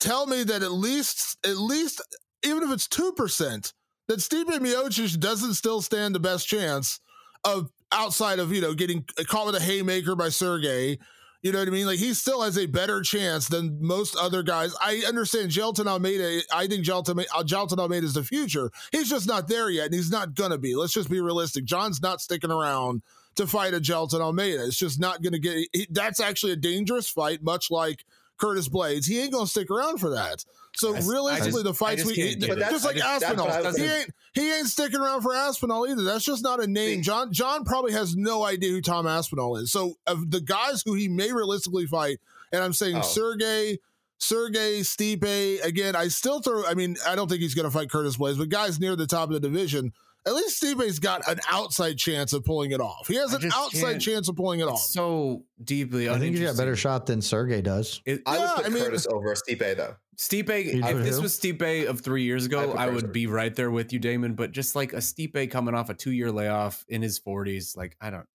[0.00, 2.00] tell me that at least at least
[2.44, 3.72] even if it's two percent,
[4.06, 7.00] that Stipe Miocic doesn't still stand the best chance
[7.44, 10.98] of outside of you know getting caught with a haymaker by Sergey.
[11.40, 11.86] You know what I mean?
[11.86, 14.74] Like he still has a better chance than most other guys.
[14.80, 16.40] I understand Jailton Almeida.
[16.52, 18.72] I think Jailton, uh, Almeida is the future.
[18.90, 20.74] He's just not there yet, and he's not gonna be.
[20.74, 21.64] Let's just be realistic.
[21.64, 23.02] Jon's not sticking around
[23.36, 24.64] to fight a Jailton Almeida.
[24.64, 25.68] It's just not gonna get.
[25.72, 28.04] He, that's actually a dangerous fight, much like
[28.36, 29.06] Curtis Blaydes.
[29.06, 30.44] He ain't gonna stick around for that.
[30.78, 32.70] So I s- I realistically, just- the fights just we can't get it.
[32.70, 35.86] just like just- that's what I Aspinall, he ain't he ain't sticking around for Aspinall
[35.88, 36.02] either.
[36.02, 37.02] That's just not a name.
[37.02, 39.72] Jon Jon probably has no idea who Tom Aspinall is.
[39.72, 42.18] So of the guys who he may realistically fight,
[42.52, 43.02] and I'm saying Oh.
[43.02, 43.78] Sergey.
[44.20, 45.94] Sergey Stipe again.
[45.94, 46.64] I still throw.
[46.66, 49.06] I mean, I don't think he's going to fight Curtis Blaydes, but guys near the
[49.06, 49.92] top of the division,
[50.28, 53.08] at least Stipe's got an outside chance of pulling it off.
[53.08, 54.80] He has an outside chance of pulling it off.
[54.80, 56.08] So deeply.
[56.08, 58.00] I think he's got a better shot than Sergey does.
[58.04, 59.96] It, I Yeah, would put I mean- Curtis over Stipe though.
[60.16, 61.22] Stipe, You'd if this who?
[61.22, 64.00] was Stipe of three years ago, put I Curtis would be right there with you,
[64.00, 64.34] Damon.
[64.34, 67.96] But just like a Stipe coming off a two year layoff in his 40s, like,
[68.00, 68.26] I don't,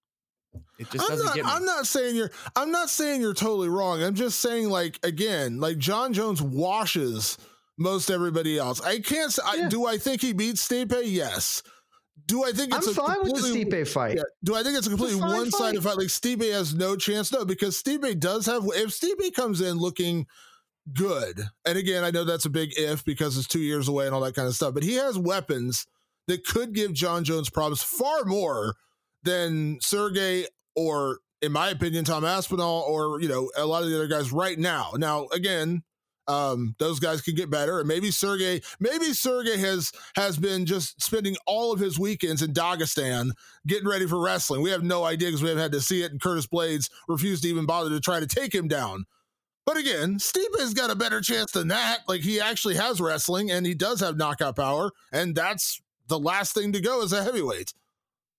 [0.79, 1.51] it just I'm doesn't not, get me.
[1.51, 4.01] I'm not saying you're I'm not saying you're totally wrong.
[4.01, 7.37] I'm just saying like again, like Jon Jones washes
[7.77, 8.79] most everybody else.
[8.79, 9.29] I can't.
[9.29, 9.69] s- I, Yeah.
[9.69, 10.93] do I think he beats Stipe?
[11.05, 11.63] Yes.
[12.25, 14.15] Do I think it's I'm a fine with the completely- Stipe fight.
[14.17, 14.23] Yeah.
[14.43, 15.91] Do I think it's a completely fine one-sided fight.
[15.91, 15.97] fight?
[15.97, 17.31] Like Stipe has no chance.
[17.31, 18.63] No, because Stipe does have.
[18.75, 20.25] If Stipe comes in looking
[20.93, 24.15] good, and again, I know that's a big if because it's two years away and
[24.15, 25.85] all that kind of stuff, but he has weapons
[26.27, 28.75] that could give Jon Jones problems far more
[29.23, 30.45] than Sergey
[30.75, 34.31] or, in my opinion, Tom Aspinall or you know a lot of the other guys
[34.31, 34.91] right now.
[34.95, 35.83] Now, again.
[36.27, 41.01] Um, those guys can get better, and maybe Sergey, maybe Sergey has has been just
[41.01, 43.31] spending all of his weekends in Dagestan
[43.67, 44.61] getting ready for wrestling.
[44.61, 47.43] We have no idea because we haven't had to see it, and Curtis Blaydes refused
[47.43, 49.05] to even bother to try to take him down.
[49.65, 51.99] But again, Stipe has got a better chance than that.
[52.07, 56.53] Like he actually has wrestling, and he does have knockout power, and that's the last
[56.53, 57.73] thing to go as a heavyweight.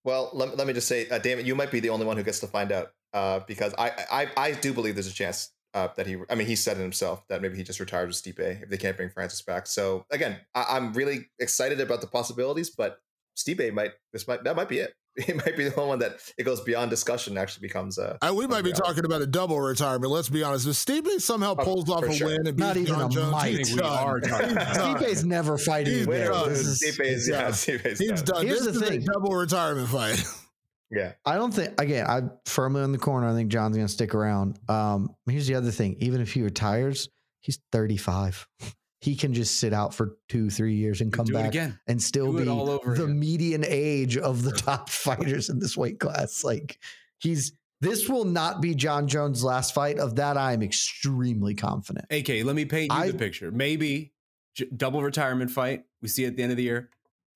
[0.04, 2.22] Well, let, let me just say, uh, Damon, you might be the only one who
[2.22, 5.88] gets to find out uh, because I, I I do believe there's a chance uh,
[5.96, 6.16] that he.
[6.30, 8.76] I mean, he said it himself that maybe he just retired with Stipe if they
[8.78, 9.66] can't bring Francis back.
[9.66, 12.98] So again, I, I'm really excited about the possibilities, but
[13.36, 14.94] Stipe might this might that might be it.
[15.16, 17.34] It might be the one that it goes beyond discussion.
[17.34, 18.82] and Actually, becomes uh, And we might be reality.
[18.82, 20.10] talking about a double retirement.
[20.10, 20.66] Let's be honest.
[20.66, 22.26] If Stipe somehow Oh, pulls off a sure.
[22.26, 23.54] win and Not beats even Jon a Jones, might.
[23.54, 23.92] he's We done.
[24.08, 24.96] are talking He's about done.
[24.96, 26.30] Stipe's never fighting He's again.
[26.32, 26.48] done.
[26.48, 27.48] This is- Stipe is yeah, yeah.
[27.50, 28.24] Stipe's He's done.
[28.24, 28.46] done.
[28.48, 29.02] Here's this the is thing.
[29.02, 30.20] a double retirement fight.
[30.90, 32.06] Yeah, I don't think again.
[32.08, 33.28] I'm firmly in the corner.
[33.28, 34.58] I think Jon's going to stick around.
[34.68, 37.08] Um, here's the other thing: even if he retires,
[37.40, 38.46] he's 35.
[39.00, 41.78] He can just sit out for two, three years and come back again.
[41.86, 43.20] and still Do be the again.
[43.20, 46.42] median age of the top fighters in this weight class.
[46.42, 46.78] Like
[47.18, 47.52] he's
[47.82, 49.98] this will not be Jon Jones' last fight.
[49.98, 52.06] Of that, I am extremely confident.
[52.10, 53.50] AK, let me paint you I- the picture.
[53.52, 54.14] Maybe
[54.54, 55.84] j- double retirement fight.
[56.00, 56.88] We see at the end of the year.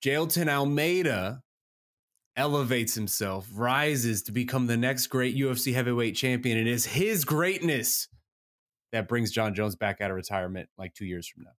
[0.03, 1.43] Jailton Almeida
[2.39, 6.57] elevates himself, rises to become the next great UFC heavyweight champion.
[6.57, 8.07] And it's his greatness
[8.91, 11.51] that brings Jon Jones back out of retirement like two years from now.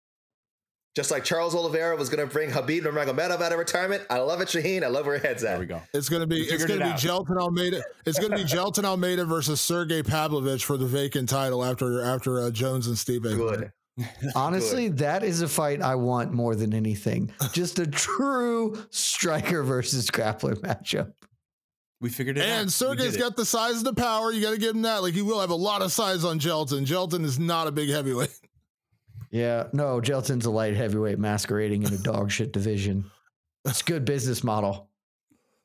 [0.97, 4.02] just like Charles Oliveira was going to bring Khabib Nurmagomedov out of retirement.
[4.11, 4.82] I love it, Shaheen.
[4.82, 5.51] I love where your head's at.
[5.51, 5.81] There we go.
[5.94, 6.98] It's gonna be We it's figured gonna be out.
[6.98, 7.82] Jailton Almeida.
[8.07, 12.51] It's gonna be Jailton Almeida versus Sergey Pavlovich for the vacant title after after uh,
[12.51, 13.23] Jones and Steve.
[13.23, 13.70] Good.
[14.35, 17.33] Honestly, that is a fight I want more than anything.
[17.53, 21.12] Just a true striker versus grappler matchup.
[22.01, 22.49] We figured it out.
[22.49, 23.19] And We Sergey's did it.
[23.21, 24.33] got the size and the power.
[24.33, 25.03] You got to give him that.
[25.03, 26.87] Like he will have a lot of size on Jailton.
[26.87, 28.31] Jailton is not a big heavyweight.
[29.33, 33.09] Yeah, no, Jailton's a light heavyweight masquerading in a dog shit division.
[33.65, 34.91] It's a good business model.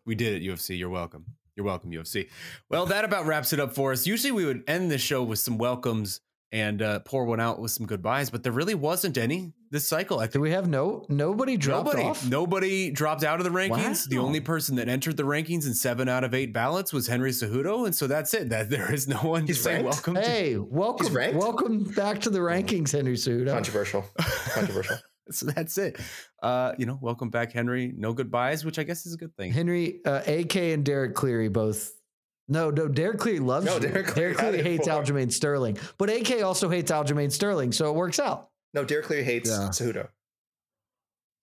[0.06, 0.78] We did it, UFC.
[0.78, 1.26] You're welcome.
[1.56, 2.30] You're welcome, UFC.
[2.70, 4.06] Well, that about wraps it up for us.
[4.06, 7.72] Usually we would end the show with some welcomes and uh, pour one out with
[7.72, 10.20] some goodbyes, but there really wasn't any this cycle.
[10.20, 12.26] I Do think we have no nobody dropped nobody, off?
[12.30, 14.08] nobody dropped out of the rankings.
[14.08, 17.32] The only person that entered the rankings in seven out of eight ballots was Henry
[17.32, 18.50] Cejudo, and so that's it.
[18.50, 19.86] That there is no one He's to say ranked?
[19.90, 20.14] welcome.
[20.16, 20.22] to.
[20.22, 21.38] Hey, welcome, ranked?
[21.38, 23.52] welcome back to the rankings, Henry Cejudo.
[23.52, 24.06] Controversial.
[24.54, 24.98] Controversial.
[25.32, 26.00] So that's it.
[26.44, 27.92] Uh, you know, welcome back, Henry.
[27.98, 29.52] No goodbyes, which I guess is a good thing.
[29.52, 31.92] Henry, uh, AK, and Derek Cleary both.
[32.48, 33.80] No, no, Derek Cleary loves No.
[33.80, 37.96] Derek Cleary Cleary hates for- Aljamain Sterling, but AK also hates Aljamain Sterling, so it
[37.96, 38.50] works out.
[38.74, 39.70] No, Derek Cleary hates Yeah.
[39.70, 40.10] Cejudo.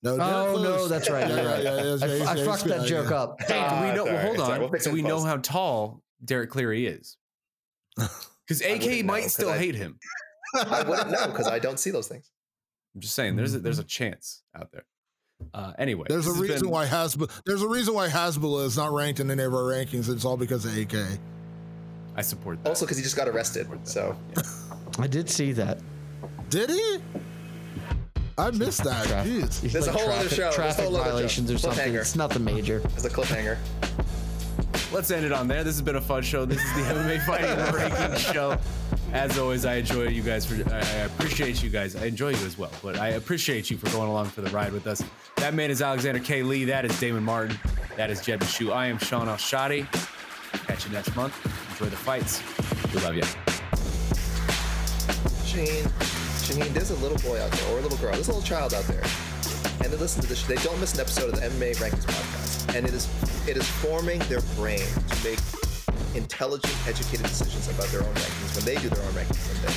[0.05, 1.29] No, Derek Oh Lewis- no, that's right.
[1.29, 1.63] Yeah, You're yeah, right.
[1.65, 3.17] yeah, yeah, I, yeah, he's- I fucked that joke yeah.
[3.17, 3.41] up.
[3.43, 4.05] Hey, do we ah, know?
[4.05, 4.63] it's all right, hold it's all right.
[4.63, 4.71] on.
[4.71, 7.17] We'll so we in know how tall Derek Cleary is.
[8.45, 9.99] Because wouldn't AK know, still I- hate him.
[10.57, 12.29] I wouldn't know because I don't see those things.
[12.95, 14.85] I'm just saying, there's a, there's a chance out there.
[15.55, 17.31] Uh, anyway, There's a reason been- why Hasbulla.
[17.45, 20.09] There's a reason why Hasbulla is not ranked in any of our rankings.
[20.09, 20.95] It's all because of AK.
[22.17, 22.69] I support that.
[22.71, 23.67] Also, because he just got arrested.
[23.85, 24.17] So
[24.99, 25.79] I did see that.
[26.51, 26.99] Did he?
[28.39, 29.07] I missed that.
[29.07, 29.65] Traffic- Jeez.
[29.65, 30.37] it's There's a whole other traffic, show.
[30.43, 31.11] There's a Traffic whole other show.
[31.13, 31.93] violations or something.
[31.93, 32.01] Cliffhanger.
[32.01, 32.83] It's nothing major.
[32.95, 33.57] it's a cliffhanger.
[34.93, 35.65] Let's end it on there.
[35.65, 36.45] This has been a fun show.
[36.45, 38.59] This is the MMA Fighting Ranking Show.
[39.13, 40.55] As always, I enjoy you guys for.
[40.73, 41.95] I appreciate you guys.
[41.97, 44.73] I enjoy you as well, but I appreciate you for going along for the ride
[44.73, 45.03] with us.
[45.37, 46.43] That man is Alexander K.
[46.43, 46.65] Lee.
[46.65, 47.59] That is Damon Martin.
[47.97, 48.73] That is Jed Meshew.
[48.73, 49.87] I am Shaun Al-Shatti.
[50.67, 51.35] Catch you next month.
[51.73, 52.43] Enjoy the fights.
[52.95, 53.23] We love you.
[55.45, 55.85] Shaheen,
[56.41, 58.73] Shaheen, there's a little boy out there or a little girl, there's a little child
[58.73, 59.03] out there,
[59.83, 60.43] and they listen to this.
[60.45, 63.07] They don't miss an episode of the MMA Rankings podcast, and it is
[63.47, 65.39] it is forming their brain to make
[66.15, 69.75] intelligent, educated decisions about their own rankings when they do their own rankings someday.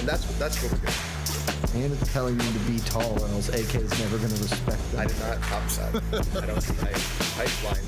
[0.00, 1.84] And that's what that's what we're doing.
[1.84, 4.80] And it's telling me to be tall, or else AK is never going to respect
[4.98, 6.42] I did not cop that.
[6.42, 6.92] I don't see I
[7.38, 7.86] height blind.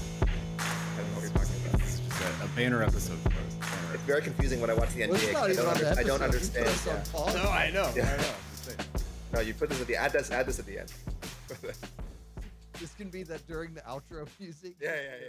[0.60, 1.80] I don't know what you're talking about.
[1.80, 3.54] It's just a, a banner episode for us.
[3.58, 5.32] Banner It's very confusing when I watch the NBA.
[5.32, 6.70] not I don't, under, I don't understand.
[6.86, 7.02] yeah.
[7.32, 7.90] No, I know.
[7.96, 8.12] Yeah.
[8.12, 8.32] I know.
[9.34, 10.92] No, you put this at the add this add this at the end.
[12.78, 14.74] This can be that during the outro music.
[14.80, 15.28] yeah, yeah, yeah.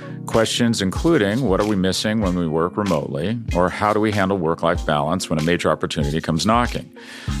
[0.27, 4.37] Questions including what are we missing when we work remotely, or how do we handle
[4.37, 6.89] work life balance when a major opportunity comes knocking?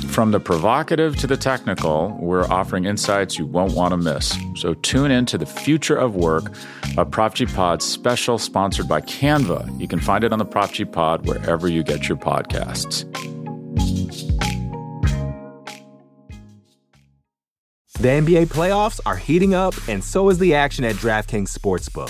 [0.07, 4.37] From the provocative to the technical, we're offering insights you won't want to miss.
[4.55, 6.51] So tune in to the future of work,
[6.97, 9.79] a Prop G Pod special sponsored by Canva.
[9.79, 13.05] You can find it on the Prop G Pod wherever you get your podcasts.
[18.01, 22.09] The NBA playoffs are heating up, and so is the action at DraftKings Sportsbook,